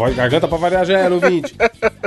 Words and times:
voz, 0.00 0.16
garganta 0.16 0.48
pra 0.48 0.56
variar 0.56 0.86
já 0.86 0.98
era, 0.98 1.14
ouvinte. 1.14 1.54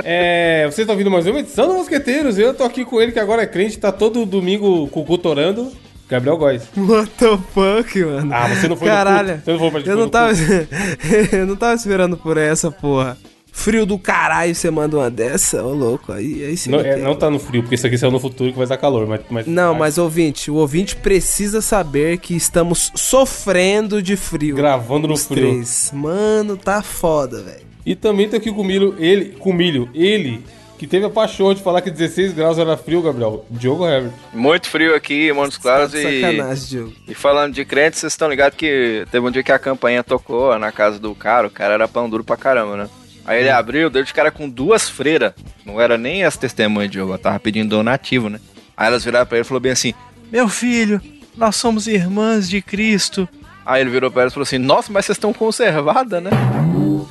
É, 0.02 0.64
vocês 0.64 0.80
estão 0.80 0.94
ouvindo 0.94 1.10
mais 1.12 1.24
uma 1.26 1.38
edição 1.38 1.68
do 1.68 1.74
Mosqueteiros. 1.74 2.36
Eu 2.36 2.52
tô 2.52 2.64
aqui 2.64 2.84
com 2.84 3.00
ele, 3.00 3.12
que 3.12 3.20
agora 3.20 3.42
é 3.42 3.46
crente, 3.46 3.78
tá 3.78 3.92
todo 3.92 4.26
domingo 4.26 4.88
cucutorando. 4.88 5.70
Gabriel 6.08 6.36
Góes. 6.36 6.64
What 6.76 7.10
the 7.10 7.38
fuck, 7.54 8.04
mano? 8.04 8.34
Ah, 8.34 8.48
você 8.48 8.66
não 8.66 8.76
foi 8.76 8.88
Caralho. 8.88 9.40
Você 9.44 9.52
não 9.52 9.58
foi 9.58 9.70
pra 9.70 9.92
Eu 9.92 9.96
não 9.96 10.08
tava. 10.08 10.32
eu 11.32 11.46
não 11.46 11.54
tava 11.54 11.74
esperando 11.74 12.16
por 12.16 12.36
essa, 12.36 12.68
porra. 12.68 13.16
Frio 13.52 13.86
do 13.86 13.96
caralho, 13.96 14.52
você 14.52 14.68
manda 14.68 14.96
uma 14.96 15.08
dessa, 15.08 15.62
ô 15.62 15.72
louco. 15.72 16.12
Aí, 16.12 16.44
aí 16.44 16.56
você 16.56 16.68
Não, 16.68 16.80
é, 16.80 16.96
não 16.96 17.14
tá 17.14 17.30
no 17.30 17.38
frio, 17.38 17.62
porque 17.62 17.76
isso 17.76 17.86
aqui 17.86 17.96
saiu 17.96 18.10
no 18.10 18.18
futuro 18.18 18.50
que 18.50 18.58
vai 18.58 18.66
dar 18.66 18.76
calor. 18.76 19.06
Mas, 19.06 19.20
mas, 19.30 19.46
Não, 19.46 19.72
mas 19.72 19.96
ouvinte, 19.96 20.50
o 20.50 20.56
ouvinte 20.56 20.96
precisa 20.96 21.62
saber 21.62 22.18
que 22.18 22.34
estamos 22.34 22.90
sofrendo 22.96 24.02
de 24.02 24.16
frio. 24.16 24.56
Gravando 24.56 25.06
no 25.06 25.16
frio. 25.16 25.52
três. 25.52 25.92
Mano, 25.94 26.56
tá 26.56 26.82
foda, 26.82 27.40
velho. 27.40 27.73
E 27.84 27.94
também 27.94 28.28
tô 28.28 28.36
aqui 28.36 28.50
com 28.50 28.60
o 28.62 28.64
Milho, 28.64 28.94
ele, 28.98 29.36
com 29.38 29.50
o 29.50 29.54
Milho, 29.54 29.88
ele, 29.94 30.42
que 30.78 30.86
teve 30.86 31.04
a 31.04 31.10
paixão 31.10 31.52
de 31.52 31.62
falar 31.62 31.82
que 31.82 31.90
16 31.90 32.32
graus 32.32 32.58
era 32.58 32.76
frio, 32.76 33.02
Gabriel. 33.02 33.44
Diogo 33.50 33.86
Herbert. 33.86 34.12
Muito 34.32 34.68
frio 34.68 34.94
aqui 34.94 35.28
em 35.28 35.32
Montes 35.32 35.58
Claros 35.58 35.92
Tá 35.92 35.98
e, 35.98 36.20
Sacanagem, 36.20 36.68
Diogo. 36.68 36.92
e 37.06 37.14
falando 37.14 37.54
de 37.54 37.64
crente, 37.64 37.98
vocês 37.98 38.12
estão 38.12 38.28
ligados 38.28 38.56
que 38.56 39.06
teve 39.10 39.26
um 39.26 39.30
dia 39.30 39.42
que 39.42 39.52
a 39.52 39.58
campanha 39.58 40.02
tocou 40.02 40.58
na 40.58 40.72
casa 40.72 40.98
do 40.98 41.14
cara, 41.14 41.46
o 41.46 41.50
cara 41.50 41.74
era 41.74 41.86
pão 41.88 42.08
duro 42.08 42.24
pra 42.24 42.36
caramba, 42.36 42.76
né? 42.76 42.88
Aí 43.26 43.40
ele 43.40 43.50
abriu, 43.50 43.88
deu 43.88 44.02
de 44.02 44.12
cara 44.12 44.30
com 44.30 44.48
duas 44.48 44.88
freiras. 44.88 45.32
Não 45.64 45.80
era 45.80 45.96
nem 45.96 46.24
as 46.24 46.36
testemunhas 46.36 46.90
de 46.90 46.98
Jeová, 46.98 47.16
tava 47.16 47.40
pedindo 47.40 47.70
donativo, 47.70 48.28
né? 48.28 48.38
Aí 48.76 48.86
elas 48.88 49.04
viraram 49.04 49.24
pra 49.26 49.38
ele 49.38 49.44
e 49.46 49.48
falou 49.48 49.60
bem 49.60 49.72
assim: 49.72 49.94
Meu 50.30 50.46
filho, 50.48 51.00
nós 51.36 51.56
somos 51.56 51.86
irmãs 51.86 52.48
de 52.48 52.60
Cristo. 52.60 53.26
Aí 53.66 53.80
ele 53.80 53.90
virou 53.90 54.10
pra 54.10 54.22
elas 54.22 54.32
e 54.32 54.34
falou 54.34 54.44
assim: 54.44 54.58
Nossa, 54.58 54.92
mas 54.92 55.06
vocês 55.06 55.16
estão 55.16 55.32
conservadas, 55.32 56.22
né? 56.22 56.30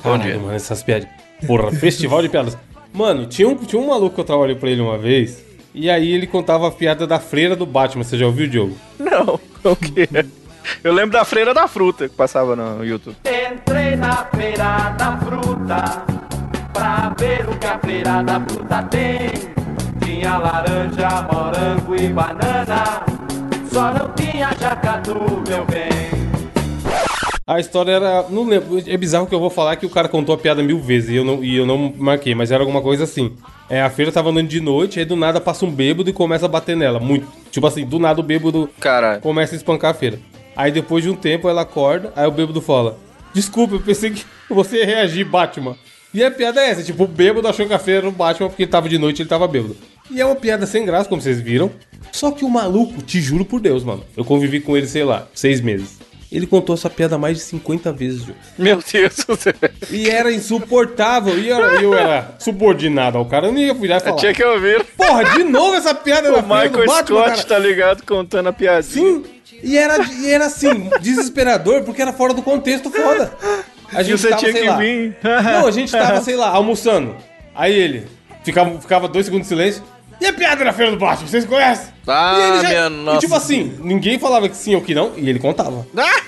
Bom 0.02 0.18
dia. 0.18 0.38
mano, 0.38 0.54
essas 0.54 0.82
piadas. 0.82 1.08
Porra, 1.46 1.72
festival 1.72 2.22
de 2.22 2.28
piadas. 2.28 2.56
Mano, 2.92 3.26
tinha 3.26 3.48
um, 3.48 3.56
tinha 3.56 3.80
um 3.80 3.88
maluco 3.88 4.14
que 4.14 4.20
eu 4.20 4.24
trabalhei 4.24 4.54
pra 4.54 4.70
ele 4.70 4.80
uma 4.80 4.96
vez. 4.96 5.44
E 5.74 5.90
aí 5.90 6.12
ele 6.12 6.26
contava 6.26 6.68
a 6.68 6.70
piada 6.70 7.06
da 7.06 7.18
freira 7.18 7.56
do 7.56 7.66
Batman. 7.66 8.04
Você 8.04 8.16
já 8.16 8.26
ouviu, 8.26 8.46
Diogo? 8.46 8.76
Não, 8.98 9.40
o 9.64 9.76
quê? 9.76 10.08
Eu 10.82 10.92
lembro 10.92 11.10
da 11.12 11.24
freira 11.24 11.52
da 11.52 11.66
fruta 11.66 12.08
que 12.08 12.14
passava 12.14 12.54
no 12.54 12.84
YouTube. 12.84 13.16
Entrei 13.24 13.96
na 13.96 14.24
feira 14.26 14.90
da 14.96 15.16
fruta 15.18 16.04
pra 16.72 17.12
ver 17.18 17.48
o 17.48 17.58
que 17.58 17.66
a 17.66 17.78
feira 17.80 18.22
da 18.22 18.40
fruta 18.40 18.82
tem. 18.84 19.30
Tinha 20.04 20.38
laranja, 20.38 21.28
morango 21.32 21.96
e 21.96 22.08
banana, 22.08 23.02
só 23.72 23.92
não 23.92 24.08
tinha 24.14 24.50
jacatu, 24.60 25.42
meu 25.48 25.64
bem. 25.64 26.13
A 27.46 27.60
história 27.60 27.92
era. 27.92 28.24
Não 28.30 28.44
lembro. 28.44 28.82
É 28.86 28.96
bizarro 28.96 29.26
que 29.26 29.34
eu 29.34 29.40
vou 29.40 29.50
falar 29.50 29.76
que 29.76 29.84
o 29.84 29.90
cara 29.90 30.08
contou 30.08 30.34
a 30.34 30.38
piada 30.38 30.62
mil 30.62 30.80
vezes 30.80 31.10
e 31.10 31.16
eu 31.16 31.24
não, 31.24 31.44
e 31.44 31.56
eu 31.56 31.66
não 31.66 31.92
marquei, 31.96 32.34
mas 32.34 32.50
era 32.50 32.62
alguma 32.62 32.80
coisa 32.80 33.04
assim. 33.04 33.32
É, 33.68 33.82
a 33.82 33.90
feira 33.90 34.10
tava 34.10 34.30
andando 34.30 34.48
de 34.48 34.60
noite, 34.60 34.98
aí 34.98 35.04
do 35.04 35.14
nada 35.14 35.40
passa 35.40 35.66
um 35.66 35.70
bêbado 35.70 36.08
e 36.08 36.12
começa 36.12 36.46
a 36.46 36.48
bater 36.48 36.74
nela. 36.74 36.98
Muito. 36.98 37.26
Tipo 37.50 37.66
assim, 37.66 37.84
do 37.84 37.98
nada 37.98 38.18
o 38.20 38.22
bêbado 38.22 38.70
Caralho. 38.80 39.20
começa 39.20 39.54
a 39.54 39.56
espancar 39.56 39.90
a 39.90 39.94
feira. 39.94 40.18
Aí 40.56 40.72
depois 40.72 41.04
de 41.04 41.10
um 41.10 41.14
tempo 41.14 41.48
ela 41.48 41.62
acorda, 41.62 42.12
aí 42.16 42.26
o 42.26 42.30
bêbado 42.30 42.62
fala: 42.62 42.96
Desculpa, 43.34 43.74
eu 43.74 43.80
pensei 43.80 44.10
que 44.10 44.24
você 44.48 44.78
ia 44.78 44.86
reagir, 44.86 45.24
Batman. 45.24 45.76
E 46.14 46.24
a 46.24 46.30
piada 46.30 46.62
é 46.62 46.70
essa: 46.70 46.82
tipo, 46.82 47.04
o 47.04 47.08
bêbado 47.08 47.46
achou 47.46 47.66
que 47.66 47.74
a 47.74 47.78
feira 47.78 48.00
era 48.00 48.08
o 48.08 48.12
Batman 48.12 48.48
porque 48.48 48.66
tava 48.66 48.88
de 48.88 48.96
noite 48.96 49.18
e 49.18 49.22
ele 49.22 49.28
tava 49.28 49.46
bêbado. 49.46 49.76
E 50.10 50.18
é 50.18 50.24
uma 50.24 50.36
piada 50.36 50.64
sem 50.64 50.86
graça, 50.86 51.08
como 51.08 51.20
vocês 51.20 51.40
viram. 51.40 51.70
Só 52.12 52.30
que 52.30 52.44
o 52.44 52.48
maluco, 52.48 53.02
te 53.02 53.20
juro 53.20 53.44
por 53.44 53.60
Deus, 53.60 53.82
mano. 53.82 54.02
Eu 54.16 54.24
convivi 54.24 54.60
com 54.60 54.76
ele, 54.76 54.86
sei 54.86 55.02
lá, 55.04 55.26
seis 55.34 55.60
meses. 55.60 55.98
Ele 56.34 56.48
contou 56.48 56.74
essa 56.74 56.90
piada 56.90 57.16
mais 57.16 57.36
de 57.36 57.44
50 57.44 57.92
vezes, 57.92 58.24
Diogo. 58.24 58.40
Meu 58.58 58.82
Deus 58.92 59.14
do 59.24 59.36
céu. 59.36 59.52
E 59.88 60.10
era 60.10 60.32
insuportável. 60.32 61.38
E 61.38 61.48
eu, 61.48 61.58
eu 61.60 61.94
era 61.94 62.34
subordinado 62.40 63.16
ao 63.16 63.24
cara. 63.24 63.46
Eu 63.46 63.52
não 63.52 63.60
ia 63.60 63.72
virar 63.72 63.98
e 63.98 64.00
falar. 64.00 64.16
Tinha 64.16 64.34
que 64.34 64.42
ouvir. 64.42 64.84
Porra, 64.96 65.24
de 65.36 65.44
novo 65.44 65.76
essa 65.76 65.94
piada 65.94 66.30
O 66.36 66.42
Michael 66.42 66.70
Batman, 66.86 67.04
Scott 67.04 67.24
cara. 67.36 67.44
tá 67.44 67.58
ligado 67.58 68.02
contando 68.04 68.48
a 68.48 68.52
piadinha. 68.52 68.82
Sim. 68.92 69.24
E 69.62 69.78
era, 69.78 69.96
e 70.02 70.28
era 70.28 70.46
assim, 70.46 70.90
desesperador, 71.00 71.82
porque 71.84 72.02
era 72.02 72.12
fora 72.12 72.34
do 72.34 72.42
contexto 72.42 72.90
foda. 72.90 73.32
A 73.92 74.02
gente 74.02 74.20
você 74.20 74.28
tava, 74.30 74.40
tinha 74.40 74.52
sei 74.52 74.62
que 74.62 74.68
lá. 74.68 74.76
vir. 74.76 75.16
Não, 75.22 75.66
a 75.68 75.70
gente 75.70 75.92
tava, 75.92 76.20
sei 76.20 76.34
lá, 76.34 76.48
almoçando. 76.48 77.14
Aí 77.54 77.72
ele 77.72 78.08
ficava, 78.42 78.80
ficava 78.80 79.06
dois 79.06 79.26
segundos 79.26 79.46
de 79.46 79.54
silêncio. 79.54 79.82
E 80.20 80.26
a 80.26 80.32
piada 80.32 80.64
da 80.64 80.72
feira 80.72 80.90
do 80.92 80.98
Batman, 80.98 81.26
vocês 81.28 81.44
conhecem? 81.44 81.86
Ah, 82.06 82.36
e 82.38 82.42
ele 82.42 82.68
minha 82.68 82.86
E 82.86 82.90
nossa. 82.90 83.18
tipo 83.20 83.34
assim, 83.34 83.74
ninguém 83.80 84.18
falava 84.18 84.48
que 84.48 84.56
sim 84.56 84.74
ou 84.74 84.80
que 84.82 84.94
não, 84.94 85.12
e 85.16 85.28
ele 85.28 85.38
contava. 85.38 85.86
Ah! 85.96 86.22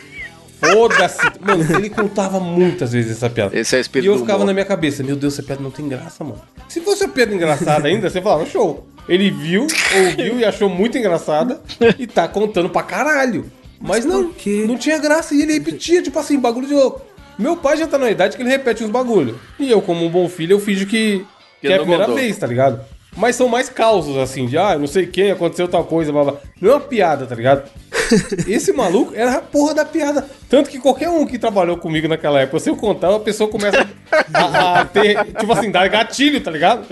Foda-se. 0.58 1.18
Mano, 1.40 1.76
ele 1.78 1.90
contava 1.90 2.40
muitas 2.40 2.92
vezes 2.92 3.12
essa 3.12 3.28
piada. 3.28 3.56
Esse 3.58 3.74
é 3.74 3.78
o 3.78 3.80
E 3.80 3.82
espírito 3.82 4.10
eu 4.10 4.14
do 4.14 4.20
ficava 4.20 4.38
humor. 4.38 4.46
na 4.46 4.52
minha 4.54 4.64
cabeça, 4.64 5.02
meu 5.02 5.14
Deus, 5.14 5.34
essa 5.34 5.42
piada 5.42 5.62
não 5.62 5.70
tem 5.70 5.86
graça, 5.88 6.24
mano. 6.24 6.40
Se 6.68 6.80
fosse 6.80 7.04
uma 7.04 7.12
piada 7.12 7.34
engraçada 7.34 7.86
ainda, 7.88 8.08
você 8.08 8.20
falava, 8.22 8.46
show. 8.46 8.86
Ele 9.08 9.30
viu, 9.30 9.66
ouviu 9.94 10.40
e 10.40 10.44
achou 10.44 10.68
muito 10.68 10.96
engraçada 10.98 11.60
e 11.98 12.06
tá 12.06 12.26
contando 12.26 12.68
pra 12.70 12.82
caralho. 12.82 13.50
Mas, 13.78 14.04
não, 14.06 14.32
não 14.66 14.78
tinha 14.78 14.98
graça 14.98 15.34
e 15.34 15.42
ele 15.42 15.52
repetia, 15.52 16.02
tipo 16.02 16.18
assim, 16.18 16.40
bagulho 16.40 16.66
de 16.66 16.74
louco. 16.74 17.02
Meu 17.38 17.54
pai 17.56 17.76
já 17.76 17.86
tá 17.86 17.98
na 17.98 18.10
idade 18.10 18.34
que 18.36 18.42
ele 18.42 18.48
repete 18.48 18.82
uns 18.82 18.90
bagulho. 18.90 19.38
E 19.60 19.70
eu, 19.70 19.82
como 19.82 20.04
um 20.06 20.08
bom 20.10 20.26
filho, 20.26 20.54
eu 20.54 20.58
finjo 20.60 20.86
que, 20.86 21.18
que 21.60 21.66
Que 21.66 21.72
é 21.72 21.76
a 21.76 21.78
primeira 21.80 22.04
contou. 22.06 22.18
vez, 22.18 22.36
tá 22.38 22.46
ligado? 22.46 22.80
Mas 23.16 23.34
são 23.34 23.48
mais 23.48 23.68
causos, 23.68 24.16
assim, 24.18 24.46
de, 24.46 24.58
ah, 24.58 24.76
não 24.78 24.86
sei 24.86 25.06
quem, 25.06 25.30
aconteceu 25.30 25.66
tal 25.66 25.84
coisa, 25.84 26.12
blá 26.12 26.24
blá. 26.24 26.34
Não 26.60 26.70
é 26.70 26.74
uma 26.74 26.80
piada, 26.80 27.26
tá 27.26 27.34
ligado? 27.34 27.68
Esse 28.46 28.72
maluco 28.72 29.14
era 29.14 29.36
a 29.36 29.40
porra 29.40 29.74
da 29.74 29.84
piada. 29.84 30.28
Tanto 30.48 30.68
que 30.68 30.78
qualquer 30.78 31.08
um 31.08 31.26
que 31.26 31.38
trabalhou 31.38 31.78
comigo 31.78 32.06
naquela 32.06 32.40
época, 32.40 32.60
se 32.60 32.68
eu 32.68 32.76
contar, 32.76 33.14
a 33.14 33.18
pessoa 33.18 33.50
começa 33.50 33.88
a, 34.32 34.80
a 34.80 34.84
ter, 34.84 35.16
tipo 35.24 35.52
assim, 35.52 35.70
dar 35.70 35.88
gatilho, 35.88 36.40
tá 36.40 36.50
ligado? 36.50 36.86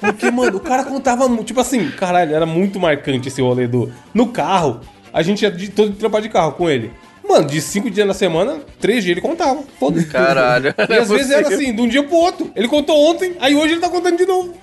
Porque, 0.00 0.30
mano, 0.30 0.56
o 0.56 0.60
cara 0.60 0.84
contava, 0.84 1.28
tipo 1.42 1.60
assim, 1.60 1.90
caralho, 1.90 2.34
era 2.34 2.46
muito 2.46 2.78
marcante 2.78 3.28
esse 3.28 3.42
rolê 3.42 3.66
do. 3.66 3.92
No 4.14 4.28
carro, 4.28 4.80
a 5.12 5.22
gente 5.22 5.42
ia 5.42 5.50
de, 5.50 5.68
todo 5.70 5.90
de 5.90 5.96
trabalhar 5.96 6.22
de 6.22 6.32
carro 6.32 6.52
com 6.52 6.70
ele. 6.70 6.92
Mano, 7.32 7.46
de 7.46 7.62
cinco 7.62 7.90
dias 7.90 8.06
na 8.06 8.12
semana, 8.12 8.58
três 8.78 9.02
dias 9.02 9.16
ele 9.16 9.26
contava. 9.26 9.62
Foda-se. 9.80 10.06
Caralho. 10.06 10.74
E 10.86 10.92
às 10.92 11.08
vezes 11.08 11.30
era 11.30 11.48
assim, 11.48 11.74
de 11.74 11.80
um 11.80 11.88
dia 11.88 12.02
pro 12.02 12.14
outro. 12.14 12.50
Ele 12.54 12.68
contou 12.68 13.10
ontem, 13.10 13.34
aí 13.40 13.54
hoje 13.54 13.72
ele 13.72 13.80
tá 13.80 13.88
contando 13.88 14.18
de 14.18 14.26
novo. 14.26 14.54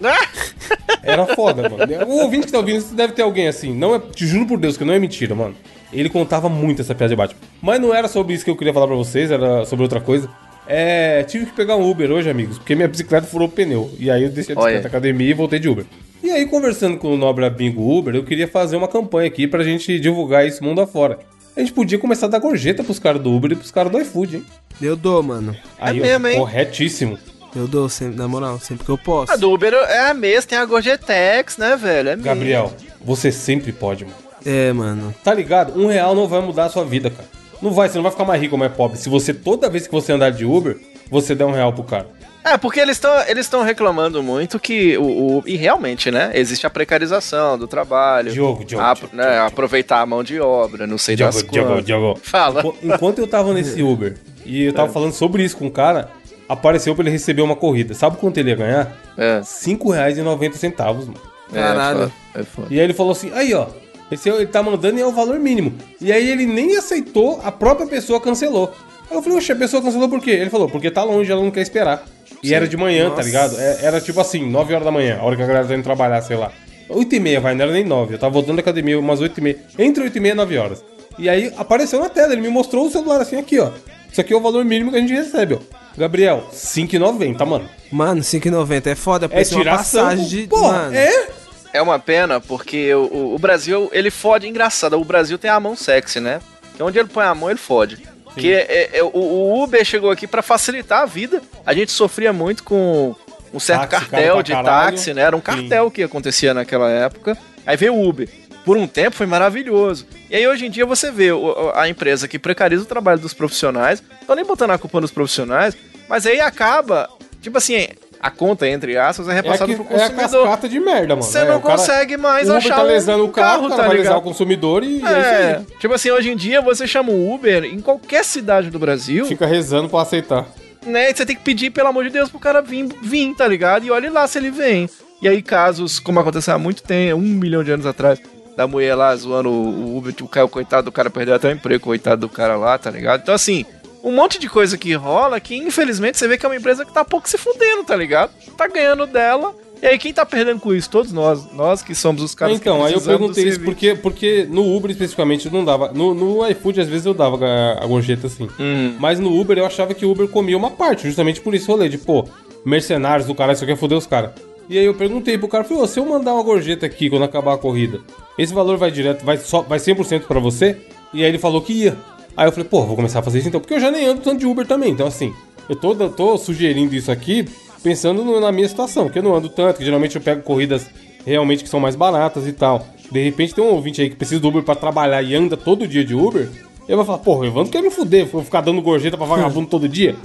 Era 1.02 1.26
foda, 1.26 1.68
mano. 1.68 1.78
O 2.08 2.22
ouvinte 2.22 2.46
que 2.46 2.52
tá 2.52 2.60
ouvindo, 2.60 2.84
deve 2.94 3.14
ter 3.14 3.24
alguém 3.24 3.48
assim. 3.48 3.74
Não 3.74 3.96
é, 3.96 4.00
te 4.00 4.28
juro 4.28 4.46
por 4.46 4.60
Deus 4.60 4.78
que 4.78 4.86
não 4.86 4.94
é 4.94 5.00
mentira, 5.00 5.34
mano. 5.34 5.56
Ele 5.92 6.10
contava 6.10 6.48
muito 6.48 6.84
essa 6.84 6.94
piada 6.94 7.10
de 7.10 7.16
Batman. 7.16 7.40
Mas 7.60 7.82
não 7.82 7.96
era 7.96 8.08
sobre 8.08 8.36
isso 8.36 8.46
que 8.46 8.52
eu 8.52 8.56
queria 8.56 8.72
falar 8.72 8.86
pra 8.86 8.96
vocês, 8.96 9.32
era 9.32 9.66
sobre 9.66 9.82
outra 9.82 10.00
coisa. 10.00 10.30
É, 10.68 11.24
tive 11.24 11.48
que 11.48 11.54
pegar 11.54 11.76
um 11.76 11.90
Uber 11.90 12.12
hoje, 12.12 12.30
amigos, 12.30 12.60
porque 12.60 12.76
minha 12.76 12.88
bicicleta 12.88 13.26
furou 13.26 13.48
o 13.48 13.52
pneu. 13.52 13.90
E 13.98 14.12
aí 14.12 14.24
eu 14.24 14.30
deixei 14.30 14.54
a 14.54 14.56
bicicleta 14.56 14.84
na 14.84 14.90
academia 14.90 15.32
e 15.32 15.34
voltei 15.34 15.58
de 15.58 15.68
Uber. 15.68 15.86
E 16.22 16.30
aí, 16.30 16.46
conversando 16.46 16.98
com 16.98 17.14
o 17.14 17.18
Nobre 17.18 17.50
Bingo 17.50 17.98
Uber, 17.98 18.14
eu 18.14 18.24
queria 18.24 18.48
fazer 18.48 18.76
uma 18.76 18.88
campanha 18.88 19.28
aqui 19.28 19.48
pra 19.48 19.64
gente 19.64 20.00
divulgar 20.00 20.46
isso 20.46 20.64
mundo 20.64 20.82
afora. 20.82 21.18
A 21.60 21.62
gente 21.62 21.74
podia 21.74 22.00
começar 22.00 22.28
a 22.28 22.30
dar 22.30 22.40
gorjeta 22.40 22.86
pros 22.86 23.00
caras 23.00 23.22
do 23.22 23.36
Uber 23.36 23.52
e 23.52 23.56
pros 23.58 23.70
caras 23.70 23.92
do 23.92 24.00
iFood, 24.00 24.38
hein? 24.38 24.46
Eu 24.82 24.96
dou, 24.96 25.22
mano. 25.22 25.54
Aí, 25.78 26.00
ó, 26.00 26.04
mesmo, 26.04 26.28
hein? 26.30 26.38
corretíssimo. 26.38 27.20
Eu 27.54 27.68
dou, 27.68 27.90
sempre, 27.90 28.16
na 28.16 28.30
moral, 28.30 28.58
sempre 28.60 28.86
que 28.86 28.90
eu 28.90 28.98
posso. 28.98 29.34
A 29.34 29.36
do 29.36 29.52
Uber 29.52 29.74
é 29.74 30.10
a 30.10 30.14
mesma, 30.14 30.48
tem 30.48 30.58
a 30.58 30.64
Gorgetex, 30.64 31.58
né, 31.58 31.76
velho? 31.76 32.12
É 32.12 32.16
mesmo. 32.16 32.24
Gabriel, 32.24 32.74
você 33.04 33.30
sempre 33.30 33.74
pode, 33.74 34.06
mano. 34.06 34.16
É, 34.46 34.72
mano. 34.72 35.14
Tá 35.22 35.34
ligado? 35.34 35.78
Um 35.78 35.88
real 35.88 36.16
não 36.16 36.30
vai 36.30 36.40
mudar 36.40 36.64
a 36.64 36.70
sua 36.70 36.86
vida, 36.86 37.10
cara. 37.10 37.28
Não 37.62 37.72
vai, 37.72 37.90
você 37.90 37.98
não 37.98 38.04
vai 38.04 38.12
ficar 38.14 38.24
mais 38.24 38.42
rico 38.42 38.56
ou 38.56 38.60
mais 38.60 38.72
pobre. 38.72 38.98
Se 38.98 39.10
você, 39.10 39.34
toda 39.34 39.70
vez 39.70 39.86
que 39.86 39.92
você 39.92 40.14
andar 40.14 40.30
de 40.30 40.46
Uber, 40.46 40.78
você 41.12 41.36
der 41.36 41.44
um 41.44 41.52
real 41.52 41.74
pro 41.74 41.84
cara. 41.84 42.08
É, 42.44 42.58
porque 42.58 42.80
eles 42.80 42.96
estão 42.96 43.12
eles 43.28 43.46
estão 43.46 43.62
reclamando 43.64 44.24
muito 44.24 44.60
que 44.60 44.98
o, 44.98 45.04
o- 45.40 45.44
E 45.46 45.56
realmente, 45.58 46.10
né? 46.10 46.32
Existe 46.34 46.66
a 46.66 46.70
precarização 46.70 47.58
do 47.58 47.68
trabalho. 47.68 48.32
Diogo, 48.32 48.64
Diogo, 48.64 48.84
a- 48.84 48.94
Diogo, 48.94 49.16
né, 49.16 49.24
Diogo. 49.32 49.48
aproveitar 49.48 50.00
a 50.02 50.06
mão 50.06 50.24
de 50.24 50.40
obra, 50.40 50.88
não 50.88 50.98
sei 50.98 51.16
das 51.18 51.36
Diogo, 51.36 51.52
Diogo, 51.52 51.70
quantas. 51.70 51.86
Diogo. 51.86 52.20
Fala. 52.24 52.62
Enqu- 52.62 52.76
Enquanto 52.82 53.20
eu 53.20 53.28
tava 53.28 53.54
nesse 53.54 53.82
Uber 53.84 54.16
e 54.46 54.64
eu 54.64 54.74
tava 54.74 54.92
falando 54.92 55.12
sobre 55.14 55.44
isso 55.44 55.58
com 55.58 55.68
o 55.68 55.72
cara, 55.72 56.10
apareceu 56.48 56.96
pra 56.96 57.04
ele 57.04 57.12
receber 57.12 57.42
uma 57.42 57.56
corrida. 57.58 57.94
Sabe 57.94 58.16
quanto 58.18 58.38
ele 58.38 58.50
ia 58.52 58.56
ganhar? 58.56 58.98
É, 59.18 59.40
R$ 59.40 59.44
5,90, 59.44 60.96
mano. 61.06 61.14
é, 61.54 61.62
Caralho. 61.62 62.00
foda, 62.00 62.12
é 62.36 62.44
foda. 62.44 62.68
E 62.72 62.80
aí 62.80 62.84
ele 62.86 62.94
falou 62.94 63.12
assim: 63.12 63.32
aí 63.34 63.54
ó, 63.54 63.68
esse 64.12 64.30
é- 64.30 64.34
ele 64.36 64.48
tá 64.48 64.64
mandando 64.64 64.98
e 64.98 65.02
é 65.02 65.06
o 65.06 65.12
valor 65.12 65.38
mínimo. 65.40 65.74
E 66.00 66.12
aí 66.12 66.30
ele 66.30 66.46
nem 66.46 66.76
aceitou, 66.78 67.42
a 67.44 67.52
própria 67.52 67.86
pessoa 67.88 68.20
cancelou. 68.22 68.74
Aí 69.10 69.18
eu 69.18 69.22
falei, 69.24 69.38
oxe, 69.40 69.52
a 69.52 69.56
pessoa 69.56 69.82
cancelou 69.82 70.08
por 70.08 70.22
quê? 70.22 70.32
Ele 70.32 70.52
falou, 70.52 70.70
porque 70.70 70.92
tá 70.92 71.04
longe, 71.04 71.32
ela 71.32 71.42
não 71.42 71.50
quer 71.52 71.62
esperar. 71.62 72.04
E 72.44 72.54
era 72.54 72.68
de 72.68 72.78
manhã, 72.78 73.10
tá 73.10 73.22
ligado? 73.22 73.60
É- 73.60 73.80
Era 73.84 74.00
tipo 74.02 74.20
assim, 74.22 74.50
9 74.50 74.74
horas 74.74 74.86
da 74.86 74.92
manhã, 74.92 75.18
a 75.20 75.24
hora 75.24 75.36
que 75.36 75.42
a 75.44 75.46
galera 75.46 75.68
tá 75.68 75.74
indo 75.76 75.84
trabalhar, 75.84 76.22
sei 76.22 76.38
lá. 76.38 76.52
8 76.88 77.16
e 77.16 77.20
meia, 77.20 77.40
vai, 77.40 77.54
não 77.54 77.64
era 77.64 77.72
nem 77.74 77.84
9. 77.84 78.16
Eu 78.16 78.20
tava 78.20 78.34
voltando 78.34 78.56
da 78.56 78.62
academia 78.62 78.98
umas 79.00 79.20
8 79.22 79.38
e 79.38 79.42
meia. 79.42 79.58
Entre 79.78 80.04
8 80.04 80.18
e 80.18 80.20
meia 80.22 80.32
e 80.32 80.36
9 80.36 80.58
horas. 80.58 80.84
E 81.18 81.28
aí 81.30 81.54
apareceu 81.58 82.00
na 82.00 82.10
tela, 82.10 82.32
ele 82.34 82.42
me 82.42 82.50
mostrou 82.50 82.88
o 82.88 82.90
celular 82.90 83.20
assim, 83.22 83.38
aqui, 83.38 83.60
ó. 83.60 83.70
Isso 84.12 84.20
aqui 84.22 84.34
é 84.34 84.36
o 84.36 84.42
valor 84.42 84.64
mínimo 84.66 84.90
que 84.92 84.98
a 84.98 85.02
gente 85.02 85.14
recebe, 85.14 85.56
ó. 85.56 85.60
Gabriel, 85.98 86.48
5,90, 86.52 87.46
mano. 87.46 87.70
Mano, 87.92 88.22
5,90 88.24 88.88
é 88.88 88.96
foda, 88.96 89.26
É 89.26 89.30
parece 89.30 89.54
uma 89.54 89.62
tiração. 89.64 90.04
passagem 90.06 90.26
de. 90.26 90.48
Porra, 90.48 90.72
mano, 90.84 90.96
é? 90.96 91.28
É 91.74 91.82
uma 91.82 92.00
pena 92.00 92.40
porque 92.40 92.92
o, 92.96 93.04
o- 93.06 93.36
o 93.36 93.40
Brasil, 93.40 93.90
ele 93.94 94.10
fode 94.10 94.48
engraçado. 94.48 95.00
O 95.00 95.04
Brasil 95.06 95.38
tem 95.38 95.52
a 95.52 95.60
mão 95.60 95.76
sexy, 95.76 96.20
né? 96.20 96.40
Que 96.76 96.82
onde 96.82 96.98
ele 96.98 97.08
põe 97.10 97.26
a 97.26 97.36
mão, 97.36 97.50
ele 97.50 97.60
fode. 97.60 98.00
Que 98.36 98.54
é, 98.54 98.98
é, 98.98 99.04
o, 99.04 99.10
o 99.18 99.64
Uber 99.64 99.84
chegou 99.84 100.12
aqui 100.12 100.28
pra 100.28 100.42
facilitar 100.42 101.02
a 101.02 101.06
vida. 101.06 101.42
A 101.66 101.74
gente 101.74 101.92
sofria 101.92 102.32
muito 102.32 102.64
com 102.64 103.16
um 103.54 103.60
certo 103.60 103.90
Táxi, 103.90 104.10
cartel 104.10 104.44
de 104.44 104.52
caralho. 104.52 104.92
táxi, 104.92 105.14
né? 105.14 105.22
Era 105.22 105.36
um 105.36 105.42
cartel 105.42 105.90
que 105.90 106.04
acontecia 106.04 106.54
naquela 106.54 106.90
época. 106.90 107.38
Aí 107.66 107.76
veio 107.76 107.94
o 107.94 108.08
Uber. 108.08 108.30
Por 108.64 108.78
um 108.78 108.88
tempo 108.88 109.16
foi 109.16 109.26
maravilhoso. 109.26 110.06
E 110.30 110.36
aí 110.36 110.48
hoje 110.48 110.66
em 110.66 110.70
dia 110.70 110.86
você 110.86 111.12
vê 111.12 111.30
a 111.74 111.90
empresa 111.90 112.28
que 112.28 112.38
precariza 112.38 112.84
o 112.84 112.86
trabalho 112.86 113.20
dos 113.20 113.34
profissionais. 113.34 114.04
Tô 114.28 114.36
nem 114.36 114.46
botando 114.46 114.72
a 114.72 114.78
culpa 114.78 115.02
nos 115.02 115.12
profissionais, 115.12 115.76
mas 116.08 116.26
aí 116.26 116.40
acaba, 116.40 117.10
tipo 117.42 117.58
assim, 117.58 117.88
a 118.22 118.30
conta, 118.30 118.68
entre 118.68 118.98
aspas, 118.98 119.28
é 119.28 119.32
É, 119.32 119.36
repassada 119.36 119.74
que, 119.74 119.82
pro 119.84 119.94
é 119.96 120.04
a 120.04 120.10
consumidor. 120.10 120.44
cascata 120.46 120.70
de 120.70 120.80
merda, 120.80 121.16
mano. 121.16 121.24
Você 121.24 121.40
É, 121.40 121.46
não 121.46 121.58
o 121.58 121.62
cara- 121.62 121.78
consegue 121.78 122.18
mais 122.18 122.48
o 122.48 122.52
Uber 122.52 122.58
achar 122.66 122.76
tá 122.76 122.84
lesando 122.84 123.24
o 123.26 123.30
carro, 123.30 123.68
o 123.68 123.70
cara 123.70 123.88
vai 123.88 123.98
lesar 123.98 124.18
o 124.18 124.22
consumidor 124.22 124.84
e 124.84 124.96
é, 124.96 124.98
isso 125.00 125.08
É, 125.08 125.56
aí. 125.58 125.66
tipo 125.80 125.94
assim, 125.94 126.12
hoje 126.12 126.30
em 126.32 126.36
dia 126.36 126.62
você 126.62 126.86
chama 126.88 127.12
um 127.12 127.34
Uber 127.34 127.64
em 127.64 127.80
qualquer 127.80 128.26
cidade 128.26 128.70
do 128.70 128.78
Brasil, 128.80 129.26
Fica 129.26 129.46
rezando 129.46 129.88
pra 129.90 130.02
aceitar. 130.02 130.46
né? 130.86 131.14
Você 131.14 131.26
tem 131.26 131.36
que 131.36 131.44
pedir, 131.44 131.70
pelo 131.72 131.88
amor 131.90 132.04
de 132.04 132.10
Deus, 132.10 132.30
pro 132.30 132.40
cara 132.40 132.62
vir, 132.62 132.88
vir 133.02 133.34
tá 133.36 133.48
ligado? 133.48 133.86
E 133.86 133.92
olhe 133.92 134.10
lá 134.10 134.28
se 134.28 134.38
ele 134.38 134.50
vem. 134.52 134.90
E 135.22 135.28
aí, 135.28 135.42
casos, 135.42 136.00
como 136.00 136.20
aconteceu 136.20 136.54
há 136.54 136.58
muito 136.58 136.82
tempo, 136.82 137.18
um 137.18 137.22
milhão 137.22 137.64
de 137.64 137.72
anos 137.72 137.86
atrás, 137.86 138.20
da 138.56 138.66
mulher 138.68 138.96
lá 138.96 139.16
zoando 139.16 139.50
o 139.50 139.98
Uber, 139.98 140.14
tipo, 140.14 140.28
caiu, 140.30 140.48
coitado 140.50 140.84
do 140.84 140.92
cara, 140.92 141.10
perdeu 141.10 141.36
até 141.36 141.48
o 141.48 141.52
emprego, 141.52 141.84
coitado 141.84 142.22
do 142.22 142.30
cara 142.30 142.56
lá, 142.58 142.78
tá 142.78 142.90
ligado? 142.90 143.22
Então, 143.22 143.34
assim, 143.36 143.66
um 144.04 144.12
monte 144.12 144.40
de 144.40 144.50
coisa 144.50 144.78
que 144.78 144.94
rola 144.94 145.40
que, 145.40 145.56
infelizmente, 145.56 146.18
você 146.18 146.28
vê 146.28 146.38
que 146.38 146.46
é 146.46 146.50
uma 146.50 146.56
empresa 146.56 146.86
que 146.86 146.94
tá 146.94 147.04
pouco 147.04 147.30
se 147.30 147.38
fudendo, 147.38 147.84
tá 147.84 147.96
ligado? 147.96 148.32
Tá 148.58 148.68
ganhando 148.68 149.06
dela. 149.06 149.56
E 149.82 149.88
aí, 149.88 149.98
quem 149.98 150.14
tá 150.14 150.26
perdendo 150.26 150.60
com 150.60 150.74
isso? 150.74 150.90
Todos 150.90 151.12
nós. 151.12 151.52
Nós 151.54 151.82
que 151.82 151.96
somos 151.96 152.22
os 152.22 152.36
caras 152.36 152.58
então, 152.58 152.80
que 152.80 152.86
aí 152.86 152.94
eu 152.94 153.02
perguntei 153.02 153.48
isso 153.48 153.62
porque, 153.62 153.96
porque 153.96 154.46
no 154.50 154.76
Uber 154.76 154.92
especificamente 154.92 155.46
eu 155.46 155.52
não 155.52 155.64
dava. 155.64 155.92
No, 155.94 156.14
no 156.14 156.46
iFood, 156.50 156.82
às 156.82 156.88
vezes, 156.88 157.06
eu 157.06 157.14
dava 157.14 157.46
a, 157.46 157.84
a 157.84 157.88
gorjeta 157.88 158.28
assim. 158.28 158.50
Hum. 158.60 158.96
Mas 159.00 159.20
no 159.20 159.40
Uber 159.40 159.58
eu 159.58 159.66
achava 159.66 159.94
que 159.94 160.06
o 160.06 160.12
Uber 160.12 160.28
comia 160.28 160.58
uma 160.58 160.72
parte, 160.72 161.08
justamente 161.08 161.40
por 161.40 161.56
isso 161.56 161.72
rolê 161.72 161.88
de, 161.88 161.98
pô, 161.98 162.28
mercenários 162.66 163.26
do 163.26 163.34
cara, 163.34 163.54
isso 163.54 163.66
quer 163.66 163.78
foder 163.78 163.98
os 163.98 164.06
caras. 164.06 164.32
E 164.70 164.78
aí 164.78 164.86
eu 164.86 164.94
perguntei 164.94 165.38
pro 165.38 165.48
cara, 165.48 165.64
falei, 165.64 165.88
se 165.88 166.00
eu 166.00 166.06
mandar 166.06 166.34
uma 166.34 166.44
gorjeta 166.44 166.86
aqui 166.86 167.10
quando 167.10 167.24
acabar 167.24 167.56
a 167.56 167.58
corrida, 167.58 168.02
esse 168.38 168.54
valor 168.54 168.78
vai 168.78 168.92
direto, 168.92 169.26
vai, 169.26 169.38
só, 169.38 169.62
vai 169.62 169.80
100% 169.80 170.28
pra 170.28 170.40
você? 170.40 170.78
E 171.12 171.24
aí 171.24 171.30
ele 171.30 171.40
falou 171.40 171.62
que 171.62 171.74
ia. 171.74 171.98
Aí 172.40 172.48
eu 172.48 172.52
falei, 172.54 172.70
pô, 172.70 172.86
vou 172.86 172.96
começar 172.96 173.20
a 173.20 173.22
fazer 173.22 173.40
isso 173.40 173.50
então, 173.50 173.60
porque 173.60 173.74
eu 173.74 173.82
já 173.82 173.92
nem 173.92 174.06
ando 174.06 174.22
tanto 174.22 174.38
de 174.40 174.46
Uber 174.46 174.66
também. 174.66 174.92
Então, 174.94 175.06
assim, 175.06 175.34
eu 175.68 175.76
tô, 175.76 175.94
eu 175.94 176.10
tô 176.10 176.38
sugerindo 176.38 176.96
isso 176.96 177.12
aqui 177.12 177.46
pensando 177.84 178.24
no- 178.24 178.40
na 178.40 178.50
minha 178.50 178.68
situação, 178.70 179.04
porque 179.04 179.20
eu 179.20 179.24
não 179.24 179.36
ando 179.36 179.50
tanto, 179.50 179.78
que 179.80 179.84
geralmente 179.84 180.16
eu 180.16 180.22
pego 180.22 180.42
corridas 180.42 180.90
realmente 181.26 181.64
que 181.66 181.70
são 181.70 181.82
mais 181.82 181.98
baratas 181.98 182.48
e 182.48 182.54
tal. 182.54 182.88
De 183.12 183.22
repente 183.22 183.54
tem 183.54 183.62
um 183.62 183.68
ouvinte 183.74 184.02
aí 184.02 184.10
que 184.10 184.16
precisa 184.16 184.40
do 184.40 184.48
Uber 184.48 184.64
pra 184.64 184.74
trabalhar 184.74 185.22
e 185.22 185.36
anda 185.36 185.58
todo 185.58 185.86
dia 185.86 186.06
de 186.06 186.16
Uber. 186.16 186.50
Ele 186.88 186.96
vai 186.96 187.06
falar, 187.06 187.18
porra, 187.18 187.40
o 187.42 187.46
Evandro 187.46 187.72
quer 187.72 187.82
me 187.84 187.90
fuder, 187.92 188.26
vou 188.28 188.42
ficar 188.42 188.62
dando 188.62 188.82
gorjeta 188.82 189.18
pra 189.18 189.26
vagabundo 189.28 189.68
todo 189.68 189.90
dia. 189.90 190.16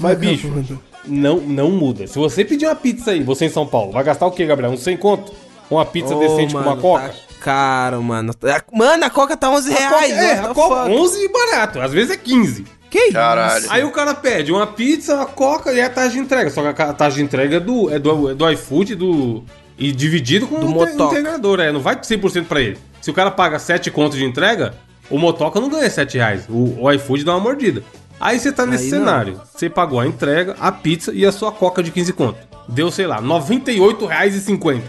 Mas, 0.00 0.18
bicho, 0.18 0.50
não, 1.06 1.36
não 1.36 1.70
muda. 1.70 2.06
Se 2.06 2.18
você 2.18 2.44
pedir 2.46 2.64
uma 2.66 2.74
pizza 2.74 3.10
aí, 3.10 3.22
você 3.22 3.44
em 3.44 3.50
São 3.50 3.66
Paulo, 3.66 3.92
vai 3.92 4.02
gastar 4.02 4.26
o 4.26 4.30
quê, 4.30 4.46
Gabriel? 4.46 4.72
Uns 4.72 4.80
100 4.80 4.96
conto? 4.96 5.32
Uma 5.70 5.84
pizza 5.84 6.14
Ô, 6.16 6.18
decente 6.18 6.54
com 6.54 6.60
uma 6.60 6.70
mano, 6.70 6.80
coca? 6.80 7.08
Tá 7.08 7.14
caro, 7.40 8.02
mano. 8.02 8.32
A- 8.44 8.62
Mano, 8.76 9.04
a 9.04 9.10
coca 9.10 9.36
tá 9.36 9.48
11 9.50 9.72
A 9.72 9.76
reais. 9.78 10.12
é, 10.12 10.32
a 10.40 10.48
coca, 10.54 10.84
fuck? 10.84 10.90
11 10.96 11.28
barato, 11.28 11.80
às 11.80 11.92
vezes 11.92 12.10
é 12.10 12.16
15. 12.16 12.64
Que 12.90 12.98
isso? 12.98 13.12
Caralho. 13.12 13.66
Aí 13.68 13.84
o 13.84 13.90
cara 13.90 14.14
pede 14.14 14.50
uma 14.50 14.66
pizza, 14.66 15.14
uma 15.14 15.26
coca 15.26 15.72
e 15.72 15.80
a 15.80 15.90
taxa 15.90 16.10
de 16.10 16.18
entrega. 16.18 16.50
Só 16.50 16.72
que 16.72 16.82
a 16.82 16.92
taxa 16.92 17.16
de 17.16 17.22
entrega 17.22 17.56
é 17.56 17.60
do, 17.60 17.92
é 17.92 17.98
do, 17.98 18.30
é 18.30 18.34
do 18.34 18.50
iFood 18.50 18.94
do, 18.94 19.44
e 19.78 19.92
dividido 19.92 20.46
com 20.46 20.58
Do 20.60 20.66
o 20.66 20.70
motoca. 20.70 21.12
integrador. 21.14 21.60
É, 21.60 21.70
não 21.70 21.80
vai 21.80 21.96
100% 21.96 22.46
pra 22.46 22.60
ele. 22.60 22.78
Se 23.02 23.10
o 23.10 23.14
cara 23.14 23.30
paga 23.30 23.58
7 23.58 23.90
contos 23.90 24.16
de 24.16 24.24
entrega, 24.24 24.74
o 25.10 25.18
motoca 25.18 25.60
não 25.60 25.68
ganha 25.68 25.88
7 25.90 26.16
reais. 26.16 26.44
O, 26.48 26.82
o 26.82 26.90
iFood 26.92 27.24
dá 27.24 27.32
uma 27.34 27.40
mordida. 27.40 27.82
Aí 28.18 28.38
você 28.40 28.50
tá 28.50 28.64
nesse 28.64 28.84
Aí 28.86 28.90
não. 28.92 28.98
cenário. 29.00 29.40
Você 29.54 29.68
pagou 29.68 30.00
a 30.00 30.06
entrega, 30.06 30.56
a 30.58 30.72
pizza 30.72 31.12
e 31.14 31.26
a 31.26 31.30
sua 31.30 31.52
coca 31.52 31.82
de 31.82 31.90
15 31.90 32.12
conto. 32.14 32.38
Deu, 32.68 32.90
sei 32.90 33.06
lá, 33.06 33.16
R$ 33.16 33.26
98,50. 33.26 34.82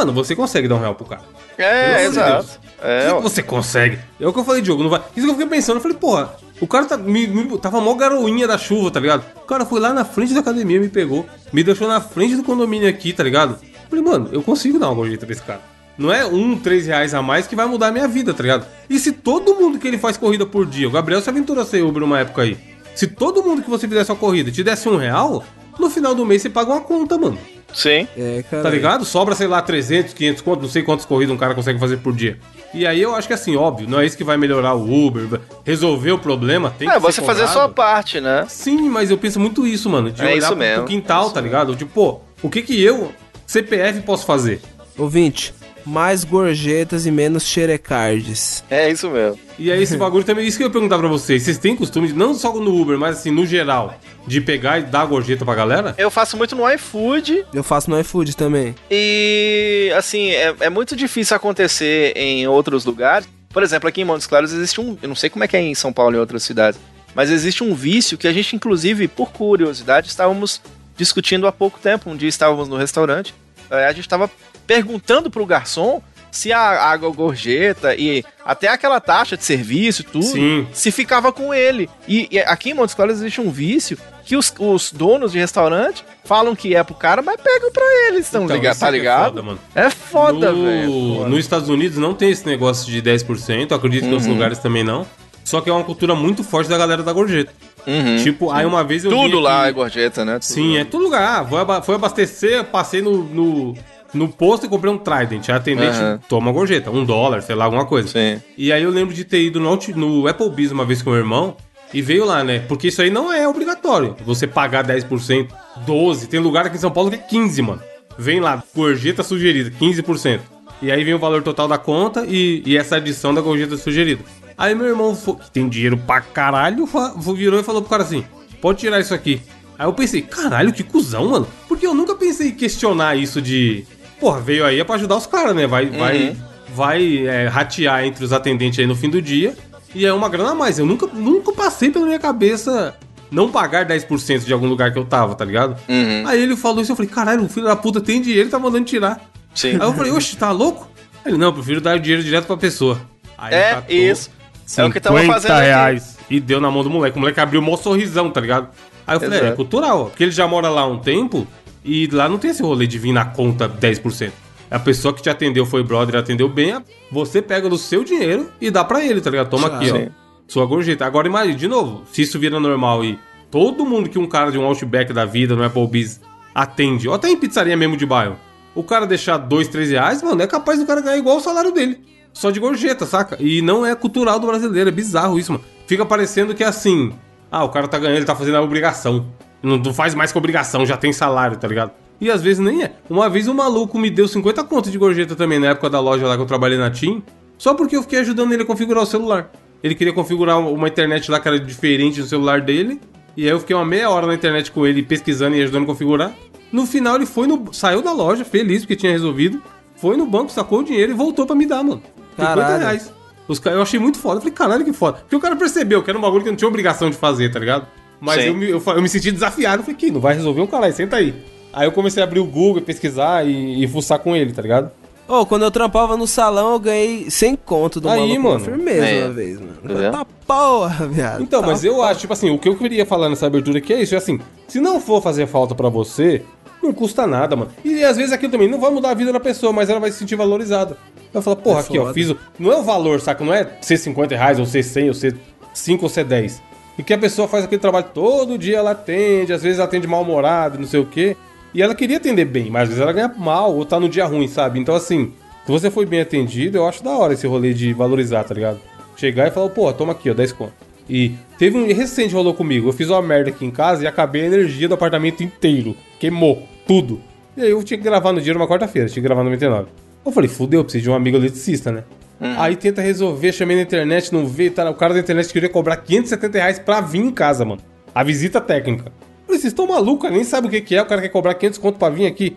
Mano, 0.00 0.14
você 0.14 0.34
consegue 0.34 0.66
dar 0.66 0.76
um 0.76 0.80
real 0.80 0.94
pro 0.94 1.04
cara. 1.04 1.20
É, 1.58 2.06
exato. 2.06 2.58
É, 2.82 3.12
ó. 3.12 3.16
que 3.18 3.22
você 3.22 3.42
consegue. 3.42 3.98
É 4.18 4.26
o 4.26 4.32
que 4.32 4.38
eu 4.38 4.44
falei, 4.44 4.62
Diogo, 4.62 4.82
não 4.82 4.88
vai. 4.88 5.00
Isso 5.14 5.26
que 5.26 5.30
eu 5.30 5.34
fiquei 5.34 5.46
pensando, 5.46 5.76
eu 5.76 5.82
falei, 5.82 5.96
porra, 5.98 6.34
o 6.58 6.66
cara 6.66 6.86
tá, 6.86 6.96
me, 6.96 7.26
me- 7.26 7.58
tava 7.58 7.82
mó 7.82 7.92
garoinha 7.94 8.48
da 8.48 8.56
chuva, 8.56 8.90
tá 8.90 8.98
ligado? 8.98 9.22
O 9.36 9.40
cara 9.46 9.66
foi 9.66 9.78
lá 9.78 9.92
na 9.92 10.02
frente 10.02 10.32
da 10.32 10.40
academia, 10.40 10.80
me 10.80 10.88
pegou, 10.88 11.26
me 11.52 11.62
deixou 11.62 11.86
na 11.86 12.00
frente 12.00 12.34
do 12.34 12.42
condomínio 12.42 12.88
aqui, 12.88 13.12
tá 13.12 13.22
ligado? 13.22 13.58
Eu 13.62 13.88
falei, 13.90 14.02
mano, 14.04 14.30
eu 14.32 14.42
consigo 14.42 14.78
dar 14.78 14.88
uma 14.88 14.94
gorjeta 14.94 15.26
pra 15.26 15.34
esse 15.34 15.42
cara. 15.42 15.60
Não 15.98 16.10
é 16.10 16.24
um, 16.24 16.58
três 16.58 16.86
reais 16.86 17.12
a 17.12 17.20
mais 17.20 17.46
que 17.46 17.54
vai 17.54 17.66
mudar 17.66 17.88
a 17.88 17.92
minha 17.92 18.08
vida, 18.08 18.32
tá 18.32 18.42
ligado? 18.42 18.64
E 18.88 18.98
se 18.98 19.12
todo 19.12 19.54
mundo 19.56 19.78
que 19.78 19.86
ele 19.86 19.98
faz 19.98 20.16
corrida 20.16 20.46
por 20.46 20.64
dia, 20.64 20.88
o 20.88 20.90
Gabriel 20.90 21.20
se 21.20 21.28
aventurou 21.28 21.62
a 21.62 21.66
ser 21.66 21.82
Uber 21.84 22.02
uma 22.02 22.20
época 22.20 22.40
aí. 22.40 22.56
Se 22.94 23.06
todo 23.06 23.42
mundo 23.42 23.60
que 23.62 23.68
você 23.68 23.86
fizesse 23.86 24.10
uma 24.10 24.16
corrida 24.16 24.50
te 24.50 24.64
desse 24.64 24.88
um 24.88 24.96
real, 24.96 25.44
no 25.78 25.90
final 25.90 26.14
do 26.14 26.24
mês 26.24 26.40
você 26.40 26.48
paga 26.48 26.72
uma 26.72 26.80
conta, 26.80 27.18
mano. 27.18 27.38
Sim. 27.72 28.06
É, 28.16 28.44
cara. 28.50 28.62
Tá 28.62 28.70
ligado? 28.70 29.04
Sobra, 29.04 29.34
sei 29.34 29.46
lá, 29.46 29.60
300, 29.62 30.12
500 30.14 30.42
conto, 30.42 30.62
não 30.62 30.68
sei 30.68 30.82
quantas 30.82 31.04
corridas 31.06 31.34
um 31.34 31.38
cara 31.38 31.54
consegue 31.54 31.78
fazer 31.78 31.98
por 31.98 32.14
dia. 32.14 32.38
E 32.72 32.86
aí 32.86 33.00
eu 33.02 33.14
acho 33.14 33.26
que 33.26 33.34
assim, 33.34 33.56
óbvio, 33.56 33.88
não 33.88 34.00
é 34.00 34.06
isso 34.06 34.16
que 34.16 34.22
vai 34.24 34.36
melhorar 34.36 34.74
o 34.74 35.06
Uber, 35.06 35.40
resolver 35.64 36.12
o 36.12 36.18
problema, 36.18 36.72
tem 36.78 36.88
É, 36.88 36.92
que 36.94 36.98
você 37.00 37.20
ser 37.20 37.26
fazer 37.26 37.42
a 37.42 37.48
sua 37.48 37.68
parte, 37.68 38.20
né? 38.20 38.46
Sim, 38.48 38.88
mas 38.88 39.10
eu 39.10 39.18
penso 39.18 39.40
muito 39.40 39.66
isso, 39.66 39.88
mano, 39.90 40.10
de 40.10 40.22
É 40.22 40.32
olhar 40.34 40.46
pro, 40.48 40.56
mesmo. 40.56 40.76
pro 40.84 40.84
quintal, 40.92 41.30
tá 41.30 41.40
ligado? 41.40 41.74
Tipo, 41.74 41.90
pô, 41.92 42.20
o 42.42 42.48
que 42.48 42.62
que 42.62 42.80
eu, 42.80 43.12
CPF, 43.46 44.00
posso 44.02 44.24
fazer? 44.24 44.60
Ouvinte, 44.96 45.52
mais 45.84 46.24
gorjetas 46.24 47.06
e 47.06 47.10
menos 47.10 47.44
xerecards. 47.44 48.62
É 48.70 48.90
isso 48.90 49.08
mesmo. 49.10 49.38
E 49.58 49.70
aí 49.70 49.82
esse 49.82 49.96
bagulho 49.98 50.24
também, 50.24 50.46
isso 50.46 50.56
que 50.56 50.62
eu 50.62 50.68
ia 50.68 50.72
perguntar 50.72 50.98
pra 50.98 51.08
vocês, 51.08 51.42
vocês 51.42 51.58
têm 51.58 51.76
costume, 51.76 52.08
de, 52.08 52.14
não 52.14 52.34
só 52.34 52.52
no 52.54 52.80
Uber, 52.80 52.98
mas 52.98 53.18
assim, 53.18 53.30
no 53.30 53.46
geral, 53.46 53.98
de 54.26 54.40
pegar 54.40 54.78
e 54.78 54.82
dar 54.82 55.04
gorjeta 55.06 55.44
pra 55.44 55.54
galera? 55.54 55.94
Eu 55.98 56.10
faço 56.10 56.36
muito 56.36 56.54
no 56.54 56.68
iFood 56.70 57.46
Eu 57.52 57.62
faço 57.62 57.90
no 57.90 57.98
iFood 58.00 58.36
também. 58.36 58.74
e, 58.90 59.92
assim, 59.96 60.30
é, 60.30 60.54
é 60.60 60.70
muito 60.70 60.94
difícil 60.96 61.36
acontecer 61.36 62.12
em 62.16 62.46
outros 62.46 62.84
lugares. 62.84 63.28
Por 63.52 63.62
exemplo, 63.62 63.88
aqui 63.88 64.00
em 64.00 64.04
Montes 64.04 64.26
Claros 64.26 64.52
existe 64.52 64.80
um. 64.80 64.96
Eu 65.02 65.08
não 65.08 65.16
sei 65.16 65.28
como 65.28 65.42
é 65.44 65.48
que 65.48 65.56
é 65.56 65.60
em 65.60 65.74
São 65.74 65.92
Paulo 65.92 66.14
e 66.14 66.16
em 66.16 66.20
outras 66.20 66.42
cidades, 66.44 66.78
mas 67.14 67.30
existe 67.30 67.64
um 67.64 67.74
vício 67.74 68.16
que 68.16 68.28
a 68.28 68.32
gente, 68.32 68.54
inclusive, 68.54 69.08
por 69.08 69.32
curiosidade, 69.32 70.06
estávamos 70.08 70.60
discutindo 70.96 71.46
há 71.48 71.52
pouco 71.52 71.80
tempo. 71.80 72.08
Um 72.08 72.16
dia 72.16 72.28
estávamos 72.28 72.68
no 72.68 72.76
restaurante, 72.76 73.34
eh, 73.68 73.86
a 73.86 73.92
gente 73.92 74.02
estava 74.02 74.30
perguntando 74.74 75.28
pro 75.28 75.44
garçom 75.44 76.00
se 76.30 76.52
a 76.52 76.60
água 76.60 77.10
gorjeta 77.10 77.92
e 77.96 78.24
até 78.44 78.68
aquela 78.68 79.00
taxa 79.00 79.36
de 79.36 79.42
serviço 79.44 80.04
tudo, 80.04 80.22
Sim. 80.22 80.64
se 80.72 80.92
ficava 80.92 81.32
com 81.32 81.52
ele. 81.52 81.90
E, 82.06 82.28
e 82.30 82.38
aqui 82.38 82.70
em 82.70 82.74
Montes 82.74 82.94
Claros 82.94 83.16
existe 83.16 83.40
um 83.40 83.50
vício 83.50 83.98
que 84.24 84.36
os, 84.36 84.54
os 84.60 84.92
donos 84.92 85.32
de 85.32 85.40
restaurante 85.40 86.04
falam 86.24 86.54
que 86.54 86.72
é 86.76 86.84
pro 86.84 86.94
cara, 86.94 87.20
mas 87.20 87.36
pegam 87.42 87.72
pra 87.72 87.82
eles, 88.06 88.30
tão 88.30 88.44
Então, 88.44 88.60
tá 88.74 88.86
é 88.86 88.90
ligado? 88.92 89.24
foda, 89.30 89.42
mano. 89.42 89.58
É 89.74 89.90
foda, 89.90 90.52
no, 90.52 90.64
velho. 90.64 91.14
Foda. 91.16 91.28
Nos 91.30 91.40
Estados 91.40 91.68
Unidos 91.68 91.98
não 91.98 92.14
tem 92.14 92.30
esse 92.30 92.46
negócio 92.46 92.86
de 92.92 93.02
10%, 93.02 93.66
eu 93.72 93.76
acredito 93.76 94.02
que 94.02 94.06
em 94.06 94.08
Uhum. 94.10 94.14
outros 94.14 94.32
lugares 94.32 94.58
também 94.60 94.84
não. 94.84 95.04
Só 95.42 95.60
que 95.60 95.68
é 95.68 95.72
uma 95.72 95.82
cultura 95.82 96.14
muito 96.14 96.44
forte 96.44 96.70
da 96.70 96.78
galera 96.78 97.02
da 97.02 97.12
gorjeta. 97.12 97.52
Uhum. 97.84 98.22
Tipo, 98.22 98.52
aí 98.52 98.64
uma 98.64 98.84
vez 98.84 99.04
eu 99.04 99.10
vi 99.10 99.16
Tudo 99.16 99.40
lá 99.40 99.66
é 99.66 99.72
gorjeta, 99.72 100.24
né? 100.24 100.34
Tudo 100.34 100.44
Sim, 100.44 100.74
lá. 100.74 100.80
é 100.80 100.84
todo 100.84 101.02
lugar. 101.02 101.22
Ah, 101.50 101.60
aba- 101.60 101.82
foi 101.82 101.96
abastecer, 101.96 102.62
passei 102.66 103.02
no, 103.02 103.24
no, 103.24 103.74
no 104.12 104.28
posto 104.28 104.66
e 104.66 104.68
comprei 104.68 104.92
um 104.92 104.98
Trident. 104.98 105.48
A 105.48 105.56
atendente 105.56 105.98
Aham. 105.98 106.20
toma 106.28 106.52
gorjeta, 106.52 106.90
um 106.90 107.04
dólar, 107.04 107.42
sei 107.42 107.54
lá, 107.54 107.64
alguma 107.64 107.86
coisa. 107.86 108.08
Sim. 108.08 108.40
E 108.56 108.72
aí 108.72 108.82
eu 108.82 108.90
lembro 108.90 109.14
de 109.14 109.24
ter 109.24 109.42
ido 109.42 109.60
no, 109.60 109.78
no 109.96 110.28
Applebee's 110.28 110.72
uma 110.72 110.84
vez 110.84 111.02
com 111.02 111.10
o 111.10 111.12
meu 111.12 111.22
irmão 111.22 111.56
e 111.92 112.00
veio 112.00 112.24
lá, 112.24 112.44
né? 112.44 112.60
Porque 112.60 112.88
isso 112.88 113.02
aí 113.02 113.10
não 113.10 113.32
é 113.32 113.46
obrigatório. 113.48 114.16
Você 114.24 114.46
pagar 114.46 114.86
10%, 114.86 115.48
12%. 115.86 116.26
Tem 116.28 116.40
lugar 116.40 116.66
aqui 116.66 116.76
em 116.76 116.80
São 116.80 116.90
Paulo 116.90 117.10
que 117.10 117.16
é 117.16 117.26
15%, 117.26 117.62
mano. 117.62 117.82
Vem 118.18 118.40
lá, 118.40 118.62
gorjeta 118.74 119.22
sugerida, 119.22 119.70
15%. 119.70 120.40
E 120.82 120.90
aí 120.90 121.04
vem 121.04 121.14
o 121.14 121.18
valor 121.18 121.42
total 121.42 121.68
da 121.68 121.78
conta 121.78 122.24
e, 122.26 122.62
e 122.64 122.76
essa 122.76 122.96
adição 122.96 123.34
da 123.34 123.40
gorjeta 123.40 123.76
sugerida. 123.76 124.22
Aí 124.56 124.74
meu 124.74 124.86
irmão, 124.86 125.14
que 125.14 125.50
tem 125.50 125.68
dinheiro 125.68 125.96
pra 125.96 126.20
caralho, 126.20 126.88
virou 127.34 127.60
e 127.60 127.62
falou 127.62 127.80
pro 127.82 127.90
cara 127.90 128.02
assim: 128.02 128.24
pode 128.60 128.78
tirar 128.78 129.00
isso 129.00 129.14
aqui. 129.14 129.40
Aí 129.78 129.86
eu 129.86 129.94
pensei, 129.94 130.20
caralho, 130.20 130.72
que 130.74 130.82
cuzão, 130.82 131.30
mano. 131.30 131.48
Porque 131.66 131.86
eu 131.86 131.94
nunca 131.94 132.14
pensei 132.14 132.48
em 132.48 132.54
questionar 132.54 133.16
isso 133.16 133.40
de. 133.40 133.86
Porra, 134.20 134.40
veio 134.40 134.64
aí 134.64 134.78
é 134.78 134.84
pra 134.84 134.96
ajudar 134.96 135.16
os 135.16 135.26
caras, 135.26 135.56
né? 135.56 135.66
Vai, 135.66 135.86
vai, 135.86 136.36
vai 136.74 137.26
é, 137.26 137.46
ratear 137.48 138.04
entre 138.04 138.24
os 138.24 138.32
atendentes 138.32 138.78
aí 138.78 138.86
no 138.86 138.94
fim 138.94 139.08
do 139.08 139.20
dia. 139.20 139.56
E 139.94 140.04
é 140.06 140.12
uma 140.12 140.28
grana 140.28 140.50
a 140.50 140.54
mais. 140.54 140.78
Eu 140.78 140.86
nunca, 140.86 141.06
nunca 141.06 141.52
passei 141.52 141.90
pela 141.90 142.04
minha 142.06 142.18
cabeça 142.18 142.94
não 143.30 143.50
pagar 143.50 143.86
10% 143.86 144.44
de 144.44 144.52
algum 144.52 144.66
lugar 144.66 144.92
que 144.92 144.98
eu 144.98 145.04
tava, 145.04 145.34
tá 145.34 145.44
ligado? 145.44 145.76
Uhum. 145.88 146.24
Aí 146.26 146.42
ele 146.42 146.56
falou 146.56 146.82
isso, 146.82 146.92
eu 146.92 146.96
falei, 146.96 147.10
caralho, 147.10 147.44
o 147.44 147.48
filho 147.48 147.66
da 147.66 147.76
puta 147.76 148.00
tem 148.00 148.20
dinheiro 148.20 148.48
e 148.48 148.50
tá 148.50 148.58
mandando 148.58 148.84
tirar. 148.84 149.20
Sim. 149.54 149.70
Aí 149.70 149.82
eu 149.82 149.94
falei, 149.94 150.12
oxe, 150.12 150.36
tá 150.36 150.50
louco? 150.50 150.88
Ele, 151.24 151.36
não, 151.36 151.48
eu 151.48 151.52
prefiro 151.52 151.80
dar 151.80 151.96
o 151.96 152.00
dinheiro 152.00 152.22
direto 152.22 152.46
pra 152.46 152.56
pessoa. 152.56 153.00
Aí 153.38 153.54
É, 153.54 153.74
catou 153.74 153.96
isso. 153.96 154.30
É 154.76 154.84
o 154.84 154.90
que 154.90 155.00
tava 155.00 155.20
50 155.20 155.34
fazendo 155.40 155.52
aqui. 155.56 155.64
reais. 155.66 156.18
E 156.28 156.38
deu 156.38 156.60
na 156.60 156.70
mão 156.70 156.82
do 156.84 156.90
moleque. 156.90 157.16
O 157.16 157.20
moleque 157.20 157.40
abriu 157.40 157.60
o 157.60 157.64
maior 157.64 157.76
sorrisão, 157.76 158.30
tá 158.30 158.40
ligado? 158.40 158.68
Aí 159.06 159.16
eu 159.16 159.20
falei, 159.20 159.34
é, 159.34 159.42
Exato. 159.42 159.52
é 159.52 159.56
cultural, 159.56 160.00
ó. 160.02 160.04
Porque 160.04 160.22
ele 160.22 160.30
já 160.30 160.46
mora 160.46 160.68
lá 160.68 160.82
há 160.82 160.86
um 160.86 160.98
tempo 160.98 161.46
e 161.84 162.06
lá 162.08 162.28
não 162.28 162.38
tem 162.38 162.50
esse 162.50 162.62
rolê 162.62 162.86
de 162.86 162.98
vir 162.98 163.12
na 163.12 163.24
conta 163.24 163.68
10%. 163.68 164.32
A 164.70 164.78
pessoa 164.78 165.12
que 165.12 165.20
te 165.20 165.28
atendeu 165.28 165.66
foi 165.66 165.82
brother, 165.82 166.16
atendeu 166.16 166.48
bem, 166.48 166.78
você 167.10 167.42
pega 167.42 167.68
do 167.68 167.76
seu 167.76 168.04
dinheiro 168.04 168.48
e 168.60 168.70
dá 168.70 168.84
pra 168.84 169.04
ele, 169.04 169.20
tá 169.20 169.28
ligado? 169.28 169.50
Toma 169.50 169.66
aqui, 169.66 169.86
Sim. 169.90 170.06
ó. 170.06 170.10
sua 170.46 170.64
gorjeta. 170.64 171.04
Agora 171.04 171.26
imagine, 171.26 171.56
de 171.56 171.66
novo, 171.66 172.02
se 172.12 172.22
isso 172.22 172.38
vira 172.38 172.60
normal 172.60 173.04
e 173.04 173.18
todo 173.50 173.84
mundo 173.84 174.08
que 174.08 174.18
um 174.18 174.26
cara 174.26 174.52
de 174.52 174.58
um 174.58 174.64
Outback 174.64 175.12
da 175.12 175.24
vida, 175.24 175.56
no 175.56 175.64
Applebee's, 175.64 176.20
atende, 176.54 177.08
ou 177.08 177.14
até 177.14 177.28
em 177.28 177.36
pizzaria 177.36 177.76
mesmo 177.76 177.96
de 177.96 178.06
bairro, 178.06 178.36
o 178.74 178.84
cara 178.84 179.06
deixar 179.06 179.38
dois, 179.38 179.66
três 179.66 179.90
reais, 179.90 180.22
mano, 180.22 180.40
é 180.40 180.46
capaz 180.46 180.78
do 180.78 180.86
cara 180.86 181.00
ganhar 181.00 181.18
igual 181.18 181.38
o 181.38 181.40
salário 181.40 181.72
dele. 181.72 181.98
Só 182.32 182.52
de 182.52 182.60
gorjeta, 182.60 183.06
saca? 183.06 183.36
E 183.40 183.60
não 183.60 183.84
é 183.84 183.92
cultural 183.96 184.38
do 184.38 184.46
brasileiro, 184.46 184.88
é 184.88 184.92
bizarro 184.92 185.36
isso, 185.36 185.50
mano. 185.50 185.64
Fica 185.86 186.06
parecendo 186.06 186.54
que 186.54 186.62
é 186.62 186.66
assim, 186.66 187.12
ah, 187.50 187.64
o 187.64 187.70
cara 187.70 187.88
tá 187.88 187.98
ganhando, 187.98 188.18
ele 188.18 188.24
tá 188.24 188.36
fazendo 188.36 188.56
a 188.56 188.62
obrigação. 188.62 189.26
Não, 189.62 189.76
não 189.76 189.92
faz 189.92 190.14
mais 190.14 190.32
que 190.32 190.38
obrigação, 190.38 190.86
já 190.86 190.96
tem 190.96 191.12
salário, 191.12 191.56
tá 191.56 191.68
ligado? 191.68 191.92
E 192.20 192.30
às 192.30 192.42
vezes 192.42 192.58
nem 192.58 192.82
é. 192.82 192.92
Uma 193.08 193.28
vez 193.28 193.48
um 193.48 193.54
maluco 193.54 193.98
me 193.98 194.10
deu 194.10 194.28
50 194.28 194.64
contas 194.64 194.92
de 194.92 194.98
gorjeta 194.98 195.34
também 195.34 195.58
na 195.58 195.68
época 195.68 195.88
da 195.88 196.00
loja 196.00 196.26
lá 196.26 196.36
que 196.36 196.42
eu 196.42 196.46
trabalhei 196.46 196.78
na 196.78 196.90
TIM, 196.90 197.22
só 197.56 197.74
porque 197.74 197.96
eu 197.96 198.02
fiquei 198.02 198.20
ajudando 198.20 198.52
ele 198.52 198.62
a 198.62 198.66
configurar 198.66 199.02
o 199.02 199.06
celular. 199.06 199.50
Ele 199.82 199.94
queria 199.94 200.12
configurar 200.12 200.58
uma 200.58 200.88
internet 200.88 201.30
lá 201.30 201.40
que 201.40 201.48
era 201.48 201.58
diferente 201.58 202.20
no 202.20 202.26
celular 202.26 202.60
dele, 202.60 203.00
e 203.36 203.44
aí 203.44 203.50
eu 203.50 203.60
fiquei 203.60 203.74
uma 203.74 203.84
meia 203.84 204.10
hora 204.10 204.26
na 204.26 204.34
internet 204.34 204.70
com 204.70 204.86
ele 204.86 205.02
pesquisando 205.02 205.56
e 205.56 205.62
ajudando 205.62 205.84
a 205.84 205.86
configurar. 205.86 206.32
No 206.70 206.86
final 206.86 207.16
ele 207.16 207.26
foi 207.26 207.46
no. 207.46 207.72
saiu 207.72 208.02
da 208.02 208.12
loja, 208.12 208.44
feliz 208.44 208.82
porque 208.82 208.96
tinha 208.96 209.12
resolvido. 209.12 209.62
Foi 209.96 210.16
no 210.16 210.26
banco, 210.26 210.50
sacou 210.50 210.80
o 210.80 210.82
dinheiro 210.82 211.12
e 211.12 211.14
voltou 211.14 211.46
pra 211.46 211.54
me 211.54 211.66
dar, 211.66 211.82
mano. 211.82 212.02
50 212.36 212.54
Caralho. 212.54 212.78
reais. 212.78 213.12
Os, 213.46 213.60
eu 213.66 213.82
achei 213.82 213.98
muito 213.98 214.18
foda. 214.18 214.36
Eu 214.36 214.40
falei, 214.40 214.54
caralho, 214.54 214.84
que 214.84 214.92
foda. 214.92 215.18
Porque 215.18 215.36
o 215.36 215.40
cara 215.40 215.56
percebeu 215.56 216.02
que 216.02 216.08
era 216.08 216.18
um 216.18 216.22
bagulho 216.22 216.42
que 216.42 216.48
eu 216.48 216.52
não 216.52 216.56
tinha 216.56 216.68
obrigação 216.68 217.10
de 217.10 217.16
fazer, 217.16 217.50
tá 217.50 217.58
ligado? 217.58 217.86
Mas 218.20 218.44
eu 218.44 218.54
me, 218.54 218.68
eu, 218.70 218.82
eu 218.84 219.02
me 219.02 219.08
senti 219.08 219.30
desafiado. 219.32 219.82
Falei, 219.82 219.96
que 219.96 220.10
não 220.10 220.20
vai 220.20 220.34
resolver 220.34 220.60
um 220.60 220.66
caralho, 220.66 220.92
senta 220.92 221.16
aí. 221.16 221.34
Aí 221.72 221.86
eu 221.86 221.92
comecei 221.92 222.22
a 222.22 222.26
abrir 222.26 222.40
o 222.40 222.44
Google, 222.44 222.82
pesquisar 222.82 223.46
e, 223.46 223.82
e 223.84 223.88
fuçar 223.88 224.18
com 224.18 224.34
ele, 224.36 224.52
tá 224.52 224.60
ligado? 224.62 224.90
Ô, 225.28 225.46
quando 225.46 225.62
eu 225.62 225.70
trampava 225.70 226.16
no 226.16 226.26
salão, 226.26 226.72
eu 226.72 226.80
ganhei 226.80 227.30
100 227.30 227.54
conto 227.64 228.00
do 228.00 228.08
Aí, 228.08 228.18
maluco. 228.20 228.42
mano. 228.42 228.60
Firmeza 228.64 229.06
É. 229.06 229.24
uma 229.24 229.32
vez, 229.32 229.60
mano. 229.60 229.72
Tá? 230.02 230.10
Tá 230.10 230.26
porra, 230.44 231.06
viado. 231.06 231.40
Então, 231.42 231.60
Tá 231.60 231.66
mas 231.68 231.84
eu 231.84 232.02
acho, 232.02 232.20
tipo 232.20 232.32
assim, 232.32 232.50
o 232.50 232.58
que 232.58 232.68
eu 232.68 232.74
queria 232.76 233.06
falar 233.06 233.28
nessa 233.28 233.46
abertura 233.46 233.78
aqui 233.78 233.92
é 233.92 234.02
isso, 234.02 234.12
é 234.14 234.18
assim, 234.18 234.40
se 234.66 234.80
não 234.80 235.00
for 235.00 235.22
fazer 235.22 235.46
falta 235.46 235.72
pra 235.72 235.88
você, 235.88 236.42
não 236.82 236.92
custa 236.92 237.28
nada, 237.28 237.54
mano. 237.54 237.70
E 237.84 238.02
às 238.02 238.16
vezes 238.16 238.32
aquilo 238.32 238.50
também 238.50 238.68
não 238.68 238.80
vai 238.80 238.90
mudar 238.90 239.10
a 239.10 239.14
vida 239.14 239.32
da 239.32 239.38
pessoa, 239.38 239.72
mas 239.72 239.88
ela 239.88 240.00
vai 240.00 240.10
se 240.10 240.18
sentir 240.18 240.34
valorizada. 240.34 240.96
Vai 241.32 241.40
falar, 241.40 241.56
porra, 241.56 241.78
É 241.78 241.82
aqui, 241.82 241.96
ó, 241.98 242.02
foda. 242.02 242.14
fiz 242.14 242.30
o... 242.30 242.36
Não 242.58 242.72
é 242.72 242.76
o 242.78 242.82
valor, 242.82 243.20
saca? 243.20 243.44
Não 243.44 243.54
é 243.54 243.68
ser 243.80 243.98
50 243.98 244.34
reais, 244.34 244.58
ou 244.58 244.66
ser 244.66 244.82
100, 244.82 245.06
ou 245.08 245.14
ser 245.14 245.36
5, 245.72 246.02
ou 246.04 246.08
ser 246.08 246.24
10. 246.24 246.60
E 247.00 247.02
que 247.02 247.14
a 247.14 247.18
pessoa 247.18 247.48
faz 247.48 247.64
aquele 247.64 247.80
trabalho 247.80 248.08
todo 248.12 248.58
dia, 248.58 248.76
ela 248.76 248.90
atende, 248.90 249.54
às 249.54 249.62
vezes 249.62 249.80
atende 249.80 250.06
mal-humorado, 250.06 250.78
não 250.78 250.86
sei 250.86 251.00
o 251.00 251.06
quê. 251.06 251.34
E 251.72 251.80
ela 251.80 251.94
queria 251.94 252.18
atender 252.18 252.44
bem, 252.44 252.68
mas 252.68 252.82
às 252.82 252.88
vezes 252.88 253.00
ela 253.00 253.10
ganha 253.10 253.34
mal, 253.38 253.74
ou 253.74 253.86
tá 253.86 253.98
no 253.98 254.06
dia 254.06 254.26
ruim, 254.26 254.46
sabe? 254.46 254.78
Então, 254.78 254.94
assim, 254.94 255.32
se 255.64 255.72
você 255.72 255.90
foi 255.90 256.04
bem 256.04 256.20
atendido, 256.20 256.76
eu 256.76 256.86
acho 256.86 257.02
da 257.02 257.12
hora 257.12 257.32
esse 257.32 257.46
rolê 257.46 257.72
de 257.72 257.94
valorizar, 257.94 258.44
tá 258.44 258.52
ligado? 258.52 258.80
Chegar 259.16 259.48
e 259.48 259.50
falar, 259.50 259.70
pô, 259.70 259.90
toma 259.94 260.12
aqui, 260.12 260.28
ó, 260.28 260.34
10 260.34 260.52
conto. 260.52 260.74
E 261.08 261.32
teve 261.56 261.78
um 261.78 261.86
recente 261.86 262.34
rolou 262.34 262.52
comigo. 262.52 262.90
Eu 262.90 262.92
fiz 262.92 263.08
uma 263.08 263.22
merda 263.22 263.48
aqui 263.48 263.64
em 263.64 263.70
casa 263.70 264.04
e 264.04 264.06
acabei 264.06 264.42
a 264.42 264.46
energia 264.48 264.86
do 264.86 264.92
apartamento 264.92 265.42
inteiro. 265.42 265.96
Queimou 266.18 266.68
tudo. 266.86 267.18
E 267.56 267.62
aí 267.62 267.70
eu 267.70 267.82
tinha 267.82 267.96
que 267.96 268.04
gravar 268.04 268.30
no 268.34 268.42
dia 268.42 268.52
numa 268.52 268.68
quarta-feira, 268.68 269.08
tinha 269.08 269.22
que 269.22 269.26
gravar 269.26 269.42
no 269.42 269.48
99. 269.48 269.88
Eu 270.22 270.32
falei, 270.32 270.50
fudeu, 270.50 270.84
preciso 270.84 271.04
de 271.04 271.10
um 271.10 271.14
amigo 271.14 271.38
eletricista, 271.38 271.90
né? 271.90 272.04
Aí 272.40 272.74
tenta 272.74 273.02
resolver, 273.02 273.52
chamei 273.52 273.76
na 273.76 273.82
internet, 273.82 274.32
não 274.32 274.46
veio, 274.46 274.70
tá? 274.70 274.88
O 274.88 274.94
cara 274.94 275.12
da 275.12 275.20
internet 275.20 275.52
queria 275.52 275.68
cobrar 275.68 275.96
570 275.96 276.58
reais 276.58 276.78
pra 276.78 277.00
vir 277.00 277.20
em 277.20 277.30
casa, 277.30 277.64
mano. 277.64 277.80
A 278.14 278.22
visita 278.22 278.60
técnica. 278.60 279.12
Falei, 279.46 279.60
vocês 279.60 279.72
estão 279.72 279.86
malucos, 279.86 280.30
nem 280.30 280.42
sabe 280.44 280.66
o 280.66 280.70
que 280.70 280.80
que 280.80 280.96
é, 280.96 281.02
o 281.02 281.06
cara 281.06 281.20
quer 281.20 281.28
cobrar 281.28 281.54
500 281.54 281.78
conto 281.78 281.98
pra 281.98 282.08
vir 282.08 282.26
aqui. 282.26 282.56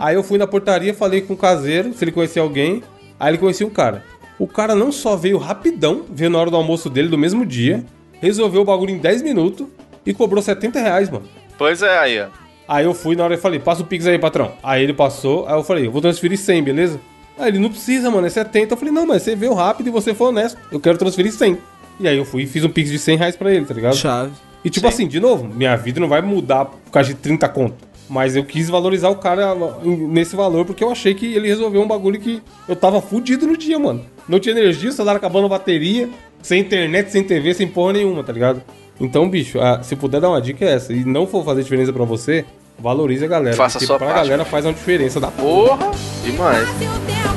Aí 0.00 0.14
eu 0.14 0.22
fui 0.22 0.38
na 0.38 0.46
portaria, 0.46 0.94
falei 0.94 1.20
com 1.20 1.34
o 1.34 1.36
caseiro, 1.36 1.92
se 1.92 2.02
ele 2.04 2.12
conhecia 2.12 2.40
alguém. 2.40 2.82
Aí 3.20 3.30
ele 3.30 3.38
conhecia 3.38 3.66
um 3.66 3.70
cara. 3.70 4.02
O 4.38 4.46
cara 4.46 4.74
não 4.74 4.92
só 4.92 5.16
veio 5.16 5.36
rapidão, 5.36 6.04
veio 6.08 6.30
na 6.30 6.38
hora 6.38 6.50
do 6.50 6.56
almoço 6.56 6.88
dele, 6.88 7.08
do 7.08 7.18
mesmo 7.18 7.44
dia, 7.44 7.84
resolveu 8.20 8.62
o 8.62 8.64
bagulho 8.64 8.92
em 8.92 8.98
10 8.98 9.22
minutos 9.22 9.66
e 10.06 10.14
cobrou 10.14 10.40
70 10.40 10.78
reais, 10.80 11.10
mano. 11.10 11.28
Pois 11.58 11.82
é, 11.82 11.98
aí, 11.98 12.20
ó. 12.20 12.28
Aí 12.68 12.84
eu 12.84 12.94
fui 12.94 13.16
na 13.16 13.24
hora 13.24 13.34
e 13.34 13.38
falei, 13.38 13.58
passa 13.58 13.82
o 13.82 13.84
Pix 13.84 14.06
aí, 14.06 14.18
patrão. 14.18 14.52
Aí 14.62 14.82
ele 14.82 14.92
passou, 14.94 15.46
aí 15.48 15.54
eu 15.54 15.64
falei, 15.64 15.86
eu 15.86 15.90
vou 15.90 16.00
transferir 16.00 16.38
100, 16.38 16.62
beleza? 16.62 17.00
Aí 17.38 17.48
ele, 17.48 17.58
não 17.58 17.70
precisa, 17.70 18.10
mano, 18.10 18.26
é 18.26 18.30
70. 18.30 18.72
Eu 18.72 18.76
falei, 18.76 18.92
não, 18.92 19.06
mas 19.06 19.22
você 19.22 19.36
veio 19.36 19.54
rápido 19.54 19.86
e 19.86 19.90
você 19.90 20.14
foi 20.14 20.28
honesto. 20.28 20.58
Eu 20.72 20.80
quero 20.80 20.98
transferir 20.98 21.32
100. 21.32 21.58
E 22.00 22.08
aí 22.08 22.16
eu 22.16 22.24
fui 22.24 22.42
e 22.42 22.46
fiz 22.46 22.64
um 22.64 22.68
Pix 22.68 22.90
de 22.90 22.98
100 22.98 23.16
reais 23.16 23.36
pra 23.36 23.52
ele, 23.52 23.64
tá 23.64 23.74
ligado? 23.74 23.96
Chave. 23.96 24.32
E 24.64 24.70
tipo 24.70 24.86
assim, 24.88 25.06
de 25.06 25.20
novo, 25.20 25.46
minha 25.46 25.76
vida 25.76 26.00
não 26.00 26.08
vai 26.08 26.20
mudar 26.20 26.64
por 26.64 26.90
causa 26.90 27.08
de 27.08 27.14
30 27.14 27.48
conto. 27.48 27.88
Mas 28.08 28.34
eu 28.34 28.44
quis 28.44 28.68
valorizar 28.68 29.10
o 29.10 29.16
cara 29.16 29.54
nesse 29.84 30.34
valor 30.34 30.64
porque 30.64 30.82
eu 30.82 30.90
achei 30.90 31.14
que 31.14 31.34
ele 31.34 31.46
resolveu 31.46 31.82
um 31.82 31.86
bagulho 31.86 32.18
que 32.18 32.42
eu 32.66 32.74
tava 32.74 33.02
fudido 33.02 33.46
no 33.46 33.56
dia, 33.56 33.78
mano. 33.78 34.04
Não 34.28 34.40
tinha 34.40 34.54
energia, 34.54 34.88
o 34.88 34.92
celular 34.92 35.16
acabando 35.16 35.46
a 35.46 35.50
bateria, 35.50 36.08
sem 36.42 36.60
internet, 36.60 37.10
sem 37.10 37.22
TV, 37.22 37.52
sem 37.52 37.68
porra 37.68 37.92
nenhuma, 37.94 38.24
tá 38.24 38.32
ligado? 38.32 38.62
Então, 39.00 39.28
bicho, 39.28 39.60
ah, 39.60 39.82
se 39.82 39.94
puder 39.94 40.20
dar 40.20 40.30
uma 40.30 40.40
dica 40.40 40.64
é 40.64 40.74
essa. 40.74 40.92
E 40.92 41.04
não 41.04 41.26
for 41.26 41.44
fazer 41.44 41.62
diferença 41.62 41.92
pra 41.92 42.04
você, 42.04 42.44
valorize 42.78 43.24
a 43.24 43.28
galera. 43.28 43.56
Faça 43.56 43.76
a 43.76 43.80
porque 43.80 43.86
sua 43.86 43.98
pra 43.98 44.06
parte. 44.08 44.20
galera 44.22 44.44
faz 44.44 44.64
uma 44.64 44.72
diferença 44.72 45.20
da 45.20 45.30
porra. 45.30 45.76
Porra, 45.76 45.90
demais. 46.24 47.27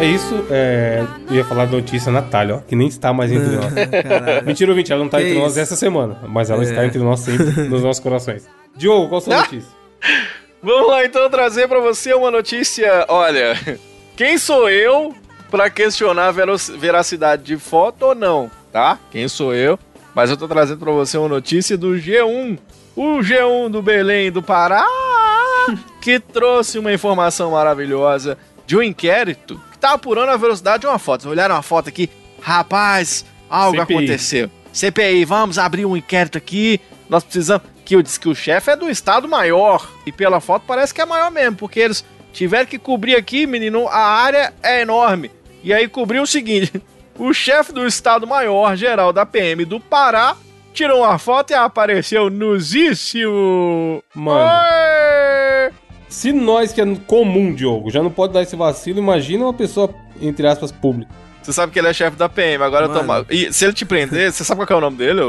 É 0.00 0.06
isso, 0.06 0.46
é, 0.50 1.04
eu 1.28 1.36
ia 1.36 1.44
falar 1.44 1.66
da 1.66 1.72
notícia 1.72 2.10
Natália, 2.10 2.56
ó, 2.56 2.58
que 2.60 2.74
nem 2.74 2.88
está 2.88 3.12
mais 3.12 3.30
entre 3.30 3.54
nós. 3.56 3.66
Caralho. 4.08 4.46
Mentira, 4.46 4.70
ouvinte, 4.70 4.90
ela 4.92 5.02
não 5.02 5.10
tá 5.10 5.18
Que 5.18 5.24
entre 5.24 5.38
nós 5.38 5.58
essa 5.58 5.76
semana, 5.76 6.18
mas 6.26 6.48
ela 6.48 6.62
É. 6.62 6.64
está 6.64 6.86
entre 6.86 6.98
nós 7.00 7.20
sempre, 7.20 7.44
nos 7.68 7.82
nossos 7.82 8.02
corações. 8.02 8.48
Diogo, 8.74 9.08
qual 9.08 9.18
a 9.18 9.20
sua 9.20 9.34
Ah! 9.36 9.40
notícia? 9.40 9.68
Vamos 10.62 10.88
lá 10.88 11.04
então 11.04 11.28
trazer 11.28 11.68
pra 11.68 11.80
você 11.80 12.14
uma 12.14 12.30
notícia. 12.30 13.04
Olha, 13.08 13.54
quem 14.16 14.38
sou 14.38 14.70
eu 14.70 15.14
pra 15.50 15.68
questionar 15.68 16.28
a 16.28 16.32
veracidade 16.78 17.42
de 17.42 17.56
foto 17.58 18.06
ou 18.06 18.14
não, 18.14 18.50
tá? 18.72 18.98
Quem 19.10 19.26
sou 19.28 19.54
eu? 19.54 19.78
Mas 20.14 20.30
eu 20.30 20.36
tô 20.36 20.48
trazendo 20.48 20.78
pra 20.78 20.92
você 20.92 21.16
uma 21.18 21.28
notícia 21.28 21.76
do 21.76 21.94
G1. 21.94 22.58
O 22.96 23.18
G1 23.20 23.68
do 23.70 23.80
Belém 23.82 24.30
do 24.30 24.42
Pará, 24.42 24.84
que 26.02 26.18
trouxe 26.18 26.78
uma 26.78 26.92
informação 26.92 27.52
maravilhosa 27.52 28.36
de 28.66 28.76
um 28.76 28.82
inquérito 28.82 29.60
tá 29.80 29.92
apurando 29.92 30.30
a 30.30 30.36
velocidade 30.36 30.82
de 30.82 30.86
uma 30.86 30.98
foto. 30.98 31.22
Vocês 31.22 31.32
olharam 31.32 31.54
uma 31.54 31.62
foto 31.62 31.88
aqui? 31.88 32.10
Rapaz, 32.40 33.24
algo 33.48 33.78
CPI. 33.78 33.96
aconteceu. 33.96 34.50
CPI, 34.72 35.24
vamos 35.24 35.58
abrir 35.58 35.84
um 35.84 35.96
inquérito 35.96 36.38
aqui. 36.38 36.80
Nós 37.08 37.24
precisamos. 37.24 37.66
Que 37.84 37.96
eu 37.96 38.02
disse 38.02 38.20
que 38.20 38.28
o 38.28 38.34
chefe 38.34 38.70
é 38.70 38.76
do 38.76 38.88
Estado 38.88 39.26
Maior. 39.26 39.90
E 40.06 40.12
pela 40.12 40.40
foto 40.40 40.62
parece 40.64 40.94
que 40.94 41.00
é 41.00 41.04
maior 41.04 41.30
mesmo, 41.30 41.56
porque 41.56 41.80
eles 41.80 42.04
tiveram 42.32 42.66
que 42.66 42.78
cobrir 42.78 43.16
aqui, 43.16 43.46
menino. 43.46 43.88
A 43.88 43.98
área 43.98 44.54
é 44.62 44.82
enorme. 44.82 45.30
E 45.62 45.74
aí 45.74 45.88
cobriu 45.88 46.22
o 46.22 46.26
seguinte: 46.26 46.72
o 47.18 47.32
chefe 47.32 47.72
do 47.72 47.84
Estado 47.86 48.26
Maior 48.26 48.76
geral 48.76 49.12
da 49.12 49.26
PM 49.26 49.64
do 49.64 49.80
Pará 49.80 50.36
tirou 50.72 51.00
uma 51.02 51.18
foto 51.18 51.50
e 51.50 51.54
apareceu 51.54 52.30
nuzíssimo. 52.30 54.02
Mano. 54.14 54.38
Oi! 54.38 55.49
Se 56.10 56.32
nós 56.32 56.72
que 56.72 56.80
é 56.80 56.96
comum, 57.06 57.54
Diogo, 57.54 57.90
já 57.90 58.02
não 58.02 58.10
pode 58.10 58.32
dar 58.34 58.42
esse 58.42 58.54
vacilo, 58.56 58.98
imagina 58.98 59.44
uma 59.44 59.54
pessoa, 59.54 59.94
entre 60.20 60.46
aspas, 60.46 60.70
pública. 60.72 61.10
Você 61.40 61.52
sabe 61.54 61.72
que 61.72 61.78
ele 61.78 61.88
é 61.88 61.92
chefe 61.94 62.16
da 62.18 62.28
PM, 62.28 62.62
agora 62.62 62.86
Mano. 62.86 63.00
toma. 63.00 63.26
E 63.30 63.50
se 63.52 63.64
ele 63.64 63.72
te 63.72 63.86
prender, 63.86 64.30
você 64.30 64.44
sabe 64.44 64.58
qual 64.58 64.66
que 64.66 64.72
é 64.72 64.76
o 64.76 64.80
nome 64.80 64.96
dele? 64.98 65.20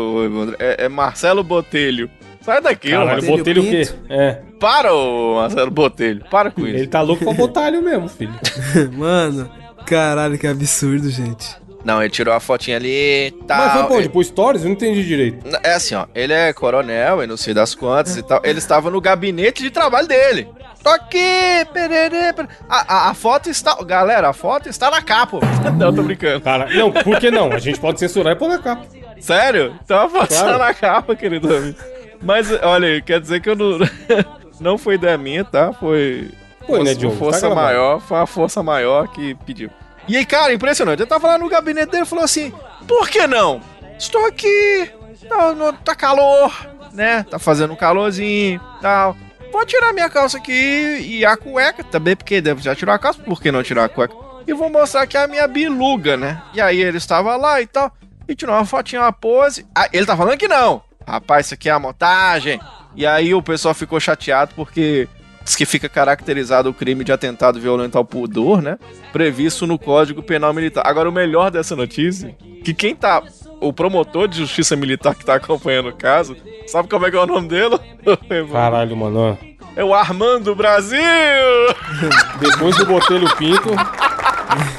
É, 0.59 0.85
é 0.85 0.89
Marcelo 0.89 1.43
Botelho. 1.43 2.09
Sai 2.41 2.59
daqui, 2.61 2.89
Caralho, 2.89 3.11
Marcelo. 3.11 3.37
botelho 3.37 3.61
o 3.61 3.65
quê? 3.65 3.87
É. 4.09 4.39
Para, 4.59 4.93
ô 4.93 5.35
Marcelo 5.35 5.71
Botelho. 5.71 6.25
Para 6.29 6.49
com 6.51 6.65
Ele 6.65 6.81
isso. 6.81 6.89
tá 6.89 7.01
louco 7.01 7.23
pra 7.23 7.33
botalho 7.33 7.81
mesmo, 7.81 8.09
filho. 8.09 8.33
Mano, 8.97 9.49
caralho, 9.85 10.37
que 10.37 10.47
absurdo, 10.47 11.09
gente. 11.09 11.55
Não, 11.85 11.99
ele 12.01 12.11
tirou 12.11 12.33
a 12.33 12.39
fotinha 12.39 12.77
ali 12.77 13.27
e 13.27 13.31
tal. 13.47 13.57
Mas 13.57 13.71
foi 13.73 13.83
pra 13.83 13.93
onde? 13.95 14.01
Ele- 14.03 14.09
Pro 14.09 14.23
Stories? 14.23 14.61
Eu 14.63 14.67
não 14.69 14.73
entendi 14.75 15.03
direito. 15.03 15.37
É 15.63 15.73
assim, 15.73 15.95
ó. 15.95 16.05
Ele 16.13 16.31
é 16.33 16.51
coronel 16.53 17.23
e 17.23 17.27
não 17.27 17.37
sei 17.37 17.53
das 17.55 17.73
quantas 17.73 18.17
e 18.17 18.21
tal. 18.23 18.39
Ele 18.43 18.59
estava 18.59 18.91
no 18.91 18.99
gabinete 19.01 19.63
de 19.63 19.71
trabalho 19.71 20.07
dele. 20.07 20.47
Tô 20.83 20.89
aqui, 20.89 21.65
pererê, 21.73 22.33
pererê. 22.33 22.47
A, 22.69 22.93
a, 23.07 23.09
a 23.09 23.13
foto 23.13 23.49
está. 23.49 23.75
Galera, 23.83 24.29
a 24.29 24.33
foto 24.33 24.67
está 24.67 24.89
na 24.89 25.01
capa. 25.01 25.39
não, 25.77 25.93
tô 25.93 26.01
brincando. 26.03 26.41
Cara, 26.41 26.67
não, 26.73 26.91
por 26.91 27.19
que 27.19 27.29
não? 27.29 27.51
A 27.51 27.59
gente 27.59 27.79
pode 27.79 27.99
censurar 27.99 28.33
e 28.33 28.35
pôr 28.35 28.49
na 28.49 28.57
capa. 28.57 28.85
Sério? 29.19 29.75
Então 29.83 29.99
a 29.99 30.09
foto 30.09 30.29
Claro. 30.29 30.51
está 30.51 30.57
na 30.57 30.73
capa, 30.73 31.15
querido 31.15 31.55
amigo. 31.55 31.77
Mas, 32.21 32.51
olha 32.63 32.87
aí, 32.87 33.01
quer 33.01 33.19
dizer 33.21 33.41
que 33.41 33.49
eu 33.49 33.55
não. 33.55 33.77
não 34.59 34.77
foi 34.77 34.97
da 34.97 35.17
minha, 35.17 35.43
tá? 35.43 35.71
Foi. 35.73 36.29
Foi, 36.65 36.79
né, 36.79 36.85
força- 36.85 36.95
Diogo? 36.95 37.15
Tá 37.15 37.19
Força 37.19 37.39
gravado. 37.47 37.61
maior, 37.67 37.99
foi 38.01 38.17
a 38.19 38.25
força 38.25 38.63
maior 38.63 39.07
que 39.07 39.35
pediu. 39.45 39.69
E 40.07 40.17
aí, 40.17 40.25
cara, 40.25 40.53
impressionante. 40.53 40.99
Eu 40.99 41.07
tava 41.07 41.27
lá 41.27 41.37
no 41.37 41.47
gabinete 41.49 41.89
dele 41.91 42.03
e 42.03 42.07
falou 42.07 42.25
assim: 42.25 42.51
por 42.87 43.07
que 43.09 43.25
não? 43.27 43.61
Estou 43.99 44.25
aqui, 44.25 44.89
tá, 45.29 45.53
no- 45.53 45.73
tá 45.73 45.93
calor, 45.95 46.51
né? 46.93 47.23
Tá 47.29 47.37
fazendo 47.37 47.73
um 47.73 47.75
calorzinho 47.75 48.59
tal. 48.81 49.15
Vou 49.51 49.65
tirar 49.65 49.93
minha 49.93 50.09
calça 50.09 50.37
aqui 50.37 50.51
e 50.53 51.25
a 51.25 51.35
cueca 51.35 51.83
também, 51.83 52.15
porque 52.15 52.41
já 52.59 52.75
tirar 52.75 52.95
a 52.95 52.99
calça, 52.99 53.21
por 53.21 53.41
que 53.41 53.51
não 53.51 53.61
tirar 53.61 53.85
a 53.85 53.89
cueca? 53.89 54.15
E 54.47 54.53
vou 54.53 54.69
mostrar 54.69 55.03
aqui 55.03 55.17
a 55.17 55.27
minha 55.27 55.47
biluga, 55.47 56.17
né? 56.17 56.41
E 56.53 56.61
aí 56.61 56.81
ele 56.81 56.97
estava 56.97 57.35
lá 57.35 57.61
e 57.61 57.67
tal, 57.67 57.91
e 58.27 58.35
tirou 58.35 58.55
uma 58.55 58.65
fotinha, 58.65 59.01
uma 59.01 59.11
pose. 59.11 59.65
Ah, 59.75 59.89
ele 59.91 60.05
tá 60.05 60.15
falando 60.15 60.37
que 60.37 60.47
não. 60.47 60.81
rapaz, 61.05 61.47
isso 61.47 61.53
aqui 61.53 61.69
é 61.69 61.71
a 61.71 61.79
montagem. 61.79 62.59
E 62.95 63.05
aí 63.05 63.33
o 63.33 63.43
pessoal 63.43 63.73
ficou 63.73 63.99
chateado 63.99 64.53
porque 64.55 65.07
diz 65.43 65.55
que 65.55 65.65
fica 65.65 65.89
caracterizado 65.89 66.69
o 66.69 66.73
crime 66.73 67.03
de 67.03 67.11
atentado 67.11 67.59
violento 67.59 67.97
ao 67.97 68.05
pudor, 68.05 68.61
né? 68.61 68.77
Previsto 69.11 69.67
no 69.67 69.77
Código 69.77 70.23
Penal 70.23 70.53
Militar. 70.53 70.83
Agora, 70.85 71.09
o 71.09 71.11
melhor 71.11 71.51
dessa 71.51 71.75
notícia, 71.75 72.35
que 72.63 72.73
quem 72.73 72.95
tá. 72.95 73.23
O 73.61 73.71
promotor 73.71 74.27
de 74.27 74.39
justiça 74.39 74.75
militar 74.75 75.13
que 75.13 75.23
tá 75.23 75.35
acompanhando 75.35 75.89
o 75.89 75.93
caso, 75.93 76.35
sabe 76.65 76.89
como 76.89 77.05
é 77.05 77.11
que 77.11 77.15
é 77.15 77.19
o 77.19 77.27
nome 77.27 77.47
dele? 77.47 77.79
Caralho, 78.51 78.97
mano. 78.97 79.37
É 79.75 79.83
o 79.83 79.93
Armando 79.93 80.55
Brasil! 80.55 80.99
Depois 82.41 82.75
do 82.75 82.85
Botelho 82.87 83.33
Pinto, 83.37 83.69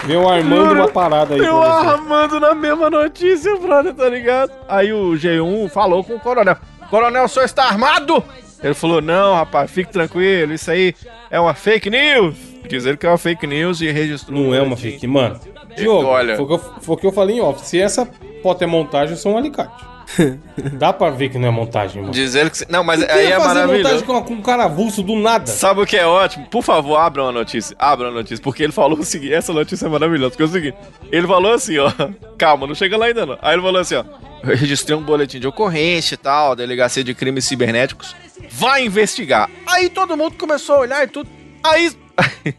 vem 0.05 0.17
o 0.17 0.29
Armando 0.29 0.75
uma 0.75 0.89
parada 0.89 1.35
aí 1.35 1.41
o 1.41 1.45
você. 1.45 1.89
Armando 1.91 2.41
na 2.41 2.55
mesma 2.55 2.91
notícia, 2.91 3.57
brother, 3.57 3.95
tá 3.95 4.09
ligado? 4.09 4.53
Aí 4.69 4.93
o 4.93 5.13
G1 5.13 5.71
falou 5.71 6.03
com 6.03 6.17
o 6.17 6.21
coronel: 6.21 6.57
Coronel, 6.91 7.25
o 7.25 7.29
senhor 7.29 7.47
está 7.47 7.65
armado? 7.65 8.23
Ele 8.63 8.75
falou: 8.75 9.01
Não, 9.01 9.35
rapaz, 9.35 9.71
fique 9.71 9.93
tranquilo, 9.93 10.53
isso 10.53 10.71
aí 10.71 10.95
é 11.31 11.39
uma 11.41 11.55
fake 11.55 11.89
news. 11.89 12.35
Diz 12.69 12.85
ele 12.85 12.97
que 12.97 13.07
é 13.07 13.09
uma 13.09 13.19
fake 13.19 13.47
news 13.47 13.81
e 13.81 13.91
registrou. 13.91 14.39
Não 14.39 14.55
é 14.55 14.61
uma 14.61 14.77
fake, 14.77 15.07
mano. 15.07 15.41
Diogo, 15.77 16.07
Olha. 16.07 16.37
foi 16.37 16.45
o 16.45 16.49
que 16.49 16.55
eu- 16.55 16.59
foi 16.81 16.95
o 16.95 16.99
que 16.99 17.07
eu 17.07 17.13
falei 17.13 17.37
em 17.37 17.41
off. 17.41 17.65
Se 17.67 17.81
essa 17.81 18.09
foto 18.43 18.63
é 18.63 18.67
montagem, 18.67 19.11
eu 19.15 19.17
sou 19.17 19.33
um 19.33 19.39
alicate. 19.39 19.85
Dá 20.75 20.93
pra 20.93 21.09
ver 21.11 21.31
que 21.31 21.39
não 21.39 21.49
é 21.49 21.51
montagem, 21.51 22.03
mano. 22.03 22.13
Diz 22.13 22.35
ele 22.35 22.51
que. 22.51 22.71
Não, 22.71 22.85
mas 22.85 23.03
aí 23.03 23.29
ia 23.29 23.35
é 23.37 23.41
fazer 23.41 23.61
montagem 23.61 23.67
maravilhoso. 23.67 24.05
com, 24.05 24.23
com 24.23 24.35
um 24.35 24.43
cara 24.43 24.65
avulso 24.65 25.03
do 25.03 25.17
nada? 25.17 25.47
Sabe 25.47 25.81
o 25.81 25.87
que 25.87 25.97
é 25.97 26.07
ótimo? 26.07 26.47
Por 26.51 26.63
favor, 26.63 26.97
abra 26.99 27.23
uma 27.23 27.33
notícia. 27.33 27.75
Abra 27.79 28.09
uma 28.09 28.15
notícia. 28.15 28.43
Porque 28.43 28.63
ele 28.63 28.73
falou 28.73 28.99
o 28.99 29.05
seguinte: 29.05 29.33
essa 29.33 29.53
notícia 29.55 29.87
é 29.87 29.89
maravilhosa. 29.89 30.31
Porque 30.31 30.43
é 30.43 30.47
o 30.47 30.49
seguinte: 30.49 30.77
ele 31.11 31.27
falou 31.27 31.53
assim, 31.55 31.79
ó. 31.79 31.91
Calma, 32.37 32.67
não 32.67 32.75
chega 32.75 32.97
lá 32.97 33.07
ainda 33.07 33.25
não. 33.25 33.39
Aí 33.41 33.55
ele 33.55 33.63
falou 33.63 33.81
assim, 33.81 33.95
ó. 33.95 34.05
Eu 34.43 34.57
registrei 34.57 34.95
um 34.97 35.03
boletim 35.03 35.39
de 35.39 35.47
ocorrência 35.47 36.15
e 36.15 36.19
tal, 36.19 36.57
delegacia 36.57 37.03
de 37.05 37.15
crimes 37.15 37.45
cibernéticos. 37.45 38.15
Vai 38.51 38.85
investigar. 38.85 39.49
Aí 39.67 39.89
todo 39.89 40.17
mundo 40.17 40.35
começou 40.37 40.75
a 40.77 40.81
olhar 40.81 41.05
e 41.05 41.07
tudo. 41.07 41.31
Aí. 41.63 41.91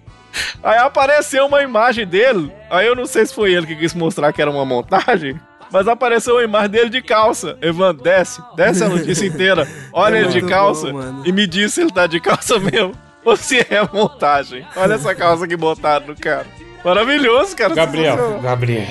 Aí 0.64 0.78
apareceu 0.78 1.46
uma 1.46 1.62
imagem 1.62 2.06
dele. 2.08 2.52
Aí 2.70 2.88
eu 2.88 2.96
não 2.96 3.06
sei 3.06 3.26
se 3.26 3.34
foi 3.34 3.54
ele 3.54 3.66
que 3.68 3.76
quis 3.76 3.94
mostrar 3.94 4.32
que 4.34 4.42
era 4.42 4.50
uma 4.52 4.66
montagem. 4.66 5.40
Mas 5.72 5.88
apareceu 5.88 6.36
uma 6.36 6.44
imagem 6.44 6.70
dele 6.70 6.90
de 6.90 7.02
calça. 7.02 7.58
Evan, 7.62 7.96
desce. 7.96 8.42
Desce 8.56 8.84
a 8.84 8.90
notícia 8.90 9.26
inteira. 9.26 9.68
Olha 9.92 10.18
É 10.18 10.20
ele 10.22 10.30
de 10.30 10.42
calça 10.44 10.88
bom, 10.88 10.94
mano. 10.94 11.24
e 11.26 11.32
me 11.32 11.48
diz 11.48 11.74
se 11.74 11.82
ele 11.82 11.92
tá 11.92 12.06
de 12.06 12.20
calça 12.20 12.60
mesmo. 12.60 12.94
Ou 13.26 13.36
se 13.36 13.60
é 13.60 13.82
montagem. 13.92 14.66
Olha 14.76 14.94
essa 14.96 15.16
calça 15.16 15.48
que 15.48 15.56
botaram 15.58 16.08
no 16.08 16.16
cara. 16.16 16.46
Maravilhoso, 16.86 17.56
cara. 17.56 17.74
Gabriel. 17.74 18.40
Gabriel. 18.44 18.86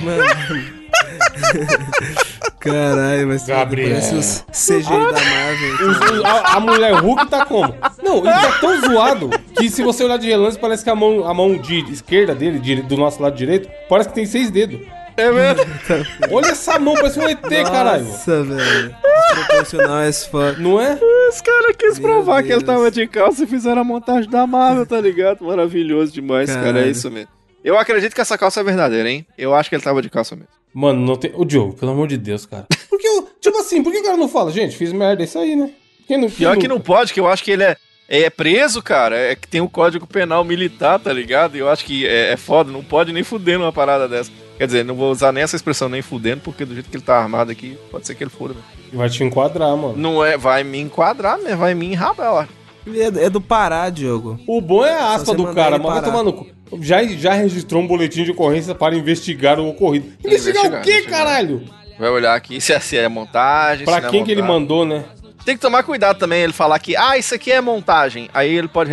Caralho, 2.59 3.27
mas 3.27 3.45
Gabriel. 3.45 3.89
parece 3.89 4.15
os 4.15 4.43
CGI 4.51 4.83
da 4.89 5.11
Marvel. 5.11 5.89
Os- 5.89 6.25
a, 6.25 6.55
a 6.55 6.59
mulher 6.59 6.93
Hulk 6.93 7.27
tá 7.29 7.45
como? 7.45 7.75
Não, 8.01 8.17
ele 8.17 8.31
tá 8.31 8.57
tão 8.61 8.81
zoado 8.81 9.29
que 9.57 9.69
se 9.69 9.83
você 9.83 10.03
olhar 10.03 10.17
de 10.17 10.27
relance, 10.29 10.57
parece 10.57 10.83
que 10.83 10.89
a 10.89 10.95
mão, 10.95 11.27
a 11.27 11.33
mão 11.33 11.57
de 11.57 11.79
esquerda 11.91 12.33
dele, 12.33 12.59
de- 12.59 12.81
do 12.81 12.95
nosso 12.97 13.21
lado 13.21 13.35
direito, 13.35 13.69
parece 13.89 14.09
que 14.09 14.15
tem 14.15 14.25
seis 14.25 14.49
dedos. 14.49 14.79
É 15.15 15.29
mesmo? 15.31 15.63
Olha 16.31 16.47
essa 16.47 16.79
mão, 16.79 16.95
parece 16.95 17.19
um 17.19 17.27
ET, 17.29 17.39
caralho. 17.71 18.05
Nossa, 18.05 18.43
velho. 18.43 18.95
Desproporcional 19.35 19.97
as 19.97 20.25
fuck. 20.25 20.59
Não 20.59 20.81
é? 20.81 20.97
Os 21.29 21.41
caras 21.41 21.75
quis 21.77 21.99
Meu 21.99 22.09
provar 22.09 22.41
que 22.43 22.49
ele 22.51 22.63
Deus. 22.63 22.63
tava 22.63 22.89
de 22.89 23.05
calça 23.07 23.43
e 23.43 23.47
fizeram 23.47 23.81
a 23.81 23.85
montagem 23.85 24.29
da 24.29 24.47
Marvel, 24.47 24.85
tá 24.87 24.99
ligado? 24.99 25.43
Maravilhoso 25.45 26.11
demais, 26.13 26.49
cara. 26.49 26.61
É 26.61 26.73
Caralho. 26.73 26.89
isso 26.91 27.11
mesmo. 27.11 27.29
Eu 27.63 27.77
acredito 27.77 28.13
que 28.15 28.21
essa 28.21 28.37
calça 28.37 28.59
é 28.59 28.63
verdadeira, 28.63 29.07
hein? 29.09 29.25
Eu 29.37 29.53
acho 29.53 29.69
que 29.69 29.75
ele 29.75 29.83
tava 29.83 30.01
de 30.01 30.09
calça 30.09 30.35
mesmo. 30.35 30.49
Mano, 30.73 31.05
não 31.05 31.15
tem. 31.15 31.31
Ô, 31.35 31.45
Diogo, 31.45 31.73
pelo 31.73 31.91
amor 31.91 32.07
de 32.07 32.17
Deus, 32.17 32.45
cara. 32.45 32.65
Por 32.89 32.97
que, 32.99 33.07
eu- 33.07 33.27
tipo 33.39 33.57
assim, 33.57 33.83
por 33.83 33.91
que 33.91 33.99
o 33.99 34.03
cara 34.03 34.17
não 34.17 34.27
fala? 34.27 34.51
Gente, 34.51 34.75
fiz 34.75 34.91
merda, 34.91 35.21
é 35.23 35.25
isso 35.25 35.37
aí, 35.37 35.55
né? 35.55 35.71
Quem 36.07 36.17
não, 36.17 36.27
quem 36.27 36.37
Pior 36.37 36.57
que 36.57 36.67
não 36.67 36.79
pode, 36.79 37.13
que 37.13 37.19
eu 37.19 37.27
acho 37.27 37.43
que 37.43 37.51
ele 37.51 37.63
é, 37.63 37.77
é 38.09 38.29
preso, 38.29 38.81
cara. 38.81 39.17
É 39.17 39.35
que 39.35 39.47
tem 39.47 39.61
o 39.61 39.69
código 39.69 40.05
penal 40.07 40.43
militar, 40.43 40.99
tá 40.99 41.13
ligado? 41.13 41.55
E 41.55 41.59
eu 41.59 41.69
acho 41.69 41.85
que 41.85 42.05
é, 42.07 42.33
é 42.33 42.37
foda, 42.37 42.71
não 42.71 42.83
pode 42.83 43.13
nem 43.13 43.23
fuder 43.23 43.57
numa 43.59 43.71
parada 43.71 44.07
dessa. 44.07 44.31
Quer 44.57 44.65
dizer, 44.67 44.85
não 44.85 44.95
vou 44.95 45.11
usar 45.11 45.31
nem 45.31 45.43
essa 45.43 45.55
expressão 45.55 45.89
nem 45.89 46.01
fudendo, 46.01 46.41
porque 46.43 46.63
do 46.65 46.73
jeito 46.73 46.89
que 46.89 46.95
ele 46.95 47.03
tá 47.03 47.17
armado 47.17 47.51
aqui, 47.51 47.77
pode 47.89 48.05
ser 48.05 48.15
que 48.15 48.23
ele 48.23 48.29
fuda. 48.29 48.53
mesmo. 48.53 48.67
Vai 48.93 49.09
te 49.09 49.23
enquadrar, 49.23 49.75
mano. 49.75 49.95
Não 49.97 50.23
é, 50.23 50.37
vai 50.37 50.63
me 50.63 50.79
enquadrar, 50.79 51.37
né? 51.39 51.55
Vai 51.55 51.73
me 51.73 51.87
enrabar, 51.87 52.33
ó. 52.33 52.45
É, 52.87 53.25
é 53.25 53.29
do 53.29 53.39
Pará, 53.41 53.89
Diogo. 53.89 54.39
O 54.45 54.59
bom 54.61 54.85
é 54.85 54.93
a 54.93 55.13
aspa 55.13 55.33
do 55.33 55.53
cara, 55.53 55.79
mas 55.79 55.93
vai 55.93 56.03
tomar 56.03 56.23
no 56.23 56.33
cu. 56.33 56.47
Já, 56.81 57.03
já 57.03 57.33
registrou 57.33 57.81
um 57.81 57.87
boletim 57.87 58.23
de 58.23 58.31
ocorrência 58.31 58.73
para 58.75 58.95
investigar 58.95 59.59
o 59.59 59.69
ocorrido. 59.69 60.07
Investigar, 60.23 60.65
Investigar, 60.65 60.81
o 60.81 60.83
quê, 60.83 61.01
caralho? 61.09 61.61
Vai 61.97 62.09
olhar 62.09 62.35
aqui 62.35 62.59
se 62.59 62.73
é, 62.73 62.79
se 62.79 62.97
é 62.97 63.07
montagem, 63.07 63.85
Pra 63.85 63.97
é 63.97 64.09
quem 64.09 64.23
que 64.23 64.31
ele 64.31 64.41
mandou, 64.41 64.85
né? 64.85 65.03
Tem 65.45 65.55
que 65.55 65.61
tomar 65.61 65.83
cuidado 65.83 66.17
também, 66.17 66.41
ele 66.41 66.53
falar 66.53 66.79
que, 66.79 66.95
ah, 66.95 67.17
isso 67.17 67.35
aqui 67.35 67.51
é 67.51 67.59
montagem. 67.59 68.29
Aí 68.33 68.55
ele 68.55 68.67
pode 68.67 68.89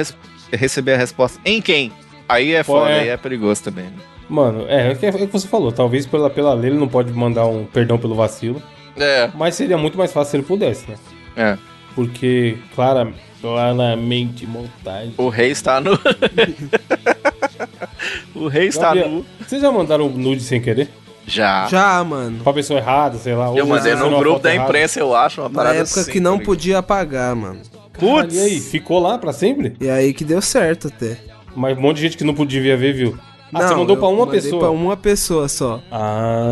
receber 0.53 0.95
a 0.95 0.97
resposta 0.97 1.41
em 1.45 1.63
quem? 1.63 1.93
Aí 2.29 2.53
é 2.53 2.63
foda, 2.63 2.91
é. 2.91 3.01
aí 3.01 3.09
é 3.09 3.17
perigoso 3.17 3.63
também. 3.63 3.85
né? 3.85 3.93
Mano, 4.29 4.65
é, 4.69 4.93
é 4.93 5.07
é 5.07 5.11
o 5.11 5.19
que 5.19 5.27
você 5.27 5.49
falou. 5.49 5.73
Talvez 5.73 6.07
pela, 6.07 6.31
pela 6.31 6.55
lei 6.55 6.71
ele 6.71 6.79
não 6.79 6.89
pode 6.89 7.13
mandar 7.13 7.47
um 7.47 7.65
perdão 7.65 7.99
pelo 7.99 8.15
vacilo. 8.15 8.63
É, 8.97 9.31
Mas 9.35 9.55
seria 9.55 9.79
muito 9.79 9.97
mais 9.97 10.13
fácil 10.13 10.31
se 10.31 10.37
ele 10.37 10.45
pudesse, 10.45 10.89
né? 10.89 10.97
é. 11.37 11.59
Porque, 11.95 12.57
clara, 12.75 13.13
claramente, 13.41 14.47
montagem. 14.47 15.13
O 15.17 15.29
rei 15.29 15.51
está 15.51 15.81
nu. 15.81 15.99
o 18.35 18.49
rei 18.49 18.69
está 18.69 18.95
Gabriel, 18.95 19.09
nu. 19.09 19.27
Vocês 19.47 19.61
já 19.63 19.71
mandaram 19.71 20.07
um 20.07 20.11
nude 20.11 20.43
sem 20.43 20.61
querer? 20.61 20.89
Já. 21.27 21.69
Já, 21.69 22.03
mano. 22.03 22.43
Pra 22.43 22.53
pessoa 22.53 22.79
errada, 22.81 23.19
sei 23.19 23.35
lá. 23.35 23.55
Eu 23.55 23.67
mandei 23.67 23.95
no 23.95 24.19
grupo 24.19 24.41
da 24.41 24.53
errada. 24.53 24.69
imprensa, 24.69 25.01
eu 25.01 25.15
acho, 25.15 25.41
uma 25.41 25.49
Na 25.49 25.55
parada 25.55 25.77
época 25.79 26.01
assim, 26.01 26.11
que 26.11 26.21
não 26.21 26.39
tá 26.39 26.45
podia 26.45 26.79
apagar, 26.79 27.35
mano. 27.37 27.61
Putz. 27.93 28.35
E 28.35 28.41
aí, 28.41 28.61
ficou 28.61 28.99
lá 28.99 29.19
pra 29.19 29.33
sempre? 29.33 29.77
E 29.81 29.89
aí 29.89 30.13
que 30.13 30.25
deu 30.25 30.41
certo 30.41 30.89
até. 30.89 31.19
Mas 31.55 31.77
um 31.77 31.81
monte 31.81 31.97
de 31.97 32.03
gente 32.03 32.17
que 32.17 32.25
não 32.25 32.35
podia 32.35 32.77
ver, 32.77 32.93
viu? 32.95 33.19
Ah, 33.53 33.59
você 33.63 33.71
Não, 33.71 33.79
mandou 33.81 33.97
eu 33.97 34.01
pra 34.01 34.09
uma 34.09 34.27
mandei 34.27 34.41
pessoa? 34.41 34.61
pra 34.61 34.71
uma 34.71 34.97
pessoa 34.97 35.49
só. 35.49 35.81
Ah, 35.91 36.51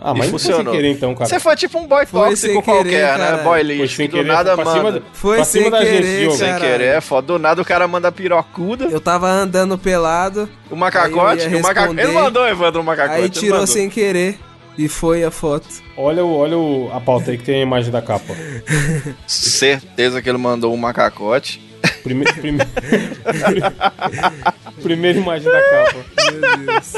ah 0.00 0.12
E 0.14 0.18
mas 0.18 0.30
foi 0.30 0.38
sem 0.40 0.50
funcionou. 0.50 0.74
querer 0.74 0.90
então, 0.90 1.14
cara. 1.14 1.30
Você 1.30 1.38
foi 1.38 1.54
tipo 1.56 1.78
um 1.78 1.86
boy 1.86 2.04
Foi 2.04 2.20
tóxico 2.20 2.52
sem 2.52 2.62
qualquer, 2.62 2.84
querer, 2.84 3.02
né? 3.02 3.08
caralho. 3.16 3.36
Boy 3.44 3.44
Foi 3.44 3.62
lixo, 3.62 3.96
sem 3.96 4.06
que 4.08 4.12
do 4.12 4.22
querer, 4.22 4.32
nada 4.32 4.54
foi 4.56 4.64
pra 4.64 4.72
cima, 4.72 4.84
manda. 4.84 5.00
da- 5.00 5.06
Foi 5.12 5.44
cima 5.44 5.44
sem 5.44 5.70
da 5.70 5.78
querer, 5.78 6.02
gente, 6.02 6.38
cara. 6.38 6.52
Sem 6.58 6.58
querer, 6.68 6.84
é 6.86 7.00
foda. 7.00 7.26
Do 7.28 7.38
nada 7.38 7.62
o 7.62 7.64
cara 7.64 7.86
manda 7.86 8.10
pirocuda, 8.10 8.86
Eu 8.86 9.00
tava 9.00 9.28
andando 9.28 9.78
pelado, 9.78 10.48
o 10.70 10.74
macacote, 10.76 11.46
o 11.46 11.60
macacote. 11.62 12.00
Ele 12.00 12.12
mandou, 12.12 12.46
Evandro, 12.48 12.80
o 12.80 12.84
macacote. 12.84 13.14
aí 13.16 13.22
ele 13.22 13.30
tirou 13.30 13.50
mandou. 13.60 13.66
sem 13.68 13.88
querer 13.88 14.38
e 14.76 14.88
foi 14.88 15.22
a 15.22 15.30
foto. 15.30 15.66
Olha, 15.96 16.24
o, 16.24 16.34
olha 16.34 16.56
o, 16.58 16.90
a 16.92 17.00
pauta 17.00 17.30
aí 17.30 17.38
que 17.38 17.44
tem 17.44 17.56
a 17.60 17.62
imagem 17.62 17.92
da 17.92 18.02
capa. 18.02 18.34
Certeza 19.26 20.20
que 20.22 20.28
ele 20.28 20.38
mandou 20.38 20.72
um 20.72 20.76
macacote. 20.76 21.60
Prime, 22.02 22.24
prime... 22.24 22.58
Primeira 24.82 25.18
imagem 25.18 25.50
da 25.50 25.60
capa. 25.60 26.04
Meu 26.32 26.66
Deus. 26.66 26.94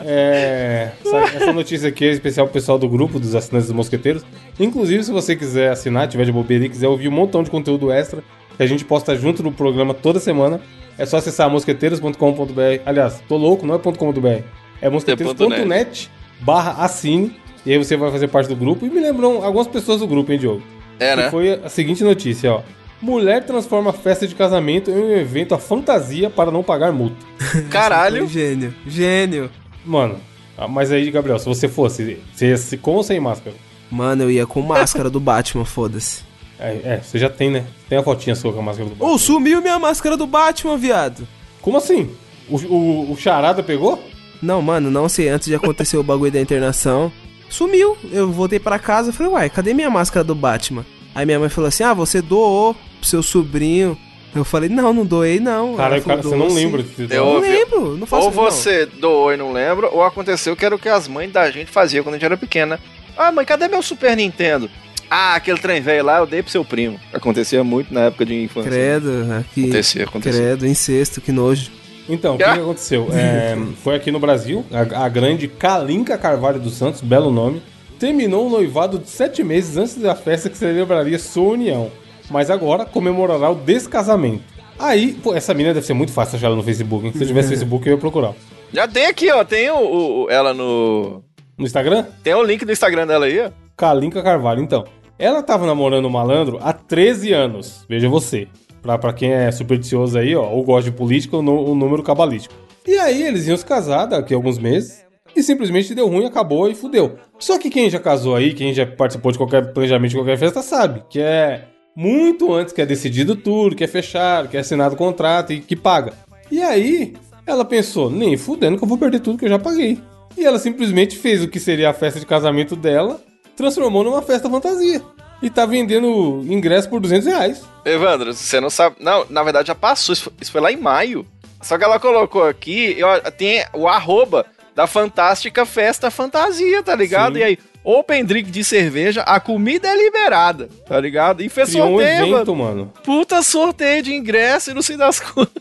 É, 0.00 0.90
essa, 1.02 1.16
essa 1.36 1.52
notícia 1.52 1.88
aqui 1.88 2.04
é 2.04 2.10
especial 2.10 2.46
pro 2.46 2.52
pessoal 2.52 2.78
do 2.78 2.88
grupo 2.88 3.18
dos 3.18 3.34
assinantes 3.34 3.68
dos 3.68 3.76
mosqueteiros. 3.76 4.24
Inclusive, 4.60 5.02
se 5.02 5.10
você 5.10 5.34
quiser 5.34 5.70
assinar, 5.70 6.08
tiver 6.08 6.24
de 6.24 6.32
bobeira 6.32 6.66
e 6.66 6.68
quiser 6.68 6.88
ouvir 6.88 7.08
um 7.08 7.12
montão 7.12 7.42
de 7.42 7.50
conteúdo 7.50 7.90
extra 7.90 8.22
que 8.56 8.62
a 8.62 8.66
gente 8.66 8.84
posta 8.84 9.16
junto 9.16 9.42
no 9.42 9.50
programa 9.50 9.94
toda 9.94 10.20
semana, 10.20 10.60
é 10.98 11.06
só 11.06 11.16
acessar 11.16 11.50
mosqueteiros.com.br. 11.50 12.82
Aliás, 12.84 13.22
tô 13.26 13.36
louco, 13.36 13.66
não 13.66 13.74
é 13.74 13.78
.com.br. 13.78 14.42
É 14.80 14.90
mosqueteiros.net 14.90 16.10
barra 16.40 16.84
assine. 16.84 17.36
E 17.64 17.72
aí 17.72 17.78
você 17.78 17.96
vai 17.96 18.10
fazer 18.10 18.28
parte 18.28 18.48
do 18.48 18.56
grupo. 18.56 18.84
E 18.84 18.90
me 18.90 19.00
lembram 19.00 19.42
algumas 19.42 19.66
pessoas 19.66 20.00
do 20.00 20.06
grupo, 20.06 20.30
hein, 20.30 20.38
Diogo? 20.38 20.62
É, 21.00 21.16
né? 21.16 21.30
foi 21.30 21.60
a 21.64 21.68
seguinte 21.68 22.04
notícia, 22.04 22.52
ó. 22.52 22.62
Mulher 23.00 23.44
transforma 23.44 23.92
festa 23.92 24.26
de 24.26 24.34
casamento 24.34 24.90
em 24.90 24.94
um 24.94 25.10
evento 25.16 25.54
à 25.54 25.58
fantasia 25.58 26.30
para 26.30 26.50
não 26.50 26.62
pagar 26.62 26.92
multa. 26.92 27.16
Caralho. 27.70 28.26
Gênio. 28.26 28.74
Gênio. 28.86 29.50
Mano, 29.84 30.18
ah, 30.56 30.68
mas 30.68 30.92
aí, 30.92 31.10
Gabriel, 31.10 31.38
se 31.38 31.46
você 31.46 31.68
fosse, 31.68 32.18
você 32.32 32.48
ia 32.48 32.56
se 32.56 32.76
com 32.76 32.92
ou 32.92 33.02
sem 33.02 33.20
máscara? 33.20 33.56
Mano, 33.90 34.24
eu 34.24 34.30
ia 34.30 34.46
com 34.46 34.62
máscara 34.62 35.10
do 35.10 35.20
Batman, 35.20 35.64
foda-se. 35.64 36.22
É, 36.58 36.80
é, 36.84 37.00
você 37.02 37.18
já 37.18 37.28
tem, 37.28 37.50
né? 37.50 37.66
Tem 37.88 37.98
a 37.98 38.02
fotinha 38.02 38.34
sua 38.34 38.52
com 38.52 38.60
a 38.60 38.62
máscara 38.62 38.88
do 38.88 38.94
Ô, 38.94 38.98
Batman. 38.98 39.18
sumiu 39.18 39.60
minha 39.60 39.78
máscara 39.78 40.16
do 40.16 40.26
Batman, 40.26 40.76
viado. 40.76 41.26
Como 41.60 41.76
assim? 41.76 42.10
O, 42.48 42.56
o, 42.56 43.12
o 43.12 43.16
Charada 43.16 43.62
pegou? 43.62 44.02
Não, 44.40 44.62
mano, 44.62 44.90
não 44.90 45.08
sei. 45.08 45.28
Antes 45.28 45.48
de 45.48 45.54
acontecer 45.54 45.96
o 45.96 46.02
bagulho 46.02 46.30
da 46.30 46.40
internação, 46.40 47.10
sumiu. 47.50 47.96
Eu 48.12 48.30
voltei 48.30 48.60
pra 48.60 48.78
casa 48.78 49.10
e 49.10 49.12
falei, 49.12 49.32
uai, 49.32 49.50
cadê 49.50 49.74
minha 49.74 49.90
máscara 49.90 50.22
do 50.22 50.34
Batman? 50.34 50.84
Aí 51.14 51.24
minha 51.24 51.38
mãe 51.38 51.48
falou 51.48 51.68
assim: 51.68 51.82
ah, 51.84 51.94
você 51.94 52.20
doou 52.20 52.74
pro 53.00 53.08
seu 53.08 53.22
sobrinho. 53.22 53.96
Eu 54.34 54.44
falei, 54.44 54.68
não, 54.68 54.92
não 54.92 55.06
doei, 55.06 55.38
não. 55.38 55.76
Caralho, 55.76 55.94
Ela 55.94 56.02
falou, 56.02 56.16
cara, 56.18 56.28
você 56.28 56.36
não 56.36 56.48
lembra 56.52 56.84
Eu- 57.08 57.24
Não 57.24 57.34
Ouve- 57.36 57.48
lembro, 57.48 57.96
não 57.96 58.04
faço 58.04 58.24
Ou 58.26 58.30
você 58.32 58.84
doou 58.84 59.32
e 59.32 59.36
não 59.36 59.52
lembra, 59.52 59.88
ou 59.88 60.02
aconteceu 60.02 60.56
que 60.56 60.64
era 60.64 60.74
o 60.74 60.78
que 60.78 60.88
as 60.88 61.06
mães 61.06 61.30
da 61.32 61.48
gente 61.52 61.70
faziam 61.70 62.02
quando 62.02 62.16
a 62.16 62.18
gente 62.18 62.24
era 62.26 62.36
pequena. 62.36 62.80
Ah, 63.16 63.30
mãe, 63.30 63.44
cadê 63.44 63.68
meu 63.68 63.80
Super 63.80 64.16
Nintendo? 64.16 64.68
Ah, 65.08 65.36
aquele 65.36 65.58
trem 65.58 65.80
velho 65.80 66.04
lá 66.04 66.18
eu 66.18 66.26
dei 66.26 66.42
pro 66.42 66.50
seu 66.50 66.64
primo. 66.64 66.98
Acontecia 67.12 67.62
muito 67.62 67.94
na 67.94 68.06
época 68.06 68.26
de 68.26 68.42
infância. 68.42 68.68
Credo, 68.72 69.08
aqui. 69.38 69.62
Acontecia, 69.66 70.02
acontecia. 70.04 70.40
Credo, 70.42 70.66
incesto, 70.66 71.20
que 71.20 71.30
nojo. 71.30 71.70
Então, 72.08 72.34
o 72.34 72.38
que, 72.38 72.42
que 72.42 72.50
aconteceu? 72.58 73.08
É, 73.12 73.56
foi 73.84 73.94
aqui 73.94 74.10
no 74.10 74.18
Brasil, 74.18 74.64
a, 74.72 75.04
a 75.04 75.08
grande 75.08 75.46
Kalinka 75.46 76.18
Carvalho 76.18 76.58
dos 76.58 76.74
Santos, 76.74 77.00
belo 77.02 77.30
nome. 77.30 77.62
Terminou 77.98 78.46
um 78.46 78.50
noivado 78.50 78.98
de 78.98 79.08
sete 79.08 79.42
meses 79.42 79.76
antes 79.76 79.94
da 79.96 80.14
festa 80.14 80.48
que 80.50 80.56
celebraria 80.58 81.18
sua 81.18 81.52
união. 81.52 81.90
Mas 82.30 82.50
agora 82.50 82.84
comemorará 82.84 83.50
o 83.50 83.54
descasamento. 83.54 84.42
Aí, 84.78 85.12
pô, 85.14 85.34
essa 85.34 85.52
menina 85.54 85.74
deve 85.74 85.86
ser 85.86 85.94
muito 85.94 86.12
fácil 86.12 86.36
achar 86.36 86.46
ela 86.46 86.56
no 86.56 86.62
Facebook, 86.62 87.06
hein? 87.06 87.12
Se 87.14 87.22
eu 87.22 87.26
tivesse 87.26 87.48
Facebook, 87.54 87.86
eu 87.86 87.94
ia 87.94 87.98
procurar. 88.00 88.32
Já 88.72 88.88
tem 88.88 89.06
aqui, 89.06 89.30
ó. 89.30 89.44
Tem 89.44 89.70
o, 89.70 90.24
o- 90.24 90.30
ela 90.30 90.52
no. 90.52 91.22
No 91.56 91.64
Instagram? 91.64 92.06
Tem 92.24 92.34
o 92.34 92.42
link 92.42 92.64
do 92.64 92.72
Instagram 92.72 93.06
dela 93.06 93.26
aí, 93.26 93.38
ó. 93.40 93.50
Kalinka 93.76 94.20
Carvalho. 94.22 94.60
Então, 94.62 94.84
ela 95.18 95.42
tava 95.42 95.64
namorando 95.66 96.06
o 96.06 96.10
malandro 96.10 96.58
há 96.60 96.72
13 96.72 97.32
anos. 97.32 97.84
Veja 97.88 98.08
você. 98.08 98.48
Pra, 98.82 98.98
pra 98.98 99.12
quem 99.12 99.32
é 99.32 99.50
supersticioso 99.52 100.18
aí, 100.18 100.34
ó, 100.34 100.44
ou 100.50 100.62
gosta 100.64 100.90
de 100.90 100.96
política, 100.96 101.36
o, 101.36 101.40
o 101.40 101.74
número 101.74 102.02
cabalístico. 102.02 102.54
E 102.86 102.98
aí 102.98 103.22
eles 103.22 103.46
iam 103.46 103.56
se 103.56 103.64
casar 103.64 104.06
daqui 104.06 104.34
a 104.34 104.36
alguns 104.36 104.58
meses. 104.58 105.03
E 105.34 105.42
simplesmente 105.42 105.94
deu 105.94 106.08
ruim, 106.08 106.24
acabou 106.26 106.68
e 106.68 106.74
fudeu. 106.74 107.18
Só 107.38 107.58
que 107.58 107.68
quem 107.70 107.90
já 107.90 107.98
casou 107.98 108.36
aí, 108.36 108.54
quem 108.54 108.72
já 108.72 108.86
participou 108.86 109.32
de 109.32 109.38
qualquer 109.38 109.72
planejamento 109.72 110.10
de 110.10 110.16
qualquer 110.16 110.38
festa, 110.38 110.62
sabe 110.62 111.02
que 111.10 111.20
é 111.20 111.64
muito 111.96 112.52
antes 112.52 112.72
que 112.72 112.80
é 112.80 112.86
decidido 112.86 113.34
tudo, 113.36 113.74
que 113.76 113.84
é 113.84 113.88
fechado, 113.88 114.48
que 114.48 114.56
é 114.56 114.60
assinado 114.60 114.94
o 114.94 114.98
contrato 114.98 115.52
e 115.52 115.60
que 115.60 115.74
paga. 115.76 116.12
E 116.50 116.62
aí, 116.62 117.14
ela 117.46 117.64
pensou, 117.64 118.10
nem 118.10 118.36
fudendo 118.36 118.78
que 118.78 118.84
eu 118.84 118.88
vou 118.88 118.98
perder 118.98 119.20
tudo 119.20 119.38
que 119.38 119.44
eu 119.44 119.48
já 119.50 119.58
paguei. 119.58 119.98
E 120.36 120.44
ela 120.44 120.58
simplesmente 120.58 121.16
fez 121.16 121.42
o 121.42 121.48
que 121.48 121.60
seria 121.60 121.90
a 121.90 121.94
festa 121.94 122.18
de 122.18 122.26
casamento 122.26 122.74
dela, 122.76 123.20
transformou 123.56 124.02
numa 124.02 124.22
festa 124.22 124.48
fantasia. 124.50 125.00
E 125.42 125.50
tá 125.50 125.66
vendendo 125.66 126.42
ingresso 126.48 126.88
por 126.88 127.00
200 127.00 127.26
reais. 127.26 127.62
Evandro, 127.84 128.32
você 128.32 128.60
não 128.60 128.70
sabe. 128.70 128.96
Não, 129.00 129.26
na 129.28 129.42
verdade 129.42 129.68
já 129.68 129.74
passou. 129.74 130.14
Isso 130.40 130.50
foi, 130.50 130.60
lá 130.60 130.72
em 130.72 130.76
maio. 130.76 131.26
Só 131.60 131.76
que 131.78 131.84
ela 131.84 132.00
colocou 132.00 132.44
aqui, 132.44 132.94
eu- 132.98 133.08
tem 133.32 133.64
o 133.74 133.86
arroba 133.86 134.46
da 134.74 134.86
Fantástica 134.86 135.64
Festa 135.64 136.10
Fantasia, 136.10 136.82
tá 136.82 136.94
ligado? 136.94 137.34
Sim. 137.34 137.40
E 137.40 137.42
aí, 137.44 137.58
Open 137.84 138.24
Drink 138.24 138.50
de 138.50 138.64
cerveja, 138.64 139.20
a 139.22 139.38
comida 139.38 139.86
é 139.88 139.96
liberada, 139.96 140.68
tá 140.86 140.98
ligado? 140.98 141.42
E 141.42 141.48
fez 141.50 141.70
Criou 141.70 141.86
um 141.88 141.90
sorteio, 141.98 142.34
evento, 142.34 142.56
mano. 142.56 142.74
mano. 142.76 142.92
Puta 143.04 143.42
sorteio 143.42 144.02
de 144.02 144.14
ingresso 144.14 144.70
e 144.70 144.74
não 144.74 144.80
sei 144.82 144.96
das 144.96 145.20
contas. 145.20 145.52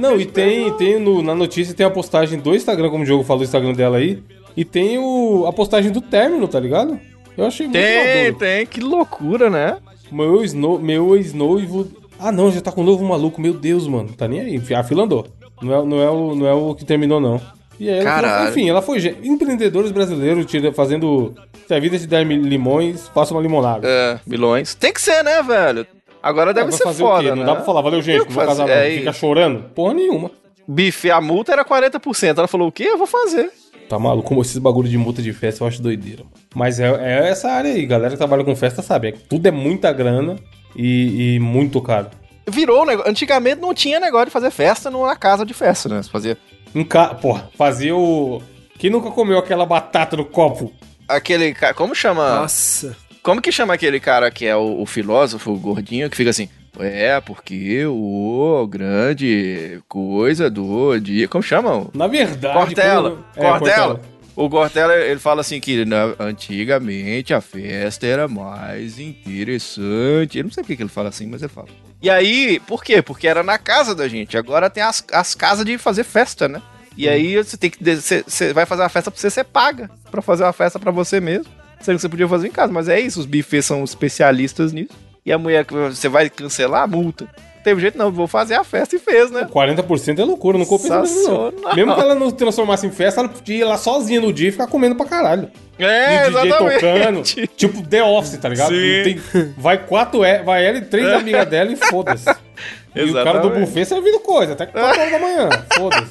Não, 0.00 0.18
e 0.18 0.24
tem, 0.26 0.72
tem 0.78 0.98
no- 0.98 1.22
na 1.22 1.34
notícia 1.34 1.74
tem 1.74 1.84
a 1.84 1.90
postagem 1.90 2.38
do 2.38 2.54
Instagram, 2.54 2.88
como 2.90 3.02
o 3.02 3.06
Diogo 3.06 3.22
falou, 3.24 3.42
o 3.42 3.44
Instagram 3.44 3.72
dela 3.74 3.98
aí. 3.98 4.22
E 4.56 4.64
tem 4.64 4.98
o, 4.98 5.44
a 5.46 5.52
postagem 5.52 5.92
do 5.92 6.00
término, 6.00 6.48
tá 6.48 6.58
ligado? 6.58 6.98
Eu 7.36 7.46
achei 7.46 7.66
muito 7.66 7.78
Tem, 7.78 8.22
maduro. 8.24 8.38
tem, 8.38 8.66
que 8.66 8.80
loucura, 8.80 9.48
né? 9.50 9.76
Meu 10.10 10.40
ex-no- 10.40 10.78
meu 10.80 11.14
ex-noivo. 11.16 11.86
Ah, 12.18 12.32
não, 12.32 12.50
já 12.50 12.60
tá 12.60 12.72
com 12.72 12.80
um 12.80 12.84
novo 12.84 13.04
maluco. 13.04 13.40
Meu 13.40 13.52
Deus, 13.52 13.86
mano. 13.86 14.08
Tá 14.16 14.26
nem 14.26 14.40
aí. 14.40 14.60
A 14.74 14.82
fila 14.82 15.04
andou. 15.04 15.28
Não 15.62 15.72
é, 15.72 15.84
não 15.86 16.02
é, 16.02 16.10
o, 16.10 16.34
não 16.34 16.46
é 16.46 16.52
o 16.54 16.74
que 16.74 16.84
terminou, 16.84 17.20
não. 17.20 17.40
E 17.78 17.88
aí, 17.88 17.96
ela 18.00 18.04
Caralho. 18.04 18.50
enfim, 18.50 18.68
ela 18.68 18.82
foi. 18.82 18.98
Empreendedores 19.22 19.90
brasileiros 19.92 20.46
tira- 20.46 20.72
fazendo. 20.72 21.34
Se 21.66 21.74
a 21.74 21.78
vida 21.80 21.98
te 21.98 22.06
der 22.06 22.24
limões, 22.26 23.08
faça 23.08 23.32
uma 23.34 23.40
limonada. 23.42 23.86
É, 23.88 24.18
milhões. 24.26 24.74
Tem 24.74 24.92
que 24.92 25.00
ser, 25.00 25.22
né, 25.22 25.42
velho? 25.42 25.86
Agora 26.22 26.52
deve 26.52 26.70
Vai 26.70 26.78
ser 26.78 26.92
foda, 26.94 27.30
né? 27.30 27.34
Não 27.36 27.44
dá 27.44 27.54
pra 27.56 27.64
falar, 27.64 27.80
valeu, 27.80 28.02
gente, 28.02 28.24
não 28.24 28.30
vou 28.30 28.44
casar, 28.44 28.68
é 28.68 28.90
Fica 28.98 29.12
chorando? 29.12 29.62
Porra 29.74 29.94
nenhuma. 29.94 30.30
Bife, 30.66 31.10
a 31.10 31.20
multa 31.20 31.52
era 31.52 31.64
40%. 31.64 32.38
Ela 32.38 32.48
falou, 32.48 32.68
o 32.68 32.72
quê? 32.72 32.84
Eu 32.84 32.98
vou 32.98 33.06
fazer. 33.06 33.50
Tá 33.88 33.98
maluco? 33.98 34.28
Como 34.28 34.42
esses 34.42 34.58
bagulho 34.58 34.88
de 34.88 34.98
multa 34.98 35.22
de 35.22 35.32
festa, 35.32 35.62
eu 35.64 35.68
acho 35.68 35.80
doideira. 35.80 36.24
mano. 36.24 36.34
Mas 36.54 36.78
é, 36.80 36.88
é 36.88 37.28
essa 37.30 37.48
área 37.48 37.72
aí, 37.72 37.86
galera 37.86 38.10
que 38.10 38.18
trabalha 38.18 38.44
com 38.44 38.54
festa 38.56 38.82
sabe. 38.82 39.08
É 39.08 39.12
tudo 39.12 39.46
é 39.46 39.50
muita 39.50 39.90
grana 39.92 40.36
e, 40.76 41.36
e 41.36 41.40
muito 41.40 41.80
caro. 41.80 42.08
Virou, 42.50 42.84
né? 42.84 42.98
Antigamente 43.06 43.60
não 43.60 43.72
tinha 43.72 44.00
negócio 44.00 44.26
de 44.26 44.32
fazer 44.32 44.50
festa 44.50 44.90
numa 44.90 45.14
casa 45.16 45.46
de 45.46 45.54
festa, 45.54 45.88
né? 45.88 46.02
Você 46.02 46.10
fazia 46.10 46.36
Em 46.74 46.84
ca... 46.84 47.14
Porra, 47.14 47.48
fazia 47.56 47.94
o. 47.96 48.42
Quem 48.78 48.90
nunca 48.90 49.10
comeu 49.10 49.38
aquela 49.38 49.66
batata 49.66 50.16
no 50.16 50.24
copo? 50.24 50.72
aquele 51.08 51.54
cara. 51.54 51.72
Como 51.74 51.94
chama? 51.94 52.40
Nossa. 52.40 52.96
Como 53.22 53.40
que 53.42 53.50
chama 53.50 53.74
aquele 53.74 53.98
cara 53.98 54.30
que 54.30 54.46
é 54.46 54.54
o, 54.56 54.80
o 54.82 54.86
filósofo, 54.86 55.52
o 55.52 55.58
gordinho, 55.58 56.08
que 56.10 56.16
fica 56.16 56.30
assim. 56.30 56.48
É, 56.78 57.20
porque 57.20 57.84
o 57.86 58.66
grande 58.70 59.80
coisa 59.88 60.48
do 60.48 60.96
dia. 61.00 61.26
Como 61.26 61.42
chama? 61.42 61.88
Na 61.94 62.06
verdade. 62.06 62.54
Cortella. 62.56 63.18
quando- 63.34 63.68
é. 63.68 64.17
O 64.40 64.48
Cortella, 64.48 64.94
ele 64.94 65.18
fala 65.18 65.40
assim 65.40 65.58
que 65.58 65.84
na- 65.84 66.14
antigamente 66.20 67.34
a 67.34 67.40
festa 67.40 68.06
era 68.06 68.28
mais 68.28 68.98
interessante. 68.98 70.38
Eu 70.38 70.44
não 70.44 70.50
sei 70.50 70.62
por 70.62 70.76
que 70.76 70.82
ele 70.82 70.88
fala 70.88 71.08
assim, 71.08 71.26
mas 71.26 71.42
ele 71.42 71.50
fala. 71.50 71.66
E 72.00 72.08
aí, 72.08 72.60
por 72.60 72.84
quê? 72.84 73.02
Porque 73.02 73.26
era 73.26 73.42
na 73.42 73.58
casa 73.58 73.94
da 73.96 74.06
gente. 74.06 74.36
Agora 74.38 74.70
tem 74.70 74.82
as, 74.82 75.02
as 75.12 75.34
casas 75.34 75.64
de 75.64 75.76
fazer 75.76 76.04
festa, 76.04 76.46
né? 76.46 76.62
E 76.96 77.08
aí 77.08 77.36
você 77.36 77.56
tem 77.56 77.68
que. 77.68 77.82
Você, 77.96 78.22
você 78.26 78.52
vai 78.52 78.64
fazer 78.64 78.82
uma 78.82 78.88
festa 78.88 79.10
pra 79.10 79.20
você, 79.20 79.28
você 79.28 79.42
paga. 79.42 79.90
Pra 80.08 80.22
fazer 80.22 80.44
uma 80.44 80.52
festa 80.52 80.78
pra 80.78 80.92
você 80.92 81.20
mesmo. 81.20 81.46
Sendo 81.80 81.96
que 81.96 82.02
você 82.02 82.08
podia 82.08 82.28
fazer 82.28 82.46
em 82.46 82.52
casa. 82.52 82.72
Mas 82.72 82.88
é 82.88 83.00
isso, 83.00 83.18
os 83.18 83.26
bufês 83.26 83.66
são 83.66 83.82
especialistas 83.82 84.72
nisso. 84.72 84.90
E 85.26 85.32
a 85.32 85.38
mulher 85.38 85.64
você 85.68 86.08
vai 86.08 86.30
cancelar 86.30 86.82
a 86.82 86.86
multa. 86.86 87.28
Teve 87.68 87.82
jeito, 87.82 87.98
não. 87.98 88.10
Vou 88.10 88.26
fazer 88.26 88.54
a 88.54 88.64
festa 88.64 88.96
e 88.96 88.98
fez, 88.98 89.30
né? 89.30 89.46
40% 89.52 90.18
é 90.18 90.24
loucura, 90.24 90.56
não 90.56 90.64
compensa 90.64 91.00
mesmo, 91.02 91.52
não. 91.62 91.74
Mesmo 91.74 91.94
que 91.94 92.00
ela 92.00 92.14
não 92.14 92.30
transformasse 92.30 92.86
em 92.86 92.90
festa, 92.90 93.20
ela 93.20 93.28
podia 93.28 93.56
ir 93.58 93.64
lá 93.64 93.76
sozinha 93.76 94.22
no 94.22 94.32
dia 94.32 94.48
e 94.48 94.52
ficar 94.52 94.66
comendo 94.68 94.94
pra 94.94 95.04
caralho. 95.04 95.50
É, 95.78 96.24
E 96.26 96.28
o 96.30 96.32
DJ 96.32 96.50
tocando. 96.50 96.70
exatamente. 96.72 97.46
Tipo 97.58 97.82
The 97.86 98.02
Office, 98.02 98.38
tá 98.38 98.48
ligado? 98.48 98.70
Sim. 98.70 99.02
Tem- 99.04 99.20
vai 99.58 99.76
quatro, 99.76 100.24
é, 100.24 100.42
vai 100.42 100.64
ela 100.64 100.78
e 100.78 100.80
três 100.80 101.06
amigas 101.12 101.46
dela 101.46 101.70
e 101.70 101.76
foda-se. 101.76 102.24
E 102.96 103.02
o 103.02 103.12
cara 103.12 103.32
do 103.38 103.46
Exatamente. 103.46 103.66
buffet 103.66 103.84
servindo 103.84 104.18
coisa, 104.18 104.54
até 104.54 104.66
4 104.66 104.90
horas 105.00 105.12
da 105.12 105.18
manhã. 105.20 105.48
Foda-se. 105.76 106.08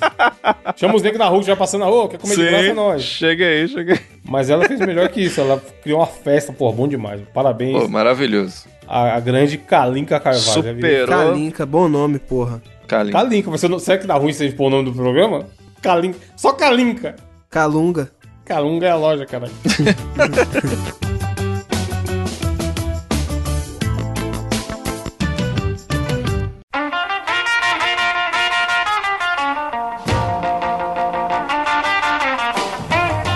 Chama 0.79 0.95
os 0.95 1.01
negros 1.01 1.19
da 1.19 1.25
rua 1.25 1.43
já 1.43 1.53
passando 1.55 1.81
na 1.81 1.87
rua, 1.87 2.07
quer 2.07 2.17
comer 2.17 2.35
de 2.35 2.45
graça 2.45 2.65
é 2.67 2.73
nós. 2.73 3.01
Chega 3.03 3.45
aí, 3.45 3.67
chega 3.67 3.93
aí. 3.93 3.99
Mas 4.23 4.49
ela 4.49 4.63
fez 4.65 4.79
melhor 4.79 5.09
que 5.09 5.19
isso, 5.21 5.41
ela 5.41 5.61
criou 5.83 5.99
uma 5.99 6.07
festa, 6.07 6.53
pô, 6.53 6.71
bom 6.71 6.87
demais. 6.87 7.19
Parabéns 7.33 7.77
Pô, 7.81 7.89
maravilhoso. 7.89 8.65
A, 8.87 9.15
a 9.15 9.19
grande 9.19 9.57
Kalinka 9.57 10.19
Carvalho. 10.19 10.63
Superou. 10.63 11.07
Kalinka, 11.07 11.65
bom 11.65 11.87
nome, 11.87 12.19
porra. 12.19 12.61
Kalinka. 12.87 13.17
Kalinka, 13.17 13.51
você 13.51 13.67
não, 13.67 13.79
será 13.79 13.97
que 13.97 14.07
dá 14.07 14.15
ruim 14.15 14.33
se 14.33 14.43
a 14.43 14.45
gente 14.47 14.55
pôr 14.55 14.67
o 14.67 14.69
nome 14.69 14.85
do 14.89 14.93
programa? 14.95 15.45
Kalinka. 15.81 16.19
Só 16.35 16.53
Kalinka. 16.53 17.15
Kalunga. 17.49 18.09
Kalunga 18.45 18.87
é 18.87 18.91
a 18.91 18.95
loja, 18.95 19.25
caralho. 19.25 19.53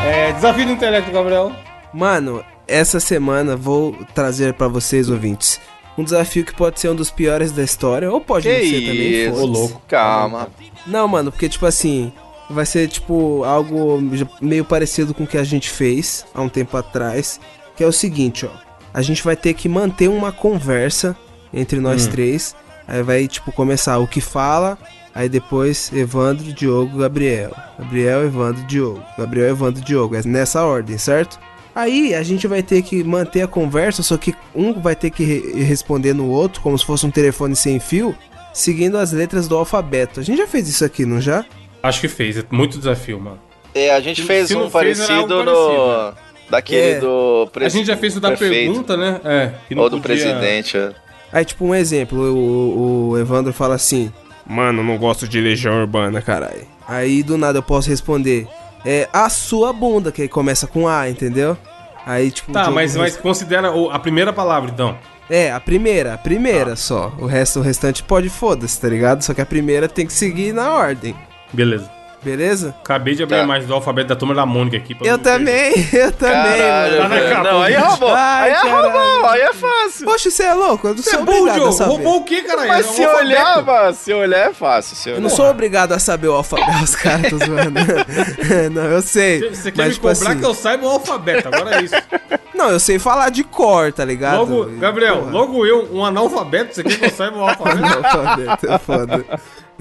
É, 0.03 0.33
desafio 0.33 0.65
do 0.65 0.71
intelecto, 0.73 1.11
Gabriel. 1.11 1.51
Mano, 1.93 2.43
essa 2.71 2.99
semana 2.99 3.55
vou 3.55 3.95
trazer 4.15 4.53
pra 4.53 4.67
vocês, 4.67 5.09
ouvintes, 5.09 5.59
um 5.97 6.03
desafio 6.03 6.45
que 6.45 6.55
pode 6.55 6.79
ser 6.79 6.89
um 6.89 6.95
dos 6.95 7.11
piores 7.11 7.51
da 7.51 7.63
história, 7.63 8.11
ou 8.11 8.21
pode 8.21 8.47
Que 8.47 8.53
não 8.53 8.59
ser 8.59 8.81
também, 8.87 9.27
isso? 9.27 9.41
Ô, 9.41 9.45
louco. 9.45 9.81
Calma. 9.87 10.47
Não, 10.87 11.07
mano, 11.07 11.31
porque 11.31 11.49
tipo 11.49 11.65
assim, 11.65 12.11
vai 12.49 12.65
ser 12.65 12.87
tipo 12.87 13.43
algo 13.43 14.01
meio 14.41 14.65
parecido 14.65 15.13
com 15.13 15.23
o 15.23 15.27
que 15.27 15.37
a 15.37 15.43
gente 15.43 15.69
fez 15.69 16.25
há 16.33 16.41
um 16.41 16.49
tempo 16.49 16.75
atrás, 16.77 17.39
que 17.75 17.83
é 17.83 17.87
o 17.87 17.91
seguinte, 17.91 18.45
ó. 18.45 18.49
A 18.93 19.01
gente 19.01 19.23
vai 19.23 19.35
ter 19.35 19.53
que 19.53 19.69
manter 19.69 20.09
uma 20.09 20.31
conversa 20.31 21.15
entre 21.53 21.79
nós 21.79 22.07
três. 22.07 22.55
Aí 22.87 23.01
vai 23.03 23.27
tipo 23.27 23.51
começar 23.53 23.97
o 23.99 24.07
que 24.07 24.19
fala, 24.19 24.77
aí 25.15 25.29
depois 25.29 25.91
Evandro, 25.93 26.51
Diogo, 26.51 26.97
Gabriel. 26.97 27.55
Gabriel, 27.79 28.25
Evandro, 28.25 28.63
Diogo. 28.63 29.01
Gabriel, 29.17 29.49
Evandro, 29.49 29.81
Diogo. 29.81 30.15
É 30.15 30.21
nessa 30.25 30.63
ordem, 30.63 30.97
certo? 30.97 31.39
Aí 31.73 32.13
a 32.13 32.21
gente 32.23 32.47
vai 32.47 32.61
ter 32.61 32.81
que 32.81 33.03
manter 33.03 33.41
a 33.41 33.47
conversa, 33.47 34.03
só 34.03 34.17
que 34.17 34.33
um 34.53 34.73
vai 34.73 34.95
ter 34.95 35.09
que 35.09 35.23
re- 35.23 35.63
responder 35.63 36.13
no 36.13 36.27
outro, 36.29 36.61
como 36.61 36.77
se 36.77 36.85
fosse 36.85 37.05
um 37.05 37.11
telefone 37.11 37.55
sem 37.55 37.79
fio, 37.79 38.15
seguindo 38.53 38.97
as 38.97 39.11
letras 39.13 39.47
do 39.47 39.55
alfabeto. 39.57 40.19
A 40.19 40.23
gente 40.23 40.37
já 40.37 40.47
fez 40.47 40.67
isso 40.67 40.83
aqui, 40.83 41.05
não 41.05 41.21
já? 41.21 41.45
Acho 41.81 42.01
que 42.01 42.07
fez, 42.07 42.37
é 42.37 42.43
muito 42.51 42.77
desafio, 42.77 43.19
mano. 43.19 43.39
É, 43.73 43.91
a 43.95 44.01
gente 44.01 44.21
Se- 44.21 44.27
fez 44.27 44.47
se 44.49 44.55
um 44.55 44.63
não 44.63 44.69
fez, 44.69 44.99
parecido 44.99 45.33
algo 45.33 45.43
no. 45.43 46.13
Daquele 46.49 46.97
É. 46.97 46.99
do. 46.99 47.49
A 47.55 47.69
gente 47.69 47.85
já 47.87 47.95
fez 47.95 48.17
o 48.17 48.19
da 48.19 48.29
prefeito, 48.31 48.53
pergunta, 48.73 48.97
né? 48.97 49.21
É. 49.23 49.51
que 49.69 49.73
não 49.73 49.83
Ou 49.83 49.89
do 49.89 50.01
podia- 50.01 50.17
presidente. 50.17 50.75
é. 50.77 50.91
Aí, 51.31 51.45
tipo, 51.45 51.63
um 51.65 51.73
exemplo, 51.73 52.19
o, 52.19 53.09
o 53.11 53.17
Evandro 53.17 53.53
fala 53.53 53.75
assim: 53.75 54.11
Mano, 54.45 54.83
não 54.83 54.97
gosto 54.97 55.25
de 55.25 55.39
legião 55.39 55.79
urbana, 55.79 56.21
caralho. 56.21 56.67
Aí 56.85 57.23
do 57.23 57.37
nada 57.37 57.59
eu 57.59 57.63
posso 57.63 57.89
responder: 57.89 58.45
É 58.85 59.07
a 59.13 59.29
sua 59.29 59.71
bunda, 59.71 60.11
que 60.11 60.21
aí 60.21 60.27
começa 60.27 60.67
com 60.67 60.87
A, 60.87 61.09
entendeu? 61.09 61.57
Aí, 62.05 62.31
tipo. 62.31 62.51
Tá, 62.51 62.71
mas, 62.71 62.95
mas 62.95 63.15
considera 63.17 63.71
a 63.91 63.99
primeira 63.99 64.33
palavra, 64.33 64.71
então. 64.71 64.97
É, 65.29 65.51
a 65.51 65.59
primeira, 65.59 66.15
a 66.15 66.17
primeira 66.17 66.75
só. 66.75 67.13
O 67.17 67.25
resto, 67.25 67.59
o 67.59 67.61
restante 67.61 68.03
pode 68.03 68.29
foda-se, 68.29 68.79
tá 68.79 68.89
ligado? 68.89 69.21
Só 69.21 69.33
que 69.33 69.39
a 69.41 69.45
primeira 69.45 69.87
tem 69.87 70.05
que 70.05 70.13
seguir 70.13 70.53
na 70.53 70.73
ordem. 70.73 71.15
Beleza. 71.53 71.89
Beleza? 72.23 72.75
Acabei 72.83 73.15
de 73.15 73.23
abrir 73.23 73.35
Tá. 73.37 73.41
a 73.41 73.45
imagem 73.45 73.67
do 73.67 73.73
alfabeto 73.73 74.09
da 74.09 74.15
turma 74.15 74.35
da 74.35 74.45
Mônica 74.45 74.77
aqui. 74.77 74.93
pra 74.93 75.07
Eu 75.07 75.17
também, 75.17 75.73
eu 75.91 76.11
também, 76.11 76.35
Caralho, 76.59 76.97
mano. 76.97 77.09
Velho. 77.09 77.29
capa, 77.35 77.43
Não, 77.51 77.61
aí 77.63 77.73
gente. 77.73 77.83
roubou. 77.83 78.13
Ai, 78.13 78.43
aí 78.43 78.51
é 78.51 78.61
caralho. 78.61 78.91
roubou, 78.91 79.25
aí 79.29 79.41
é 79.41 79.53
fácil. 79.53 80.05
Poxa, 80.05 80.29
você 80.29 80.43
é 80.43 80.53
louco? 80.53 80.87
Eu 80.87 80.93
não 80.93 81.01
Você 81.01 81.09
sou 81.09 81.19
é 81.19 81.21
obrigado 81.23 81.65
a 81.67 81.71
saber. 81.71 81.89
Roubou 81.89 82.17
o 82.17 82.23
quê, 82.23 82.41
caralho? 82.43 82.67
Mas 82.67 82.85
É 82.85 82.89
um 82.89 82.93
se 82.93 83.03
alfabeto. 83.03 83.25
olhar, 83.27 83.63
mano, 83.65 83.93
se 83.95 84.13
olhar 84.13 84.49
é 84.49 84.53
fácil. 84.53 84.95
Se 84.95 85.09
Eu 85.09 85.13
olhar. 85.15 85.21
não 85.23 85.29
sou 85.29 85.49
obrigado 85.49 85.93
a 85.93 85.99
saber 85.99 86.27
o 86.27 86.33
alfabeto, 86.33 86.83
os 86.83 86.95
caras 86.95 87.27
tô 87.29 87.37
zoando. 87.39 87.79
não, 88.71 88.83
eu 88.83 89.01
sei. 89.01 89.39
Você- 89.39 89.55
Você 89.55 89.71
quer 89.71 89.77
mas, 89.81 89.87
me 89.87 89.93
tipo 89.95 90.07
cobrar 90.07 90.29
assim, 90.31 90.39
que 90.39 90.45
eu 90.45 90.53
saiba 90.53 90.85
o 90.85 90.89
alfabeto, 90.89 91.47
agora 91.47 91.75
é 91.77 91.83
isso. 91.83 91.95
Não, 92.53 92.69
eu 92.69 92.79
sei 92.79 92.99
falar 92.99 93.29
de 93.31 93.43
cor, 93.43 93.91
tá 93.91 94.05
ligado? 94.05 94.37
Logo, 94.37 94.65
Gabriel, 94.77 95.19
Porra. 95.19 95.31
logo 95.31 95.65
eu, 95.65 95.87
um 95.91 96.05
analfabeto, 96.05 96.75
você 96.75 96.83
quer 96.83 96.99
que 96.99 97.05
eu 97.05 97.09
saiba 97.09 97.37
o 97.37 97.41
alfabeto? 97.41 98.05
Alfabeto, 98.05 98.71
é 98.71 98.77
foda. 98.77 99.25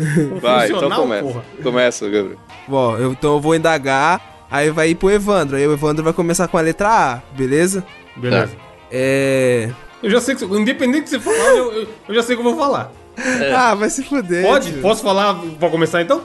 Vai, 0.40 0.68
então 0.70 0.90
começa. 0.90 1.22
porra. 1.22 1.44
Começa, 1.62 2.04
Gabriel. 2.08 2.38
Bom, 2.66 2.96
eu, 2.96 3.12
então 3.12 3.34
eu 3.34 3.40
vou 3.40 3.54
indagar, 3.54 4.46
aí 4.50 4.70
vai 4.70 4.90
ir 4.90 4.94
pro 4.94 5.10
Evandro. 5.10 5.56
Aí 5.56 5.66
o 5.66 5.72
Evandro 5.72 6.02
vai 6.04 6.12
começar 6.12 6.48
com 6.48 6.56
a 6.58 6.60
letra 6.60 6.88
A, 6.88 7.20
beleza? 7.36 7.84
Beleza. 8.16 8.52
É. 8.90 9.70
Eu 10.02 10.10
já 10.10 10.20
sei 10.20 10.34
que, 10.34 10.44
você- 10.46 10.58
independente 10.60 11.04
de 11.04 11.10
você 11.10 11.20
falar, 11.20 11.50
eu, 11.56 11.72
eu, 11.72 11.88
eu 12.08 12.14
já 12.14 12.22
sei 12.22 12.34
o 12.34 12.40
que 12.40 12.46
eu 12.46 12.50
vou 12.54 12.58
falar. 12.62 12.90
Ah, 13.54 13.74
vai 13.74 13.90
se 13.90 14.02
fuder. 14.02 14.42
Pode? 14.46 14.72
tio. 14.72 14.80
Posso 14.80 15.02
falar 15.02 15.34
pra 15.58 15.68
começar 15.68 16.00
então? 16.00 16.22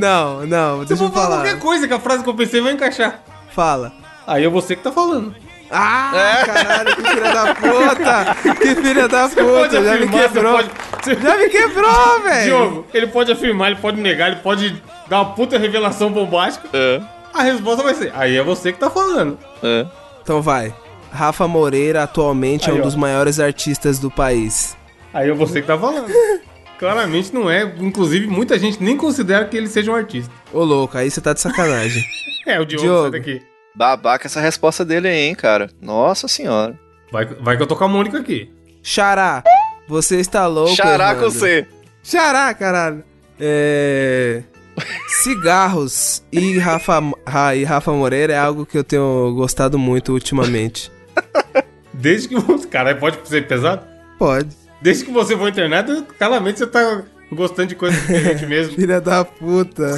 Não, 0.00 0.44
não, 0.46 0.78
Você 0.78 0.86
deixa 0.88 1.04
eu 1.04 1.08
pode 1.10 1.14
falar 1.14 1.26
falar. 1.26 1.36
qualquer 1.42 1.58
coisa 1.60 1.86
que 1.88 1.94
a 1.94 2.00
frase 2.00 2.24
que 2.24 2.30
eu 2.30 2.34
pensei 2.34 2.60
vai 2.60 2.72
encaixar. 2.72 3.22
Fala. 3.52 3.92
Aí 4.26 4.44
é 4.44 4.48
você 4.48 4.74
que 4.74 4.82
tá 4.82 4.90
falando. 4.90 5.34
Ah, 5.76 6.42
caralho, 6.46 6.96
que 6.96 7.02
filha 7.02 7.32
da 7.32 7.54
puta! 7.54 8.54
Que 8.54 8.74
filha 8.76 9.08
da 9.08 9.28
puta, 9.28 9.70
já 9.84 9.96
me 9.96 10.04
afirmar, 10.04 10.20
quebrou. 10.22 10.52
pode- 10.54 10.70
você- 11.02 11.14
Já 11.20 11.36
me 11.36 11.48
quebrou, 11.48 12.22
velho! 12.22 12.44
Diogo, 12.44 12.86
ele 12.94 13.06
pode 13.08 13.32
afirmar, 13.32 13.70
ele 13.72 13.80
pode 13.80 14.00
negar, 14.00 14.28
ele 14.30 14.40
pode 14.40 14.82
dar 15.08 15.22
uma 15.22 15.34
puta 15.34 15.58
revelação 15.58 16.10
bombástica. 16.12 16.68
É, 16.72 17.00
A 17.34 17.42
resposta 17.42 17.82
vai 17.82 17.94
ser, 17.94 18.12
aí 18.14 18.36
é 18.36 18.42
você 18.42 18.72
que 18.72 18.78
tá 18.78 18.88
falando. 18.88 19.36
é. 19.62 19.86
Então 20.22 20.40
vai. 20.40 20.72
Rafa 21.12 21.46
Moreira 21.46 22.02
atualmente 22.04 22.68
é 22.68 22.72
Aí, 22.72 22.78
um 22.78 22.80
ó. 22.80 22.84
dos 22.84 22.94
maiores 22.96 23.38
artistas 23.38 23.98
do 23.98 24.10
país. 24.10 24.76
Aí 25.12 25.28
é 25.28 25.32
você 25.34 25.60
que 25.60 25.66
tá 25.66 25.78
falando. 25.78 26.06
Claramente 26.78 27.32
não 27.34 27.48
é. 27.50 27.62
Inclusive, 27.78 28.26
muita 28.26 28.58
gente 28.58 28.82
nem 28.82 28.96
considera 28.96 29.44
que 29.44 29.56
ele 29.56 29.68
seja 29.68 29.92
um 29.92 29.94
artista. 29.94 30.32
Ô 30.52 30.64
louco, 30.64 30.96
aí 30.98 31.10
você 31.10 31.20
tá 31.20 31.32
de 31.32 31.40
sacanagem. 31.40 32.02
É, 32.46 32.60
o 32.60 32.64
Diogo, 32.66 32.84
Diogo. 32.84 33.02
sai 33.02 33.10
daqui. 33.12 33.42
Babaca 33.74 34.26
essa 34.26 34.40
resposta 34.40 34.84
dele 34.84 35.08
aí, 35.08 35.18
hein, 35.28 35.34
cara. 35.34 35.68
Nossa 35.80 36.28
senhora. 36.28 36.78
Vai, 37.10 37.24
vai 37.26 37.56
que 37.56 37.62
eu 37.62 37.66
tô 37.66 37.76
com 37.76 37.84
a 37.84 37.88
Mônica 37.88 38.18
aqui. 38.18 38.50
Xará, 38.82 39.42
você 39.88 40.20
está 40.20 40.46
louco. 40.46 40.74
Xará 40.76 41.14
com. 41.14 41.30
C. 41.30 41.66
Xará, 42.02 42.52
caralho. 42.54 43.02
É. 43.40 44.42
Cigarros 45.22 46.22
e 46.32 46.58
Rafa, 46.58 47.00
Ra- 47.26 47.54
e 47.54 47.64
Rafa 47.64 47.92
Moreira 47.92 48.32
é 48.32 48.38
algo 48.38 48.66
que 48.66 48.76
eu 48.76 48.84
tenho 48.84 49.32
gostado 49.34 49.78
muito 49.78 50.12
ultimamente. 50.12 50.90
Desde 51.94 52.28
que 52.28 52.34
você. 52.38 52.66
Caralho, 52.66 52.98
pode 52.98 53.18
ser 53.28 53.46
pesado? 53.46 53.82
Pode. 54.18 54.48
Desde 54.82 55.04
que 55.04 55.10
você 55.12 55.36
for 55.36 55.48
internado, 55.48 56.04
claramente 56.18 56.58
você 56.58 56.66
tá 56.66 57.02
gostando 57.32 57.68
de 57.68 57.74
coisa 57.76 57.96
diferente 57.98 58.46
mesmo. 58.46 58.74
Filha 58.76 59.00
da 59.00 59.24
puta. 59.24 59.94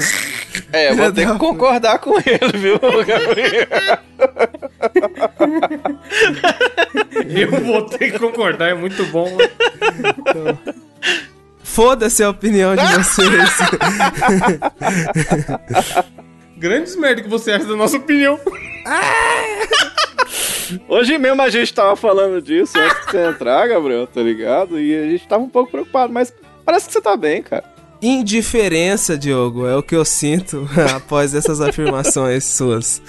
É, 0.72 0.94
vou 0.94 1.12
ter 1.12 1.26
que 1.26 1.38
concordar 1.38 1.98
com 1.98 2.16
ele, 2.18 2.58
viu, 2.58 2.78
Gabriel? 2.78 3.66
Eu 7.28 7.50
vou 7.64 7.82
ter 7.86 8.12
que 8.12 8.18
concordar, 8.18 8.70
é 8.70 8.74
muito 8.74 9.04
bom. 9.06 9.30
mano. 9.30 10.58
Foda-se 11.62 12.22
a 12.22 12.30
opinião 12.30 12.74
de 12.76 12.82
vocês. 12.96 13.50
Grandes 16.56 16.96
merda 16.96 17.22
que 17.22 17.28
você 17.28 17.52
acha 17.52 17.66
da 17.66 17.76
nossa 17.76 17.96
opinião. 17.98 18.40
Hoje 20.88 21.18
mesmo 21.18 21.42
a 21.42 21.50
gente 21.50 21.72
tava 21.74 21.94
falando 21.96 22.40
disso 22.40 22.78
antes 22.78 22.96
de 23.06 23.10
você 23.10 23.26
entrar, 23.28 23.68
Gabriel, 23.68 24.06
tá 24.06 24.22
ligado? 24.22 24.80
E 24.80 24.96
a 24.96 25.08
gente 25.10 25.28
tava 25.28 25.42
um 25.42 25.48
pouco 25.48 25.70
preocupado, 25.70 26.12
mas 26.12 26.32
parece 26.64 26.86
que 26.86 26.92
você 26.92 27.00
tá 27.00 27.16
bem, 27.16 27.42
cara. 27.42 27.64
Indiferença, 28.00 29.16
Diogo, 29.16 29.66
é 29.66 29.76
o 29.76 29.82
que 29.82 29.94
eu 29.94 30.04
sinto 30.04 30.68
após 30.94 31.34
essas 31.34 31.60
afirmações 31.60 32.44
suas. 32.44 33.02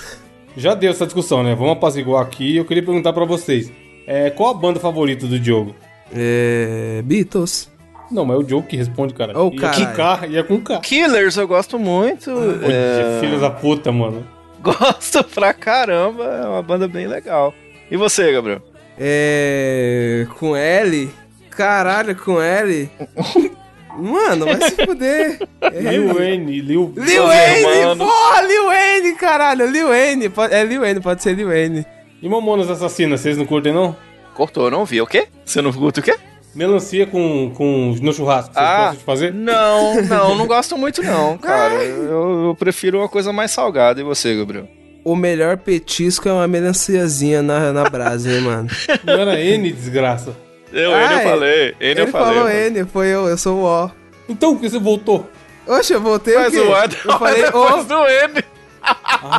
Já 0.56 0.74
deu 0.74 0.92
essa 0.92 1.06
discussão, 1.06 1.44
né? 1.44 1.54
Vamos 1.54 1.74
apaziguar 1.74 2.24
aqui. 2.24 2.56
Eu 2.56 2.66
queria 2.66 2.84
perguntar 2.84 3.14
pra 3.14 3.26
vocês: 3.26 3.72
é, 4.08 4.30
qual 4.30 4.52
a 4.52 4.54
banda 4.54 4.80
favorita 4.80 5.28
do 5.28 5.40
Diogo? 5.40 5.76
É. 6.12 7.02
Beatles. 7.04 7.70
Não, 8.10 8.26
mas 8.26 8.38
é 8.38 8.40
o 8.40 8.44
Diogo 8.44 8.68
que 8.68 8.78
responde, 8.78 9.14
cara. 9.14 9.38
Ô, 9.38 9.52
e 9.52 9.58
é 9.58 9.60
com 9.60 9.94
K, 9.94 10.28
e 10.30 10.38
é 10.38 10.44
com 10.44 10.62
K. 10.62 10.80
Killers 10.80 11.36
eu 11.36 11.48
gosto 11.48 11.78
muito. 11.78 12.32
Ô, 12.32 12.72
é, 12.72 13.20
Filho 13.20 13.40
da 13.40 13.50
puta, 13.50 13.92
mano. 13.92 14.26
Gosto 14.60 15.24
pra 15.24 15.54
caramba, 15.54 16.24
é 16.24 16.48
uma 16.48 16.64
banda 16.64 16.88
bem 16.88 17.08
legal. 17.08 17.54
E 17.92 17.96
você, 17.96 18.32
Gabriel? 18.34 18.62
É. 18.98 20.26
Com 20.40 20.56
L? 20.56 21.10
Caralho, 21.52 22.16
com 22.16 22.42
L? 22.42 22.90
Mano, 23.98 24.46
vai 24.46 24.70
se 24.70 24.86
fuder. 24.86 25.40
É, 25.62 25.70
Lil 25.82 26.14
Wayne, 26.14 26.62
Lil... 26.62 26.94
Lil 26.96 27.24
Wayne, 27.24 27.98
porra, 27.98 28.42
Lil 28.44 28.66
Wayne, 28.68 29.16
caralho, 29.16 29.66
Lil 29.70 29.88
Wayne, 29.88 30.32
é 30.52 30.64
Lil 30.64 30.82
Wayne, 30.82 31.00
pode 31.02 31.24
ser 31.24 31.34
Lil 31.34 31.48
Wayne. 31.48 31.86
E 32.22 32.30
Mamonas 32.30 32.70
Assassinas, 32.70 33.22
vocês 33.22 33.38
não 33.38 33.46
curtem, 33.46 33.74
não? 33.74 33.96
Cortou, 34.34 34.70
não 34.70 34.86
vi. 34.86 35.02
O 35.02 35.08
quê? 35.08 35.28
Você 35.44 35.62
não 35.62 35.74
curte 35.74 36.00
o 36.00 36.04
quê? 36.04 36.16
Melancia 36.56 37.06
com, 37.06 37.52
com 37.56 37.96
no 38.02 38.14
churrasco, 38.14 38.54
vocês 38.54 38.66
Ah. 38.66 38.78
gostam 38.78 38.98
de 38.98 39.04
fazer? 39.04 39.34
Não, 39.34 40.02
não, 40.04 40.36
não 40.36 40.48
gosto 40.48 40.78
muito 40.78 41.04
não, 41.04 41.38
cara. 41.40 41.76
Eu, 41.76 42.48
eu 42.48 42.56
prefiro 42.58 43.00
uma 43.00 43.08
coisa 43.10 43.32
mais 43.32 43.52
salgada. 43.52 44.00
E 44.00 44.04
você, 44.04 44.36
Gabriel? 44.36 44.68
O 45.04 45.16
melhor 45.16 45.58
petisco 45.58 46.28
é 46.28 46.34
uma 46.34 46.48
melanciazinha 46.48 47.42
na, 47.42 47.72
na 47.72 47.90
brasa, 47.90 48.30
hein, 48.32 48.42
mano. 48.42 48.68
Não 49.06 49.14
era 49.14 49.40
N, 49.40 49.72
desgraça. 49.72 50.36
Eu, 50.72 50.94
Ah, 50.94 51.04
ele 51.06 51.14
eu 51.14 51.18
é. 51.18 51.24
falei. 51.24 51.52
Ele, 51.62 51.76
Ele 51.80 52.02
eu 52.02 52.08
falei. 52.08 52.28
falou 52.36 52.44
mano. 52.50 52.60
N, 52.60 52.86
foi 52.86 53.08
eu, 53.08 53.28
eu 53.28 53.38
sou 53.38 53.58
o 53.60 53.66
O. 53.86 53.92
Então, 54.30 54.54
por 54.56 54.62
que 54.62 54.70
você 54.70 54.80
voltou? 54.80 55.30
Oxe, 55.66 55.94
eu 55.94 56.02
voltei 56.02 56.36
Mas 56.36 56.48
o 56.48 56.52
quê? 56.52 56.60
o 56.60 57.12
Eu 57.12 57.20
falei 57.20 57.42
depois 57.44 57.74
O. 57.74 57.84
do 57.86 58.08
N. 58.08 58.44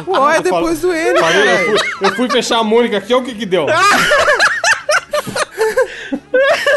O 0.06 0.10
O 0.12 0.28
é 0.30 0.38
Eu 0.38 0.42
falo- 0.42 0.42
depois 0.42 0.80
do 0.80 0.92
N, 0.92 1.18
Falei, 1.18 1.48
eu, 1.50 1.78
fui, 1.78 1.78
eu 2.08 2.14
fui 2.16 2.30
fechar 2.30 2.58
a 2.58 2.64
Mônica 2.64 2.98
aqui, 2.98 3.14
olha 3.14 3.22
o 3.22 3.26
que 3.26 3.34
que 3.34 3.46
deu. 3.46 3.66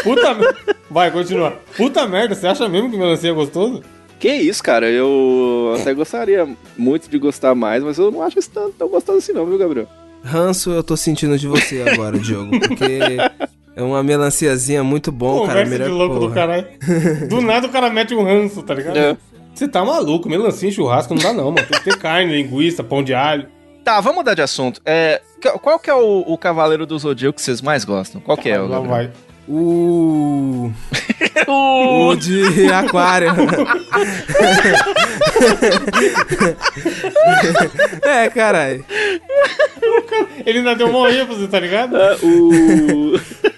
Puta 0.02 0.34
merda. 0.34 0.76
Vai, 0.90 1.10
continua. 1.10 1.58
Puta 1.76 2.06
merda, 2.06 2.34
você 2.34 2.46
acha 2.46 2.68
mesmo 2.68 2.90
que 2.90 2.96
melancia 2.96 3.30
é 3.30 3.34
gostoso? 3.34 3.82
Que 4.18 4.28
isso, 4.32 4.62
cara. 4.62 4.88
Eu 4.90 5.74
até 5.80 5.92
gostaria 5.94 6.48
muito 6.76 7.08
de 7.08 7.18
gostar 7.18 7.54
mais, 7.54 7.82
mas 7.82 7.98
eu 7.98 8.10
não 8.10 8.22
acho 8.22 8.38
isso 8.38 8.50
tão, 8.50 8.70
tão 8.72 8.88
gostoso 8.88 9.18
assim 9.18 9.32
não, 9.32 9.46
viu, 9.46 9.58
Gabriel? 9.58 9.88
Ranço 10.24 10.70
eu 10.70 10.82
tô 10.82 10.96
sentindo 10.96 11.36
de 11.38 11.48
você 11.48 11.82
agora, 11.86 12.18
Diogo, 12.18 12.50
porque 12.60 12.98
é 13.74 13.82
uma 13.82 14.02
melanciazinha 14.02 14.82
muito 14.84 15.10
bom, 15.10 15.46
cara. 15.46 15.64
Conversa 15.64 15.84
de 15.84 15.90
louco 15.90 16.14
porra. 16.16 16.28
do 16.28 16.34
caralho. 16.34 16.66
Do 17.28 17.40
nada 17.40 17.66
o 17.66 17.70
cara 17.70 17.90
mete 17.90 18.14
um 18.14 18.22
ranço, 18.22 18.62
tá 18.62 18.74
ligado? 18.74 18.96
É. 18.96 19.16
Você 19.54 19.68
tá 19.68 19.84
maluco, 19.84 20.28
melancia 20.28 20.68
em 20.68 20.72
churrasco 20.72 21.14
não 21.14 21.22
dá 21.22 21.32
não, 21.32 21.50
mano. 21.50 21.66
Tem 21.66 21.78
que 21.78 21.84
ter 21.84 21.98
carne, 21.98 22.32
linguiça, 22.42 22.82
pão 22.82 23.02
de 23.02 23.12
alho. 23.14 23.46
Tá, 23.84 24.00
vamos 24.00 24.18
mudar 24.18 24.34
de 24.34 24.42
assunto. 24.42 24.80
É, 24.86 25.20
qual 25.60 25.78
que 25.78 25.90
é 25.90 25.94
o, 25.94 26.20
o 26.26 26.38
Cavaleiro 26.38 26.86
do 26.86 26.98
Zodíaco 26.98 27.36
que 27.36 27.42
vocês 27.42 27.60
mais 27.60 27.84
gostam? 27.84 28.20
Qual 28.20 28.36
que 28.36 28.48
é, 28.48 28.60
o 28.60 28.66
Lá 28.66 28.80
Gabriel? 28.80 28.90
vai. 28.90 29.10
O. 29.48 30.70
O 31.48 32.14
de 32.14 32.70
aquário. 32.72 33.28
é, 38.02 38.28
caralho. 38.30 38.84
Ele 40.46 40.58
ainda 40.58 40.74
deu 40.76 40.88
uma 40.88 41.10
ênfase, 41.10 41.48
tá 41.48 41.58
ligado? 41.58 41.96
É, 41.96 42.16
o... 42.22 43.18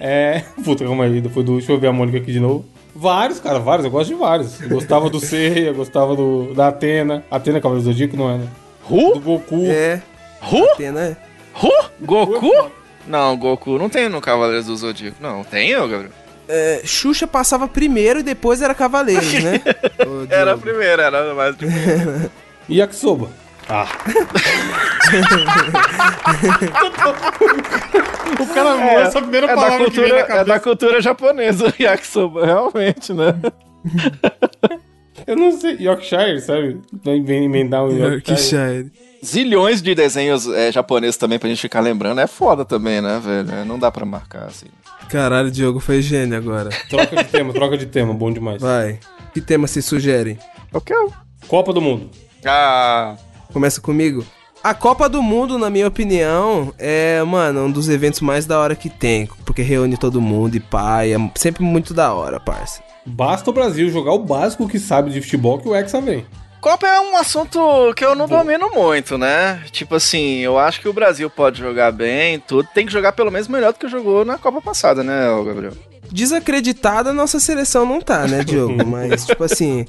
É. 0.00 0.42
Puta, 0.64 0.84
calma 0.84 1.04
aí. 1.04 1.20
Depois 1.20 1.46
do. 1.46 1.56
Deixa 1.56 1.72
eu 1.72 1.78
ver 1.78 1.86
a 1.88 1.92
Mônica 1.92 2.18
aqui 2.18 2.32
de 2.32 2.40
novo. 2.40 2.64
Vários, 2.94 3.40
cara, 3.40 3.58
vários. 3.58 3.84
Eu 3.84 3.90
gosto 3.90 4.08
de 4.10 4.16
vários. 4.16 4.60
Eu 4.60 4.68
gostava 4.70 5.08
do 5.08 5.20
Seiya, 5.20 5.68
eu 5.68 5.74
gostava 5.74 6.14
do, 6.14 6.52
da 6.54 6.68
Atena. 6.68 7.24
Atena 7.30 7.60
Cavaleiro 7.60 7.88
do 7.88 7.92
Zodíaco, 7.92 8.16
não 8.16 8.30
é, 8.30 8.38
né? 8.38 8.48
Do 8.88 8.94
Ru? 8.96 9.20
Goku. 9.20 9.64
É. 9.66 10.02
Ru? 10.40 10.66
É. 10.80 11.16
Ru? 11.54 11.70
Goku? 12.00 12.70
Não, 13.06 13.36
Goku 13.36 13.78
não 13.78 13.88
tem 13.88 14.08
no 14.08 14.20
Cavaleiros 14.20 14.66
do 14.66 14.76
Zodíaco. 14.76 15.16
Não, 15.20 15.42
tem, 15.44 15.74
ô, 15.76 15.88
Gabriel? 15.88 16.12
É, 16.48 16.82
Xuxa 16.84 17.26
passava 17.26 17.66
primeiro 17.68 18.20
e 18.20 18.22
depois 18.22 18.60
era 18.60 18.74
Cavaleiros, 18.74 19.32
né? 19.32 19.60
Era 20.28 20.58
primeira, 20.58 21.04
era 21.04 21.34
mais 21.34 21.56
de... 21.56 21.66
E 22.68 22.78
Yakisoba. 22.78 23.30
Ah. 23.68 23.86
o 28.40 28.46
cara 28.54 28.80
é, 28.80 29.02
essa 29.02 29.20
primeira 29.20 29.46
É 29.46 29.50
da, 29.50 29.54
palavra 29.54 29.90
que 29.90 30.00
vem 30.00 30.10
cultura, 30.10 30.28
na 30.28 30.34
é 30.34 30.44
da 30.44 30.60
cultura 30.60 31.00
japonesa 31.00 31.68
o 31.68 31.72
yakisoba, 31.82 32.46
realmente, 32.46 33.12
né? 33.12 33.34
Eu 35.26 35.36
não 35.36 35.52
sei. 35.52 35.76
Yorkshire, 35.78 36.40
sabe? 36.40 36.80
Vem 37.04 37.44
emendar 37.44 37.84
um 37.84 37.96
Yorkshire. 37.96 38.56
Yorkshire. 38.56 38.92
Zilhões 39.24 39.80
de 39.80 39.94
desenhos 39.94 40.48
é, 40.48 40.72
japoneses 40.72 41.16
também 41.16 41.38
pra 41.38 41.48
gente 41.48 41.60
ficar 41.60 41.78
lembrando. 41.80 42.20
É 42.20 42.26
foda 42.26 42.64
também, 42.64 43.00
né, 43.00 43.20
velho? 43.22 43.52
É, 43.52 43.64
Não 43.64 43.78
dá 43.78 43.92
pra 43.92 44.04
marcar, 44.04 44.46
assim. 44.46 44.66
Caralho, 45.08 45.50
Diogo 45.50 45.78
foi 45.78 46.02
gênio 46.02 46.36
agora. 46.36 46.70
Troca 46.88 47.16
de 47.16 47.24
tema, 47.24 47.52
troca 47.52 47.78
de 47.78 47.86
tema. 47.86 48.12
Bom 48.12 48.32
demais. 48.32 48.60
Vai. 48.60 48.98
Que 49.32 49.40
tema 49.40 49.68
se 49.68 49.80
sugerem? 49.80 50.38
Qualquer 50.72 50.98
um. 50.98 51.08
Copa 51.46 51.72
do 51.72 51.80
Mundo. 51.80 52.10
Ah, 52.44 53.14
Começa 53.52 53.80
comigo. 53.80 54.24
A 54.62 54.74
Copa 54.74 55.08
do 55.08 55.20
Mundo, 55.20 55.58
na 55.58 55.68
minha 55.68 55.88
opinião, 55.88 56.72
é, 56.78 57.20
mano, 57.24 57.64
um 57.64 57.70
dos 57.70 57.88
eventos 57.88 58.20
mais 58.20 58.46
da 58.46 58.60
hora 58.60 58.76
que 58.76 58.88
tem. 58.88 59.28
Porque 59.44 59.60
reúne 59.60 59.96
todo 59.96 60.20
mundo 60.20 60.56
e 60.56 60.60
pai. 60.60 61.12
É 61.12 61.18
sempre 61.34 61.64
muito 61.64 61.92
da 61.92 62.12
hora, 62.14 62.38
parça. 62.38 62.80
Basta 63.04 63.50
o 63.50 63.52
Brasil 63.52 63.90
jogar 63.90 64.12
o 64.12 64.20
básico 64.20 64.68
que 64.68 64.78
sabe 64.78 65.10
de 65.10 65.20
futebol 65.20 65.58
que 65.58 65.68
o 65.68 65.74
Hexa 65.74 66.00
vem. 66.00 66.24
Copa 66.60 66.86
é 66.86 67.00
um 67.00 67.16
assunto 67.16 67.92
que 67.96 68.04
eu 68.04 68.14
não 68.14 68.28
domino 68.28 68.70
muito, 68.70 69.18
né? 69.18 69.64
Tipo 69.72 69.96
assim, 69.96 70.38
eu 70.38 70.56
acho 70.56 70.80
que 70.80 70.88
o 70.88 70.92
Brasil 70.92 71.28
pode 71.28 71.58
jogar 71.58 71.90
bem, 71.90 72.38
tudo. 72.38 72.68
Tem 72.72 72.86
que 72.86 72.92
jogar 72.92 73.10
pelo 73.12 73.32
menos 73.32 73.48
melhor 73.48 73.72
do 73.72 73.80
que 73.80 73.88
jogou 73.88 74.24
na 74.24 74.38
Copa 74.38 74.62
passada, 74.62 75.02
né, 75.02 75.26
Gabriel? 75.44 75.72
Desacreditada 76.10 77.10
a 77.10 77.12
nossa 77.12 77.40
seleção 77.40 77.86
não 77.86 78.00
tá, 78.00 78.26
né, 78.26 78.44
Diogo? 78.44 78.84
Mas, 78.86 79.26
tipo 79.26 79.44
assim, 79.44 79.86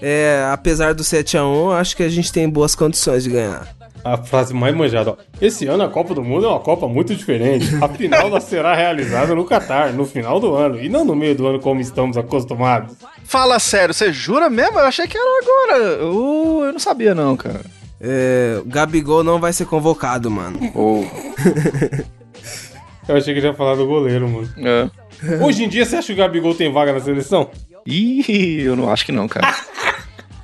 é, 0.00 0.48
apesar 0.52 0.94
do 0.94 1.02
7x1, 1.02 1.72
acho 1.72 1.96
que 1.96 2.02
a 2.02 2.08
gente 2.08 2.32
tem 2.32 2.48
boas 2.48 2.74
condições 2.74 3.24
de 3.24 3.30
ganhar. 3.30 3.74
A 4.04 4.16
frase 4.16 4.52
mais 4.52 4.74
manjada, 4.74 5.12
ó. 5.12 5.16
Esse 5.40 5.66
ano 5.66 5.84
a 5.84 5.88
Copa 5.88 6.12
do 6.12 6.24
Mundo 6.24 6.46
é 6.46 6.48
uma 6.48 6.58
Copa 6.58 6.88
muito 6.88 7.14
diferente. 7.14 7.68
A 7.80 7.88
final 7.88 8.26
ela 8.26 8.40
será 8.40 8.74
realizada 8.74 9.32
no 9.32 9.44
Catar, 9.44 9.92
no 9.92 10.04
final 10.04 10.40
do 10.40 10.54
ano, 10.54 10.80
e 10.80 10.88
não 10.88 11.04
no 11.04 11.14
meio 11.14 11.36
do 11.36 11.46
ano 11.46 11.60
como 11.60 11.80
estamos 11.80 12.16
acostumados. 12.16 12.96
Fala 13.24 13.60
sério, 13.60 13.94
você 13.94 14.12
jura 14.12 14.50
mesmo? 14.50 14.78
Eu 14.78 14.86
achei 14.86 15.06
que 15.06 15.16
era 15.16 15.26
agora. 15.42 16.04
Uh, 16.04 16.64
eu 16.64 16.72
não 16.72 16.80
sabia 16.80 17.14
não, 17.14 17.36
cara. 17.36 17.60
É, 18.00 18.60
Gabigol 18.66 19.22
não 19.22 19.38
vai 19.38 19.52
ser 19.52 19.66
convocado, 19.66 20.28
mano. 20.28 20.58
Ou... 20.74 21.06
Eu 23.08 23.16
achei 23.16 23.34
que 23.34 23.40
ele 23.40 23.48
ia 23.48 23.54
falar 23.54 23.74
do 23.74 23.86
goleiro, 23.86 24.28
mano. 24.28 24.48
É. 24.58 24.88
Hoje 25.42 25.64
em 25.64 25.68
dia, 25.68 25.84
você 25.84 25.96
acha 25.96 26.06
que 26.08 26.12
o 26.12 26.16
Gabigol 26.16 26.54
tem 26.54 26.72
vaga 26.72 26.92
na 26.92 27.00
seleção? 27.00 27.50
Ih, 27.86 28.62
eu 28.62 28.76
não 28.76 28.90
acho 28.90 29.04
que 29.06 29.12
não, 29.12 29.26
cara. 29.28 29.54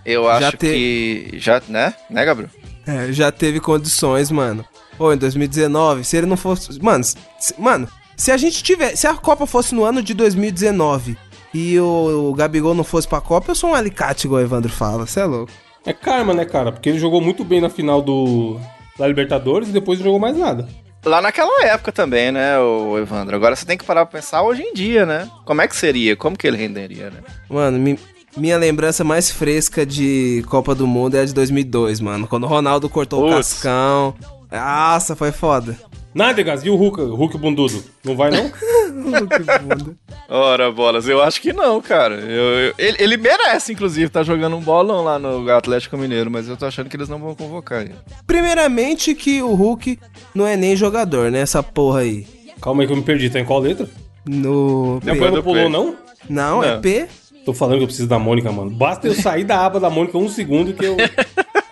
Eu 0.05 0.27
acho 0.27 0.53
te- 0.53 0.67
que. 0.67 1.31
Já, 1.35 1.61
né? 1.69 1.93
Né, 2.09 2.25
Gabriel? 2.25 2.49
É, 2.87 3.13
já 3.13 3.31
teve 3.31 3.61
condições, 3.61 4.31
mano. 4.31 4.65
Ou 4.99 5.13
em 5.13 5.19
2019, 5.19 6.03
se 6.03 6.17
ele 6.17 6.27
não 6.27 6.37
fosse. 6.37 6.83
Mano, 6.83 7.05
se, 7.05 7.17
mano, 7.59 7.87
se 8.17 8.33
a 8.33 8.37
gente 8.39 8.63
tiver. 8.63 8.97
Se 8.97 9.07
a 9.07 9.13
Copa 9.15 9.47
fosse 9.47 9.75
no 9.75 9.85
ano 9.85 10.03
de 10.03 10.15
2019 10.15 11.19
e 11.53 11.79
o, 11.79 12.31
o 12.31 12.35
Gabigol 12.35 12.75
não 12.75 12.85
fosse 12.85 13.07
pra 13.07 13.21
Copa, 13.21 13.51
eu 13.51 13.55
sou 13.55 13.71
um 13.71 13.75
alicate, 13.75 14.27
igual 14.27 14.41
o 14.41 14.45
Evandro 14.45 14.73
fala. 14.73 15.07
Você 15.07 15.21
é 15.21 15.25
louco. 15.27 15.53
É 15.85 15.93
karma, 15.93 16.33
né, 16.33 16.47
cara? 16.47 16.73
Porque 16.73 16.89
ele 16.89 16.99
jogou 16.99 17.21
muito 17.21 17.45
bem 17.45 17.61
na 17.61 17.69
final 17.69 18.01
do 18.01 18.59
da 18.99 19.07
Libertadores 19.07 19.69
e 19.69 19.73
depois 19.73 19.99
não 19.99 20.05
jogou 20.07 20.19
mais 20.19 20.37
nada. 20.39 20.67
Lá 21.05 21.21
naquela 21.23 21.65
época 21.67 21.93
também, 21.93 22.31
né, 22.33 22.59
o 22.59 22.99
Evandro? 22.99 23.35
Agora 23.37 23.55
você 23.57 23.65
tem 23.65 23.79
que 23.79 23.85
parar 23.85 24.05
pra 24.05 24.19
pensar 24.21 24.43
hoje 24.43 24.63
em 24.63 24.75
dia, 24.75 25.07
né? 25.07 25.31
Como 25.45 25.63
é 25.63 25.69
que 25.69 25.77
seria? 25.77 26.17
Como 26.17 26.37
que 26.37 26.47
ele 26.47 26.57
renderia, 26.57 27.11
né? 27.11 27.19
Mano, 27.49 27.79
mi- 27.79 27.99
minha 28.37 28.59
lembrança 28.59 29.03
mais 29.05 29.31
fresca 29.31 29.87
de 29.87 30.45
Copa 30.49 30.75
do 30.75 30.87
Mundo 30.87 31.17
é 31.17 31.21
a 31.21 31.25
de 31.25 31.33
2002, 31.33 32.01
mano. 32.01 32.27
Quando 32.27 32.45
o 32.45 32.49
Ronaldo 32.49 32.89
cortou 32.89 33.27
o 33.27 33.31
cascão. 33.31 34.15
Nossa, 34.51 35.15
foi 35.17 35.31
foda. 35.33 35.77
Nádegas, 36.15 36.65
e 36.65 36.71
o 36.71 36.77
Hulk, 36.77 37.01
o 37.01 37.15
Hulk 37.15 37.39
bundudo? 37.39 37.83
Não 38.05 38.17
vai, 38.17 38.31
não? 38.31 38.51
Ora, 40.29 40.71
bolas, 40.71 41.09
eu 41.09 41.23
acho 41.23 41.41
que 41.41 41.53
não, 41.53 41.81
cara. 41.81 42.15
Eu- 42.17 42.59
eu- 42.69 42.75
ele, 42.79 42.97
ele 43.01 43.17
merece, 43.17 43.73
inclusive, 43.73 44.11
tá 44.11 44.23
jogando 44.23 44.57
um 44.57 44.61
bolão 44.61 45.05
lá 45.05 45.19
no 45.19 45.49
Atlético 45.51 45.97
Mineiro, 45.97 46.31
mas 46.31 46.49
eu 46.49 46.57
tô 46.57 46.67
achando 46.67 46.89
que 46.89 46.97
eles 46.97 47.09
não 47.09 47.19
vão 47.19 47.35
convocar 47.35 47.83
ele. 47.83 47.95
Primeiramente 48.27 49.15
que 49.15 49.43
o 49.43 49.55
Hulk 49.55 49.99
não 50.35 50.47
é 50.47 50.57
nem 50.57 50.75
jogador, 50.77 51.31
né? 51.31 51.41
Essa 51.41 51.63
porra 51.63 52.01
aí. 52.01 52.27
Calma 52.61 52.83
aí 52.83 52.87
que 52.87 52.93
eu 52.93 52.97
me 52.97 53.03
perdi. 53.03 53.31
Tá 53.31 53.39
em 53.41 53.45
qual 53.45 53.61
letra? 53.61 53.89
No. 54.27 55.01
Não, 55.05 55.15
não 55.31 55.43
pulou, 55.43 55.65
P. 55.65 55.69
não? 55.69 55.97
Não, 56.29 56.65
é. 56.65 56.79
P. 56.79 57.07
Tô 57.45 57.55
falando 57.55 57.77
que 57.79 57.83
eu 57.85 57.87
preciso 57.89 58.09
da 58.09 58.19
Mônica, 58.19 58.51
mano. 58.53 58.71
Basta 58.71 59.07
eu 59.07 59.15
sair 59.15 59.45
da 59.45 59.65
aba 59.65 59.81
da 59.81 59.89
Mônica 59.89 60.19
um 60.19 60.29
segundo 60.29 60.75
que 60.75 60.85
eu, 60.85 60.97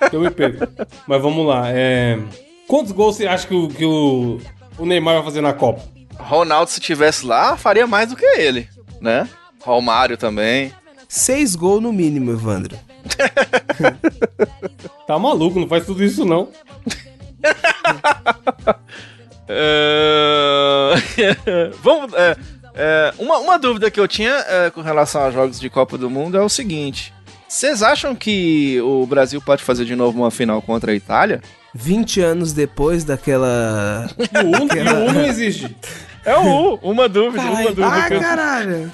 que 0.08 0.16
eu 0.16 0.20
me 0.20 0.30
perco. 0.30 0.66
Mas 1.06 1.20
vamos 1.20 1.46
lá. 1.46 1.64
É... 1.70 2.18
Quantos 2.66 2.92
gols 2.92 3.16
você 3.16 3.26
acha 3.26 3.46
que, 3.46 3.54
o, 3.54 3.68
que 3.68 3.84
o, 3.84 4.40
o 4.78 4.86
Neymar 4.86 5.14
vai 5.16 5.24
fazer 5.24 5.40
na 5.40 5.52
Copa? 5.52 5.82
Ronaldo, 6.18 6.70
se 6.70 6.80
tivesse 6.80 7.24
lá, 7.24 7.56
faria 7.56 7.86
mais 7.86 8.08
do 8.08 8.16
que 8.16 8.24
ele, 8.24 8.68
né? 9.00 9.28
Romário 9.62 10.16
também. 10.16 10.72
Seis 11.08 11.54
gols 11.54 11.82
no 11.82 11.92
mínimo, 11.92 12.32
Evandro. 12.32 12.76
Tá 15.06 15.18
maluco, 15.18 15.60
não 15.60 15.68
faz 15.68 15.86
tudo 15.86 16.02
isso 16.02 16.24
não. 16.24 16.48
É, 19.48 20.94
Vamos. 21.82 22.12
é, 22.14 22.36
é, 22.74 23.14
uma, 23.18 23.38
uma 23.38 23.58
dúvida 23.58 23.90
que 23.90 24.00
eu 24.00 24.08
tinha 24.08 24.32
é, 24.48 24.70
com 24.70 24.80
relação 24.80 25.22
aos 25.22 25.32
jogos 25.32 25.60
de 25.60 25.70
Copa 25.70 25.96
do 25.96 26.10
Mundo 26.10 26.36
é 26.36 26.42
o 26.42 26.48
seguinte: 26.48 27.14
vocês 27.48 27.82
acham 27.82 28.14
que 28.14 28.80
o 28.80 29.06
Brasil 29.06 29.40
pode 29.40 29.62
fazer 29.62 29.84
de 29.84 29.94
novo 29.94 30.18
uma 30.18 30.30
final 30.30 30.60
contra 30.60 30.92
a 30.92 30.94
Itália? 30.94 31.40
20 31.74 32.20
anos 32.20 32.52
depois 32.52 33.04
daquela. 33.04 34.08
O 34.18 34.48
U, 34.48 34.68
e 34.76 34.80
o 34.80 35.10
U 35.10 35.12
não 35.12 35.24
existe. 35.24 35.76
É 36.24 36.36
o 36.36 36.74
U, 36.74 36.78
uma 36.82 37.08
dúvida, 37.08 37.44
uma 37.44 37.62
dúvida. 37.62 37.86
ah, 37.86 38.08
caralho! 38.08 38.92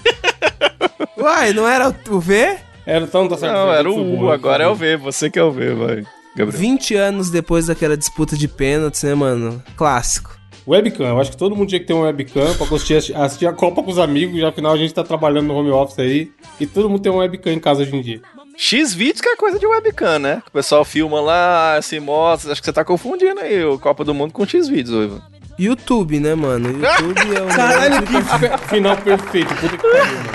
Uai, 1.17 1.53
não 1.53 1.67
era 1.67 1.95
o 2.11 2.21
V? 2.21 2.59
Era 2.85 3.05
então, 3.05 3.29
tá 3.29 3.37
certo. 3.37 3.53
Não, 3.53 3.73
era 3.73 3.91
o 3.91 4.01
U, 4.01 4.05
burro, 4.05 4.33
agora 4.33 4.65
é 4.65 4.69
o 4.69 4.75
V, 4.75 4.97
você 4.97 5.31
que 5.31 5.39
é 5.39 5.43
o 5.43 5.53
V, 5.53 5.75
vai. 5.75 6.05
Gabriel. 6.37 6.61
20 6.61 6.95
anos 6.95 7.31
depois 7.31 7.67
daquela 7.67 7.97
disputa 7.97 8.37
de 8.37 8.49
pênaltis, 8.49 9.03
né, 9.03 9.15
mano? 9.15 9.63
Clássico. 9.77 10.37
Webcam, 10.67 11.07
eu 11.07 11.21
acho 11.21 11.31
que 11.31 11.37
todo 11.37 11.57
mundo 11.57 11.69
tinha 11.69 11.81
que 11.81 11.87
ter 11.87 11.93
um 11.93 12.03
webcam 12.03 12.55
pra 12.55 12.67
assistir, 12.67 13.17
assistir 13.17 13.47
a 13.47 13.53
Copa 13.53 13.83
com 13.83 13.91
os 13.91 13.99
amigos, 13.99 14.41
já 14.41 14.49
afinal 14.49 14.73
a 14.73 14.77
gente 14.77 14.95
tá 14.95 15.03
trabalhando 15.03 15.49
no 15.49 15.55
home 15.55 15.71
office 15.71 15.99
aí, 15.99 16.31
e 16.61 16.67
todo 16.67 16.89
mundo 16.89 17.03
tem 17.03 17.11
um 17.11 17.17
webcam 17.17 17.53
em 17.53 17.59
casa 17.59 17.83
hoje 17.83 17.97
em 17.97 18.01
dia. 18.01 18.23
X 18.57 18.95
vídeos 18.95 19.21
que 19.21 19.29
é 19.29 19.37
coisa 19.37 19.59
de 19.59 19.67
webcam, 19.67 20.19
né? 20.19 20.43
Que 20.43 20.49
o 20.49 20.53
pessoal 20.53 20.85
filma 20.85 21.21
lá, 21.21 21.81
se 21.83 21.99
mostra. 22.01 22.53
Acho 22.53 22.61
que 22.61 22.67
você 22.67 22.73
tá 22.73 22.85
confundindo 22.85 23.41
aí 23.41 23.65
o 23.65 23.79
Copa 23.79 24.05
do 24.05 24.15
Mundo 24.15 24.33
com 24.33 24.47
X 24.47 24.69
vídeos, 24.69 25.05
Ivan. 25.05 25.23
YouTube, 25.59 26.19
né, 26.19 26.35
mano? 26.35 26.69
YouTube 26.71 27.37
é 27.37 27.43
o. 27.43 27.47
Caralho, 27.55 28.03
que 28.03 28.69
final 28.69 28.97
perfeito, 28.97 29.55
puta 29.55 29.77
que 29.77 29.83
pariu, 29.83 30.17
mano. 30.17 30.33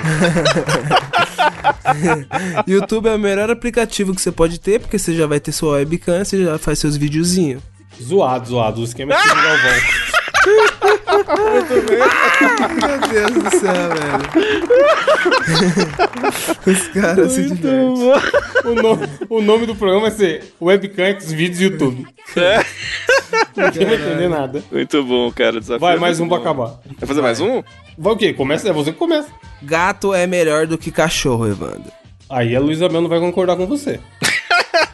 YouTube 2.66 3.08
é 3.08 3.14
o 3.14 3.18
melhor 3.18 3.50
aplicativo 3.50 4.14
que 4.14 4.22
você 4.22 4.30
pode 4.32 4.60
ter, 4.60 4.80
porque 4.80 4.98
você 4.98 5.14
já 5.14 5.26
vai 5.26 5.40
ter 5.40 5.52
sua 5.52 5.72
webcam, 5.72 6.24
você 6.24 6.44
já 6.44 6.58
faz 6.58 6.78
seus 6.78 6.96
videozinhos. 6.96 7.62
Zoado, 8.00 8.48
zoado, 8.48 8.80
o 8.80 8.84
esquema 8.84 9.14
é 9.14 9.16
tipo 9.20 9.32
o 9.32 9.42
Galvão. 9.42 9.80
Meu 11.08 12.98
Deus 13.08 13.30
do 13.32 13.50
céu, 13.58 13.72
velho. 13.88 14.18
Os 16.66 16.88
caras 16.88 17.32
se 17.32 17.42
divertem. 17.48 18.12
O, 18.64 18.74
no- 18.74 18.98
o 19.38 19.40
nome 19.42 19.66
do 19.66 19.74
programa 19.74 20.02
vai 20.02 20.10
ser 20.10 20.52
Webcam 20.60 21.04
X 21.06 21.32
Vídeos 21.32 21.60
YouTube. 21.60 22.06
É. 22.36 22.64
Ninguém 23.56 23.86
vai 23.86 23.94
entender 23.96 24.28
nada. 24.28 24.62
Muito 24.70 25.02
bom, 25.04 25.30
cara. 25.32 25.58
Desafio 25.60 25.80
Vai, 25.80 25.96
é 25.96 25.98
mais 25.98 26.20
um 26.20 26.28
pra 26.28 26.36
bom. 26.38 26.42
acabar. 26.42 26.80
Vai 26.98 27.06
fazer 27.08 27.22
mais 27.22 27.40
um? 27.40 27.62
Vai 27.96 28.12
o 28.12 28.16
quê? 28.16 28.32
Começa, 28.34 28.68
é 28.68 28.72
você 28.72 28.92
que 28.92 28.98
começa. 28.98 29.28
Gato 29.62 30.12
é 30.14 30.26
melhor 30.26 30.66
do 30.66 30.76
que 30.78 30.90
cachorro, 30.90 31.46
Evandro. 31.48 31.90
Aí 32.28 32.54
a 32.54 32.60
Luísa 32.60 32.88
Mel 32.88 33.00
não 33.00 33.08
vai 33.08 33.18
concordar 33.20 33.56
com 33.56 33.66
você. 33.66 33.98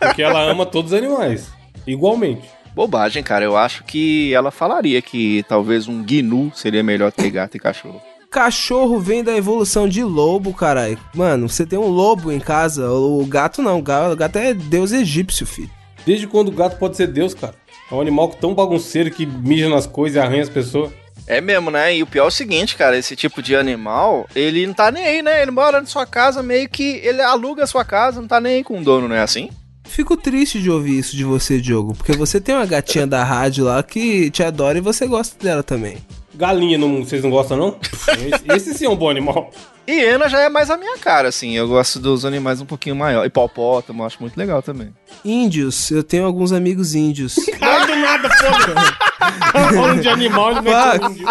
Porque 0.00 0.22
ela 0.22 0.40
ama 0.42 0.64
todos 0.64 0.92
os 0.92 0.98
animais. 0.98 1.48
Igualmente. 1.87 2.48
Bobagem, 2.74 3.22
cara. 3.22 3.44
Eu 3.44 3.56
acho 3.56 3.84
que 3.84 4.34
ela 4.34 4.50
falaria 4.50 5.00
que 5.00 5.44
talvez 5.48 5.87
um 5.87 6.02
gnu 6.02 6.50
seria 6.54 6.82
melhor 6.82 7.10
do 7.12 7.22
que 7.22 7.30
gato 7.30 7.56
e 7.56 7.60
cachorro. 7.60 8.02
Cachorro 8.30 8.98
vem 8.98 9.22
da 9.22 9.37
evolução 9.37 9.88
de 9.88 10.02
lobo, 10.02 10.52
caralho. 10.52 10.98
Mano, 11.14 11.48
você 11.48 11.64
tem 11.64 11.78
um 11.78 11.87
lobo 11.87 12.32
em 12.32 12.40
casa, 12.40 12.90
o 12.90 13.24
gato 13.26 13.62
não. 13.62 13.78
O 13.78 14.16
gato 14.16 14.37
é 14.37 14.52
deus 14.52 14.90
egípcio, 14.90 15.46
filho. 15.46 15.70
Desde 16.04 16.26
quando 16.26 16.48
o 16.48 16.52
gato 16.52 16.76
pode 16.76 16.96
ser 16.96 17.06
Deus, 17.06 17.32
cara? 17.32 17.54
É 17.90 17.94
um 17.94 18.00
animal 18.00 18.28
tão 18.28 18.54
bagunceiro 18.54 19.10
que 19.10 19.24
mija 19.24 19.68
nas 19.68 19.87
coisas 19.87 20.16
e 20.16 20.18
arranha 20.18 20.42
as 20.42 20.48
pessoas. 20.48 20.90
É 21.26 21.40
mesmo, 21.40 21.70
né? 21.70 21.96
E 21.96 22.02
o 22.02 22.06
pior 22.06 22.24
é 22.24 22.28
o 22.28 22.30
seguinte, 22.30 22.76
cara, 22.76 22.98
esse 22.98 23.16
tipo 23.16 23.40
de 23.40 23.56
animal, 23.56 24.26
ele 24.34 24.66
não 24.66 24.74
tá 24.74 24.90
nem 24.90 25.04
aí, 25.04 25.22
né? 25.22 25.40
Ele 25.40 25.50
mora 25.50 25.80
na 25.80 25.87
sua 25.87 26.04
casa, 26.04 26.42
meio 26.42 26.68
que 26.68 27.00
ele 27.02 27.22
aluga 27.22 27.64
a 27.64 27.66
sua 27.66 27.84
casa, 27.84 28.20
não 28.20 28.28
tá 28.28 28.40
nem 28.40 28.56
aí 28.56 28.64
com 28.64 28.78
o 28.78 28.84
dono, 28.84 29.08
não 29.08 29.16
é 29.16 29.22
assim? 29.22 29.48
Fico 29.85 30.16
triste 30.16 30.61
de 30.61 30.70
ouvir 30.70 30.99
isso 30.99 31.16
de 31.16 31.25
você, 31.25 31.61
Diogo, 31.61 31.94
porque 31.94 32.12
você 32.12 32.40
tem 32.40 32.55
uma 32.55 32.66
gatinha 32.66 33.07
da 33.07 33.23
rádio 33.23 33.64
lá 33.64 33.83
que 33.83 34.31
te 34.31 34.42
adora 34.42 34.79
e 34.79 34.81
você 34.81 35.07
gosta 35.07 35.42
dela 35.42 35.62
também. 35.62 35.99
Galinha, 36.35 36.77
não, 36.77 37.05
vocês 37.05 37.23
não 37.23 37.31
gostam, 37.31 37.57
não? 37.57 37.77
Esse, 37.83 38.44
esse 38.70 38.79
sim 38.79 38.87
é 38.87 38.88
um 38.90 38.97
bom 38.97 39.09
animal. 39.09 39.53
Hiena 39.87 40.29
já 40.29 40.40
é 40.40 40.49
mais 40.49 40.71
a 40.71 40.77
minha 40.77 40.96
cara, 40.98 41.29
assim. 41.29 41.52
Eu 41.52 41.69
gosto 41.69 42.00
dos 42.00 42.25
animais 42.25 42.61
um 42.61 42.67
pouquinho 42.67 42.96
maiores. 42.96 43.29
Hipopótamo, 43.29 44.02
eu 44.02 44.06
acho 44.06 44.17
muito 44.21 44.37
legal 44.37 44.63
também. 44.63 44.92
Índios, 45.25 45.90
eu 45.90 46.02
tenho 46.02 46.25
alguns 46.25 46.52
amigos 46.52 46.94
índios. 46.94 47.37
Ai, 47.61 47.87
do 47.87 47.96
nada, 47.96 48.31
foda. 48.31 48.75
Tava 49.52 49.73
falando 49.73 50.00
de 50.00 50.08
animal, 50.08 50.52
ele. 50.52 51.25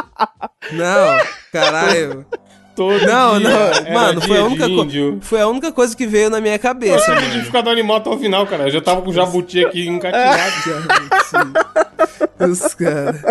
Não, 0.72 1.18
caralho. 1.52 2.26
Todo 2.76 3.06
Não, 3.06 3.40
dia 3.40 3.50
não, 3.50 3.60
era 3.62 3.94
mano, 3.94 4.22
foi 4.22 4.38
a, 4.40 4.44
única 4.46 4.68
co- 4.68 4.88
foi 5.22 5.42
a 5.42 5.48
única 5.48 5.72
coisa 5.72 5.96
que 5.96 6.08
veio 6.08 6.30
na 6.32 6.42
minha 6.42 6.56
Eu 6.56 6.60
cabeça, 6.60 7.04
tinha 7.06 7.16
mano. 7.16 7.28
identificado 7.28 7.70
o 7.70 7.72
animal 7.72 7.98
até 7.98 8.10
o 8.10 8.18
final, 8.18 8.48
cara. 8.48 8.64
Eu 8.64 8.72
já 8.72 8.82
tava 8.82 9.02
com 9.04 9.10
o 9.12 9.14
jabuti 9.14 9.64
aqui 9.64 9.88
encatilhado. 9.88 10.54
Os 12.52 12.74
caras. 12.74 13.22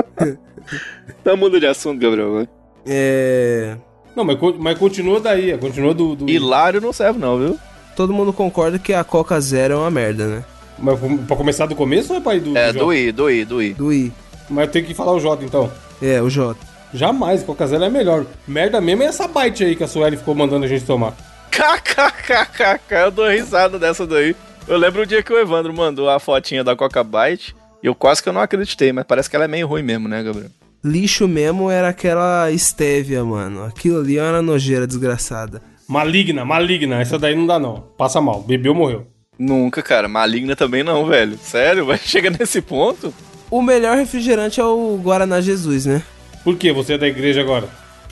Então 1.20 1.36
muda 1.36 1.58
de 1.58 1.66
assunto, 1.66 2.00
Gabriel. 2.00 2.46
É. 2.86 3.76
Não, 4.14 4.24
mas, 4.24 4.38
mas 4.58 4.78
continua 4.78 5.18
daí, 5.20 5.56
continua 5.58 5.92
do... 5.94 6.14
do... 6.14 6.28
Hilário 6.30 6.80
não 6.80 6.92
serve 6.92 7.18
não, 7.18 7.38
viu? 7.38 7.58
todo 7.96 8.12
mundo 8.12 8.32
concorda 8.32 8.78
que 8.78 8.92
a 8.94 9.04
Coca 9.04 9.38
Zero 9.40 9.74
é 9.74 9.76
uma 9.76 9.90
merda, 9.90 10.26
né? 10.26 10.44
Mas 10.78 10.98
pra 11.26 11.36
começar 11.36 11.66
do 11.66 11.74
começo 11.74 12.12
ou 12.12 12.18
é 12.18 12.22
pra 12.22 12.34
ir 12.34 12.40
do, 12.40 12.56
É, 12.56 12.72
do 12.72 12.78
do? 12.86 12.92
I, 12.94 13.12
do 13.12 13.30
I, 13.30 13.44
do 13.44 13.62
I. 13.62 13.74
Do 13.74 13.92
I. 13.92 14.12
Mas 14.48 14.70
tem 14.70 14.82
que 14.84 14.94
falar 14.94 15.12
o 15.12 15.20
J 15.20 15.44
então. 15.44 15.70
É, 16.00 16.20
o 16.22 16.28
J. 16.30 16.56
Jamais, 16.94 17.42
Coca 17.42 17.66
Zero 17.66 17.84
é 17.84 17.90
melhor. 17.90 18.26
Merda 18.46 18.80
mesmo 18.80 19.02
é 19.02 19.06
essa 19.06 19.26
bite 19.26 19.64
aí 19.64 19.74
que 19.74 19.84
a 19.84 19.88
Sueli 19.88 20.16
ficou 20.16 20.34
mandando 20.34 20.64
a 20.64 20.68
gente 20.68 20.84
tomar. 20.84 21.14
KKKKK, 21.50 22.94
eu 23.04 23.10
dou 23.10 23.28
risada 23.28 23.78
dessa 23.78 24.06
daí. 24.06 24.34
Eu 24.66 24.76
lembro 24.76 25.02
o 25.02 25.06
dia 25.06 25.22
que 25.22 25.32
o 25.32 25.38
Evandro 25.38 25.72
mandou 25.72 26.08
a 26.08 26.20
fotinha 26.20 26.62
da 26.62 26.76
Coca 26.76 27.02
Bite 27.02 27.54
e 27.82 27.86
eu 27.86 27.94
quase 27.94 28.22
que 28.22 28.28
eu 28.28 28.32
não 28.32 28.40
acreditei, 28.40 28.92
mas 28.92 29.04
parece 29.04 29.28
que 29.28 29.36
ela 29.36 29.44
é 29.46 29.48
meio 29.48 29.66
ruim 29.66 29.82
mesmo, 29.82 30.08
né, 30.08 30.22
Gabriel? 30.22 30.50
Lixo 30.84 31.28
mesmo 31.28 31.70
era 31.70 31.88
aquela 31.88 32.50
estévia, 32.50 33.24
mano. 33.24 33.64
Aquilo 33.64 34.00
ali 34.00 34.18
era 34.18 34.36
uma 34.36 34.42
nojeira 34.42 34.86
desgraçada. 34.86 35.62
Maligna, 35.86 36.44
maligna. 36.44 37.00
Essa 37.00 37.18
daí 37.18 37.34
não 37.36 37.46
dá 37.46 37.58
não. 37.58 37.84
Passa 37.96 38.20
mal. 38.20 38.42
Bebeu, 38.42 38.74
morreu. 38.74 39.06
Nunca, 39.38 39.82
cara. 39.82 40.08
Maligna 40.08 40.56
também 40.56 40.82
não, 40.82 41.06
velho. 41.06 41.38
Sério, 41.38 41.86
vai 41.86 41.98
chegar 42.02 42.30
nesse 42.30 42.60
ponto? 42.60 43.12
O 43.50 43.60
melhor 43.62 43.96
refrigerante 43.96 44.60
é 44.60 44.64
o 44.64 44.96
Guaraná 44.96 45.40
Jesus, 45.40 45.86
né? 45.86 46.02
Por 46.44 46.56
quê? 46.56 46.72
Você 46.72 46.94
é 46.94 46.98
da 46.98 47.06
igreja 47.08 47.40
agora? 47.40 47.68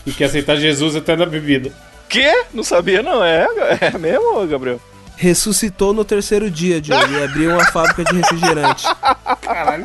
E 0.06 0.12
quer 0.12 0.24
aceitar 0.26 0.56
Jesus 0.56 0.96
até 0.96 1.16
na 1.16 1.26
bebida. 1.26 1.70
Quê? 2.08 2.44
Não 2.52 2.62
sabia 2.64 3.02
não, 3.02 3.22
é? 3.24 3.46
É 3.80 3.98
mesmo, 3.98 4.46
Gabriel? 4.46 4.80
Ressuscitou 5.16 5.92
no 5.92 6.04
terceiro 6.04 6.50
dia, 6.50 6.80
Diogo, 6.80 7.12
e 7.12 7.22
abriu 7.22 7.50
uma 7.52 7.64
fábrica 7.70 8.02
de 8.04 8.16
refrigerante. 8.16 8.84
Caralho. 9.42 9.84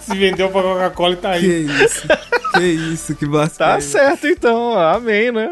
Se 0.00 0.16
vendeu 0.16 0.48
pra 0.50 0.62
Coca-Cola 0.62 1.12
e 1.14 1.16
tá 1.16 1.30
Que 1.38 1.44
aí. 1.46 1.66
isso? 1.84 2.06
Que 2.54 2.62
isso? 2.64 3.14
Que 3.16 3.26
Tá 3.26 3.32
bastante. 3.32 3.84
certo 3.84 4.26
então, 4.28 4.78
amém, 4.78 5.32
né? 5.32 5.50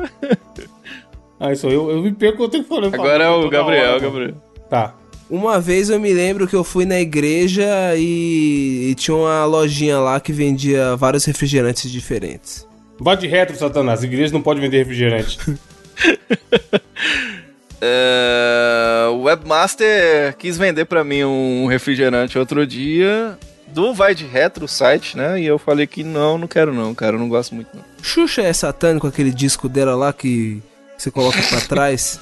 Ah, 1.41 1.53
isso 1.53 1.67
eu, 1.67 1.91
eu 1.91 2.01
me 2.03 2.13
perco 2.13 2.45
o 2.45 2.49
tempo 2.49 2.69
falando. 2.69 2.95
Agora 2.95 3.25
é 3.25 3.29
o 3.29 3.49
Gabriel, 3.51 3.91
hora, 3.95 4.01
Gabriel. 4.01 4.35
Tá. 4.71 4.95
Uma 5.29 5.61
vez 5.61 5.91
eu 5.91 5.99
me 5.99 6.13
lembro 6.13 6.47
que 6.47 6.55
eu 6.55 6.63
fui 6.63 6.85
na 6.85 7.01
igreja 7.01 7.67
e, 7.97 8.91
e 8.91 8.95
tinha 8.95 9.17
uma 9.17 9.45
lojinha 9.45 9.99
lá 9.99 10.21
que 10.21 10.33
vendia 10.33 10.95
vários 10.97 11.25
refrigerantes 11.25 11.91
diferentes. 11.91 12.67
Vá 12.99 13.15
de 13.15 13.27
retro, 13.27 13.57
Satanás. 13.57 14.03
A 14.03 14.07
igreja 14.07 14.33
não 14.33 14.41
pode 14.41 14.61
vender 14.61 14.79
refrigerante. 14.79 15.39
É, 17.79 19.07
o 19.11 19.25
webmaster 19.25 20.35
quis 20.39 20.57
vender 20.57 20.87
pra 20.87 21.05
mim 21.05 21.25
um 21.25 21.67
refrigerante 21.67 22.39
outro 22.39 22.67
dia 22.67 23.39
do 23.69 23.93
Vai 23.93 24.15
de 24.15 24.25
Retro 24.25 24.67
site, 24.67 25.17
né? 25.17 25.41
E 25.41 25.47
eu 25.47 25.59
falei 25.59 25.87
que 25.87 26.03
não, 26.03 26.39
não 26.39 26.49
quero 26.49 26.73
não, 26.73 26.95
cara, 26.95 27.17
eu 27.17 27.21
não 27.21 27.29
gosto 27.29 27.55
muito 27.55 27.69
não. 27.75 27.85
Xuxa 28.03 28.43
é 28.43 28.53
satânico, 28.53 29.07
aquele 29.07 29.31
disco 29.31 29.69
dela 29.69 29.95
lá 29.95 30.13
que 30.13 30.63
você 30.97 31.11
coloca 31.11 31.39
pra 31.43 31.61
trás. 31.69 32.19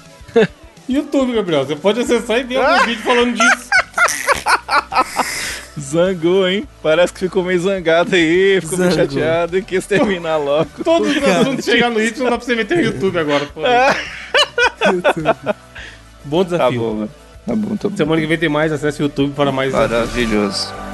YouTube, 0.88 1.32
Gabriel. 1.34 1.64
Você 1.66 1.76
pode 1.76 2.00
acessar 2.00 2.38
e 2.40 2.42
ver 2.44 2.56
algum 2.56 2.84
vídeo 2.86 3.02
falando 3.02 3.34
disso. 3.34 3.70
Zangou, 5.80 6.48
hein? 6.48 6.66
Parece 6.82 7.12
que 7.12 7.20
ficou 7.20 7.42
meio 7.42 7.58
zangado 7.60 8.14
aí, 8.14 8.60
ficou 8.60 8.78
meio 8.78 8.90
Zangou. 8.92 9.06
chateado 9.08 9.58
e 9.58 9.62
quis 9.62 9.86
terminar 9.86 10.36
logo. 10.36 10.68
Todos 10.84 11.16
os 11.16 11.22
assuntos 11.22 11.64
chegar 11.64 11.90
no 11.90 11.98
ritmo, 11.98 12.24
não 12.24 12.30
dá 12.30 12.36
pra 12.38 12.46
você 12.46 12.54
meter 12.54 12.76
no 12.78 12.84
YouTube 12.84 13.18
agora. 13.18 13.46
pô. 13.46 13.60
Bom 16.24 16.44
Tá 16.44 16.50
desafio. 16.50 16.80
bom, 16.80 16.94
mano. 16.94 17.10
Tá 17.46 17.54
bom, 17.56 17.76
tá 17.76 17.88
bom. 17.88 17.96
Semana 17.96 18.20
que 18.20 18.26
vem 18.26 18.38
tem 18.38 18.48
mais. 18.48 18.72
Acesse 18.72 19.02
o 19.02 19.04
YouTube 19.04 19.34
para 19.34 19.50
mais. 19.52 19.72
Maravilhoso. 19.72 20.72
É, 20.72 20.93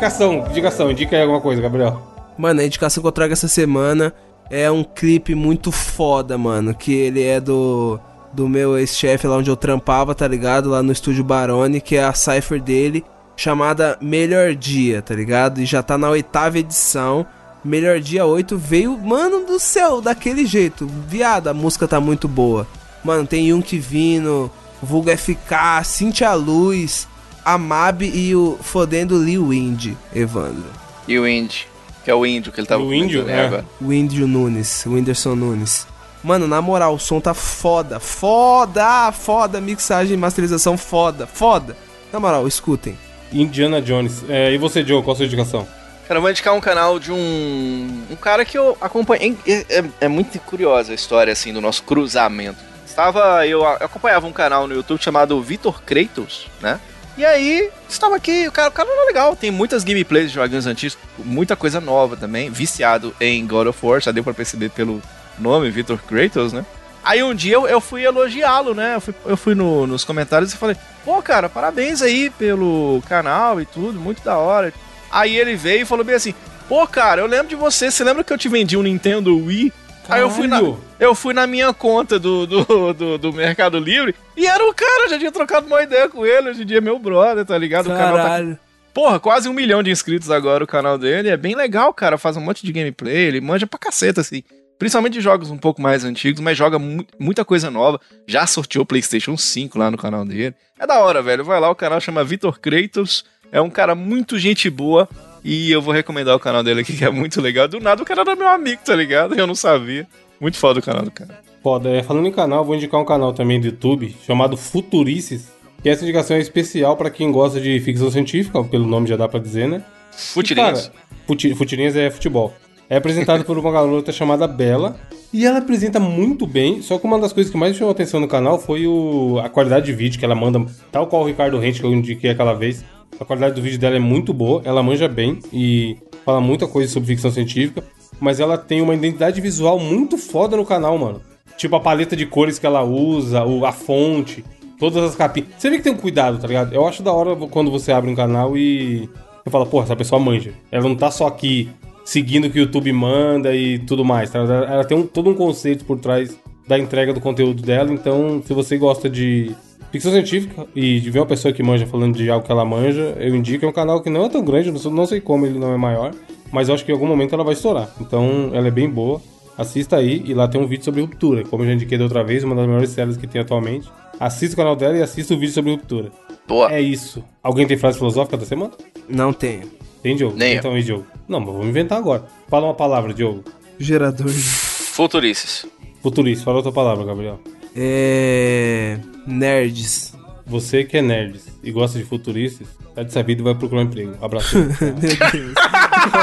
indicação, 0.00 0.46
indicação. 0.48 0.90
Indica 0.90 1.16
aí 1.16 1.22
alguma 1.22 1.40
coisa, 1.40 1.60
Gabriel. 1.60 2.00
Mano, 2.38 2.60
a 2.60 2.64
indicação 2.64 3.02
que 3.02 3.06
eu 3.06 3.12
trago 3.12 3.34
essa 3.34 3.48
semana 3.48 4.14
é 4.50 4.70
um 4.70 4.82
clipe 4.82 5.34
muito 5.34 5.70
foda, 5.70 6.38
mano. 6.38 6.74
Que 6.74 6.92
ele 6.92 7.22
é 7.22 7.38
do, 7.38 8.00
do 8.32 8.48
meu 8.48 8.78
ex-chefe 8.78 9.26
lá 9.26 9.36
onde 9.36 9.50
eu 9.50 9.56
trampava, 9.56 10.14
tá 10.14 10.26
ligado? 10.26 10.70
Lá 10.70 10.82
no 10.82 10.90
estúdio 10.90 11.22
Barone, 11.22 11.80
que 11.80 11.96
é 11.96 12.04
a 12.04 12.14
cipher 12.14 12.60
dele, 12.62 13.04
chamada 13.36 13.98
Melhor 14.00 14.54
Dia, 14.54 15.02
tá 15.02 15.14
ligado? 15.14 15.60
E 15.60 15.66
já 15.66 15.82
tá 15.82 15.98
na 15.98 16.08
oitava 16.08 16.58
edição. 16.58 17.26
Melhor 17.62 18.00
Dia 18.00 18.24
8 18.24 18.56
veio, 18.56 18.96
mano 18.96 19.44
do 19.44 19.58
céu, 19.58 20.00
daquele 20.00 20.46
jeito. 20.46 20.86
Viado, 21.06 21.48
a 21.48 21.54
música 21.54 21.86
tá 21.86 22.00
muito 22.00 22.26
boa. 22.26 22.66
Mano, 23.04 23.26
tem 23.26 23.50
Yunk 23.50 23.78
Vino, 23.78 24.50
Vulga 24.82 25.14
FK, 25.14 25.84
Cintia 25.84 26.32
Luz, 26.32 27.06
a 27.44 27.56
Mab 27.58 28.02
e 28.04 28.34
o 28.34 28.58
fodendo 28.62 29.22
Lil 29.22 29.48
Wind, 29.48 29.94
Evandro. 30.14 30.64
E 31.08 31.18
o 31.18 31.26
Indy, 31.26 31.66
que 32.04 32.10
é 32.10 32.14
o 32.14 32.24
índio 32.24 32.52
que 32.52 32.60
ele 32.60 32.66
tava 32.66 32.82
O 32.82 32.92
índio, 32.94 33.24
aí 33.26 33.32
é. 33.32 33.46
agora. 33.46 33.64
O 33.80 33.92
Índio 33.92 34.26
Nunes, 34.26 34.84
o 34.86 34.90
Whindersson 34.92 35.34
Nunes. 35.34 35.86
Mano, 36.22 36.46
na 36.46 36.60
moral, 36.60 36.94
o 36.94 36.98
som 36.98 37.18
tá 37.20 37.32
foda, 37.32 37.98
foda, 37.98 39.10
foda, 39.12 39.60
mixagem 39.60 40.14
e 40.14 40.16
masterização 40.16 40.76
foda, 40.76 41.26
foda. 41.26 41.76
Na 42.12 42.20
moral, 42.20 42.46
escutem. 42.46 42.96
Indiana 43.32 43.80
Jones. 43.80 44.22
É, 44.28 44.52
e 44.52 44.58
você, 44.58 44.84
Joe, 44.84 45.02
qual 45.02 45.14
a 45.14 45.16
sua 45.16 45.26
indicação? 45.26 45.66
Cara, 46.06 46.18
eu 46.18 46.22
vou 46.22 46.30
indicar 46.30 46.52
um 46.54 46.60
canal 46.60 46.98
de 46.98 47.10
um. 47.12 48.02
Um 48.10 48.16
cara 48.16 48.44
que 48.44 48.58
eu 48.58 48.76
acompanhei. 48.80 49.36
É, 49.46 49.78
é- 49.78 49.84
é 50.02 50.08
muito 50.08 50.38
curiosa 50.40 50.92
a 50.92 50.94
história, 50.94 51.32
assim, 51.32 51.52
do 51.52 51.60
nosso 51.60 51.82
cruzamento. 51.84 52.58
Estava. 52.84 53.46
Eu 53.46 53.64
acompanhava 53.66 54.26
um 54.26 54.32
canal 54.32 54.66
no 54.66 54.74
YouTube 54.74 55.00
chamado 55.02 55.40
Vitor 55.40 55.80
Kratos, 55.82 56.48
né? 56.60 56.80
E 57.20 57.24
aí, 57.26 57.68
estava 57.86 58.16
aqui, 58.16 58.48
o 58.48 58.50
cara, 58.50 58.70
o 58.70 58.72
cara 58.72 58.88
era 58.90 59.04
legal, 59.04 59.36
tem 59.36 59.50
muitas 59.50 59.84
gameplays 59.84 60.28
de 60.30 60.36
joguinhos 60.36 60.66
antigos, 60.66 60.96
muita 61.18 61.54
coisa 61.54 61.78
nova 61.78 62.16
também, 62.16 62.48
viciado 62.48 63.14
em 63.20 63.46
God 63.46 63.66
of 63.66 63.78
War, 63.84 64.00
já 64.00 64.10
deu 64.10 64.24
pra 64.24 64.32
perceber 64.32 64.70
pelo 64.70 65.02
nome, 65.38 65.70
Vitor 65.70 65.98
Kratos, 65.98 66.54
né? 66.54 66.64
Aí 67.04 67.22
um 67.22 67.34
dia 67.34 67.56
eu, 67.56 67.68
eu 67.68 67.78
fui 67.78 68.02
elogiá-lo, 68.06 68.72
né? 68.74 68.94
Eu 68.94 69.02
fui, 69.02 69.14
eu 69.26 69.36
fui 69.36 69.54
no- 69.54 69.86
nos 69.86 70.02
comentários 70.02 70.54
e 70.54 70.56
falei, 70.56 70.74
pô, 71.04 71.20
cara, 71.20 71.46
parabéns 71.50 72.00
aí 72.00 72.30
pelo 72.30 73.02
canal 73.06 73.60
e 73.60 73.66
tudo, 73.66 74.00
muito 74.00 74.22
da 74.24 74.38
hora. 74.38 74.72
Aí 75.12 75.36
ele 75.36 75.56
veio 75.56 75.82
e 75.82 75.84
falou 75.84 76.02
bem 76.06 76.14
assim, 76.14 76.32
pô, 76.70 76.86
cara, 76.86 77.20
eu 77.20 77.26
lembro 77.26 77.48
de 77.48 77.54
você, 77.54 77.90
você 77.90 78.02
lembra 78.02 78.24
que 78.24 78.32
eu 78.32 78.38
te 78.38 78.48
vendi 78.48 78.78
um 78.78 78.82
Nintendo 78.82 79.36
Wii? 79.36 79.70
Aí 80.08 80.20
eu 80.22 80.30
fui, 80.30 80.46
na, 80.48 80.56
Caralho. 80.56 80.80
eu 80.98 81.14
fui 81.14 81.32
na 81.34 81.46
minha 81.46 81.72
conta 81.72 82.18
do, 82.18 82.46
do, 82.46 82.92
do, 82.92 83.18
do 83.18 83.32
Mercado 83.32 83.78
Livre 83.78 84.14
e 84.36 84.46
era 84.46 84.64
o 84.68 84.74
cara, 84.74 85.08
já 85.08 85.18
tinha 85.18 85.30
trocado 85.30 85.66
uma 85.66 85.82
ideia 85.82 86.08
com 86.08 86.26
ele, 86.26 86.50
hoje 86.50 86.62
em 86.62 86.66
dia 86.66 86.78
é 86.78 86.80
meu 86.80 86.98
brother, 86.98 87.44
tá 87.44 87.56
ligado? 87.56 87.86
O 87.86 87.90
canal 87.90 88.16
tá 88.16 88.22
Caralho. 88.22 88.58
Porra, 88.92 89.20
quase 89.20 89.48
um 89.48 89.52
milhão 89.52 89.82
de 89.84 89.90
inscritos 89.90 90.30
agora 90.32 90.64
o 90.64 90.66
canal 90.66 90.98
dele. 90.98 91.28
É 91.28 91.36
bem 91.36 91.54
legal, 91.54 91.94
cara. 91.94 92.18
Faz 92.18 92.36
um 92.36 92.40
monte 92.40 92.66
de 92.66 92.72
gameplay, 92.72 93.14
ele 93.16 93.40
manja 93.40 93.64
pra 93.64 93.78
caceta, 93.78 94.20
assim. 94.20 94.42
Principalmente 94.80 95.12
de 95.12 95.20
jogos 95.20 95.48
um 95.48 95.56
pouco 95.58 95.80
mais 95.80 96.04
antigos, 96.04 96.40
mas 96.40 96.58
joga 96.58 96.76
mu- 96.76 97.06
muita 97.16 97.44
coisa 97.44 97.70
nova. 97.70 98.00
Já 98.26 98.48
sorteou 98.48 98.84
PlayStation 98.84 99.36
5 99.36 99.78
lá 99.78 99.92
no 99.92 99.96
canal 99.96 100.24
dele. 100.24 100.56
É 100.76 100.86
da 100.88 100.98
hora, 100.98 101.22
velho. 101.22 101.44
Vai 101.44 101.60
lá, 101.60 101.70
o 101.70 101.74
canal 101.74 102.00
chama 102.00 102.24
Vitor 102.24 102.58
Kratos. 102.58 103.24
É 103.52 103.60
um 103.60 103.70
cara 103.70 103.94
muito 103.94 104.36
gente 104.40 104.68
boa. 104.68 105.08
E 105.44 105.70
eu 105.70 105.80
vou 105.80 105.92
recomendar 105.94 106.36
o 106.36 106.40
canal 106.40 106.62
dele 106.62 106.80
aqui, 106.82 106.96
que 106.96 107.04
é 107.04 107.10
muito 107.10 107.40
legal. 107.40 107.66
Do 107.66 107.80
nada 107.80 108.02
o 108.02 108.06
cara 108.06 108.20
era 108.22 108.36
meu 108.36 108.48
amigo, 108.48 108.82
tá 108.84 108.94
ligado? 108.94 109.34
Eu 109.34 109.46
não 109.46 109.54
sabia. 109.54 110.06
Muito 110.40 110.56
foda 110.58 110.80
o 110.80 110.82
canal 110.82 111.02
do 111.02 111.10
cara. 111.10 111.38
Foda. 111.62 111.88
É, 111.90 112.02
falando 112.02 112.26
em 112.26 112.32
canal, 112.32 112.64
vou 112.64 112.74
indicar 112.74 113.00
um 113.00 113.04
canal 113.04 113.32
também 113.32 113.60
do 113.60 113.66
YouTube 113.66 114.14
chamado 114.26 114.56
Futurices. 114.56 115.48
Que 115.82 115.88
essa 115.88 116.02
indicação 116.04 116.36
é 116.36 116.40
especial 116.40 116.94
pra 116.96 117.08
quem 117.10 117.32
gosta 117.32 117.58
de 117.60 117.80
ficção 117.80 118.10
científica, 118.10 118.62
pelo 118.64 118.86
nome 118.86 119.06
já 119.08 119.16
dá 119.16 119.26
pra 119.26 119.40
dizer, 119.40 119.66
né? 119.66 119.82
Futirinhos. 120.12 120.88
Cara, 120.88 120.92
futi- 121.26 121.54
Futirinhas 121.54 121.96
é 121.96 122.10
futebol. 122.10 122.54
É 122.88 122.96
apresentado 122.96 123.44
por 123.44 123.56
uma 123.56 123.70
garota 123.72 124.12
chamada 124.12 124.46
Bela. 124.46 124.98
E 125.32 125.46
ela 125.46 125.58
apresenta 125.58 125.98
muito 126.00 126.46
bem. 126.46 126.82
Só 126.82 126.98
que 126.98 127.06
uma 127.06 127.18
das 127.18 127.32
coisas 127.32 127.50
que 127.50 127.56
mais 127.56 127.76
chamou 127.76 127.92
atenção 127.92 128.20
no 128.20 128.26
canal 128.28 128.58
foi 128.58 128.86
o, 128.86 129.40
a 129.42 129.48
qualidade 129.48 129.86
de 129.86 129.92
vídeo 129.92 130.18
que 130.18 130.24
ela 130.24 130.34
manda. 130.34 130.66
Tal 130.92 131.06
qual 131.06 131.22
o 131.22 131.26
Ricardo 131.26 131.58
Rente 131.58 131.80
que 131.80 131.86
eu 131.86 131.94
indiquei 131.94 132.30
aquela 132.30 132.52
vez. 132.52 132.84
A 133.18 133.24
qualidade 133.24 133.54
do 133.54 133.62
vídeo 133.62 133.78
dela 133.78 133.96
é 133.96 134.00
muito 134.00 134.32
boa. 134.32 134.62
Ela 134.64 134.82
manja 134.82 135.08
bem 135.08 135.38
e 135.52 135.96
fala 136.24 136.40
muita 136.40 136.66
coisa 136.66 136.90
sobre 136.92 137.08
ficção 137.08 137.30
científica. 137.30 137.82
Mas 138.18 138.38
ela 138.40 138.58
tem 138.58 138.80
uma 138.82 138.94
identidade 138.94 139.40
visual 139.40 139.78
muito 139.78 140.18
foda 140.18 140.56
no 140.56 140.64
canal, 140.64 140.96
mano. 140.98 141.20
Tipo 141.56 141.76
a 141.76 141.80
paleta 141.80 142.14
de 142.16 142.26
cores 142.26 142.58
que 142.58 142.66
ela 142.66 142.82
usa, 142.82 143.42
a 143.66 143.72
fonte, 143.72 144.44
todas 144.78 145.02
as 145.02 145.14
capinhas. 145.14 145.48
Você 145.58 145.70
vê 145.70 145.76
que 145.78 145.82
tem 145.84 145.92
um 145.92 145.96
cuidado, 145.96 146.38
tá 146.38 146.46
ligado? 146.46 146.72
Eu 146.74 146.86
acho 146.86 147.02
da 147.02 147.12
hora 147.12 147.34
quando 147.36 147.70
você 147.70 147.92
abre 147.92 148.10
um 148.10 148.14
canal 148.14 148.56
e 148.56 149.08
eu 149.44 149.50
falo, 149.50 149.66
porra, 149.66 149.84
essa 149.84 149.96
pessoa 149.96 150.18
manja. 150.20 150.52
Ela 150.70 150.84
não 150.88 150.94
tá 150.94 151.10
só 151.10 151.26
aqui 151.26 151.68
seguindo 152.04 152.46
o 152.46 152.50
que 152.50 152.58
o 152.58 152.62
YouTube 152.62 152.92
manda 152.92 153.54
e 153.54 153.78
tudo 153.80 154.04
mais, 154.04 154.30
tá? 154.30 154.38
Ela 154.40 154.64
ela 154.66 154.84
tem 154.84 154.96
um- 154.96 155.06
todo 155.06 155.30
um 155.30 155.34
conceito 155.34 155.84
por 155.84 155.98
trás 155.98 156.38
da 156.66 156.78
entrega 156.78 157.12
do 157.12 157.20
conteúdo 157.20 157.62
dela. 157.62 157.92
Então, 157.92 158.42
se 158.44 158.52
você 158.54 158.76
gosta 158.78 159.08
de 159.08 159.54
ficção 159.90 160.12
científica 160.12 160.66
e 160.74 161.00
de 161.00 161.10
ver 161.10 161.20
uma 161.20 161.26
pessoa 161.26 161.52
que 161.52 161.62
manja 161.62 161.86
falando 161.86 162.16
de 162.16 162.30
algo 162.30 162.44
que 162.44 162.52
ela 162.52 162.64
manja, 162.64 163.16
eu 163.18 163.34
indico. 163.34 163.64
É 163.64 163.68
um 163.68 163.72
canal 163.72 164.00
que 164.02 164.10
não 164.10 164.24
é 164.24 164.28
tão 164.28 164.44
grande, 164.44 164.70
não 164.70 164.78
sei- 164.78 164.90
não 164.92 165.06
sei 165.06 165.20
como 165.20 165.46
ele 165.46 165.58
não 165.58 165.72
é 165.72 165.76
maior, 165.76 166.12
mas 166.52 166.68
eu 166.68 166.74
acho 166.74 166.84
que 166.84 166.90
em 166.90 166.94
algum 166.94 167.06
momento 167.06 167.34
ela 167.34 167.44
vai 167.44 167.54
estourar. 167.54 167.90
Então, 168.00 168.50
ela 168.52 168.68
é 168.68 168.70
bem 168.70 168.88
boa. 168.88 169.20
Assista 169.58 169.96
aí 169.96 170.22
e 170.24 170.32
lá 170.32 170.48
tem 170.48 170.60
um 170.60 170.66
vídeo 170.66 170.84
sobre 170.84 171.00
ruptura. 171.02 171.44
Como 171.44 171.62
eu 171.62 171.68
já 171.68 171.74
indiquei 171.74 171.98
da 171.98 172.04
outra 172.04 172.24
vez, 172.24 172.42
uma 172.44 172.54
das 172.54 172.66
maiores 172.66 172.90
séries 172.90 173.16
que 173.16 173.26
tem 173.26 173.40
atualmente. 173.42 173.90
Assista 174.18 174.54
o 174.54 174.56
canal 174.56 174.74
dela 174.74 174.96
e 174.96 175.02
assista 175.02 175.34
o 175.34 175.38
vídeo 175.38 175.52
sobre 175.52 175.72
ruptura. 175.72 176.10
Boa. 176.48 176.72
É 176.72 176.80
isso. 176.80 177.22
Alguém 177.42 177.66
tem 177.66 177.76
frase 177.76 177.98
filosófica 177.98 178.36
da 178.36 178.46
semana? 178.46 178.70
Não 179.08 179.32
tenho. 179.32 179.64
Tem, 180.02 180.16
Diogo? 180.16 180.34
Nem. 180.36 180.56
Então 180.56 180.72
aí, 180.72 180.82
Diogo. 180.82 181.04
Não, 181.28 181.40
mas 181.40 181.48
vamos 181.52 181.66
inventar 181.68 181.98
agora. 181.98 182.24
Fala 182.48 182.66
uma 182.66 182.74
palavra, 182.74 183.12
Diogo. 183.12 183.44
Gerador. 183.78 184.28
de- 184.28 184.32
Futurices. 184.32 185.66
Futurista, 186.02 186.44
fala 186.44 186.56
outra 186.58 186.72
palavra, 186.72 187.04
Gabriel. 187.04 187.38
É. 187.76 188.98
Nerds. 189.26 190.14
Você 190.46 190.82
que 190.84 190.96
é 190.96 191.02
nerd 191.02 191.38
e 191.62 191.70
gosta 191.70 191.96
de 191.96 192.04
futuristas, 192.04 192.66
tá 192.92 193.04
de 193.04 193.12
sabido 193.12 193.42
e 193.42 193.44
vai 193.44 193.54
procurar 193.54 193.82
um 193.82 193.84
emprego. 193.84 194.14
Abraço. 194.20 194.56
Meu 194.58 195.30
Deus. 195.32 195.54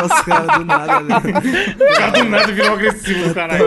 Os 0.05 0.21
caras 0.25 0.57
do 0.57 0.65
nada, 0.65 0.99
né? 0.99 1.15
o 1.79 1.95
cara 1.95 2.11
do 2.11 2.23
nada 2.25 2.51
virou 2.51 2.73
agressivo, 2.73 3.33
caralho. 3.33 3.65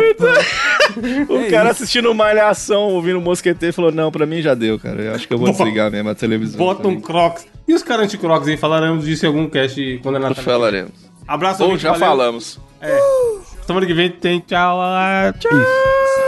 O 1.28 1.36
É 1.38 1.50
cara 1.50 1.70
isso. 1.70 1.82
assistindo 1.82 2.14
Malhação, 2.14 2.88
ouvindo 2.90 3.18
o 3.18 3.22
Mosqueteiro, 3.22 3.74
falou: 3.74 3.90
Não, 3.90 4.10
pra 4.12 4.26
mim 4.26 4.42
já 4.42 4.54
deu, 4.54 4.78
cara. 4.78 5.00
Eu 5.00 5.14
acho 5.14 5.26
que 5.26 5.32
eu 5.32 5.38
vou 5.38 5.46
Bota- 5.46 5.64
desligar 5.64 5.90
mesmo 5.90 6.10
a 6.10 6.14
televisão. 6.14 6.58
Bota 6.58 6.86
um 6.88 7.00
crocs. 7.00 7.46
E 7.66 7.72
os 7.72 7.82
caras 7.82 8.04
anti-crocs 8.04 8.46
aí? 8.48 8.56
Falaremos 8.58 9.06
disso 9.06 9.24
em 9.24 9.28
algum 9.28 9.48
cast 9.48 9.98
quando 10.02 10.16
é 10.16 10.18
Natal. 10.18 10.44
falaremos. 10.44 10.92
Abraço, 11.26 11.64
Ou 11.64 11.78
já 11.78 11.92
valeu. 11.92 12.06
falamos. 12.06 12.60
Semana 13.66 13.86
que 13.86 13.94
vem 13.94 14.10
tem 14.10 14.40
tchau. 14.40 14.78
ah, 14.82 15.32
Tchau. 15.38 15.50
Isso. 15.52 16.19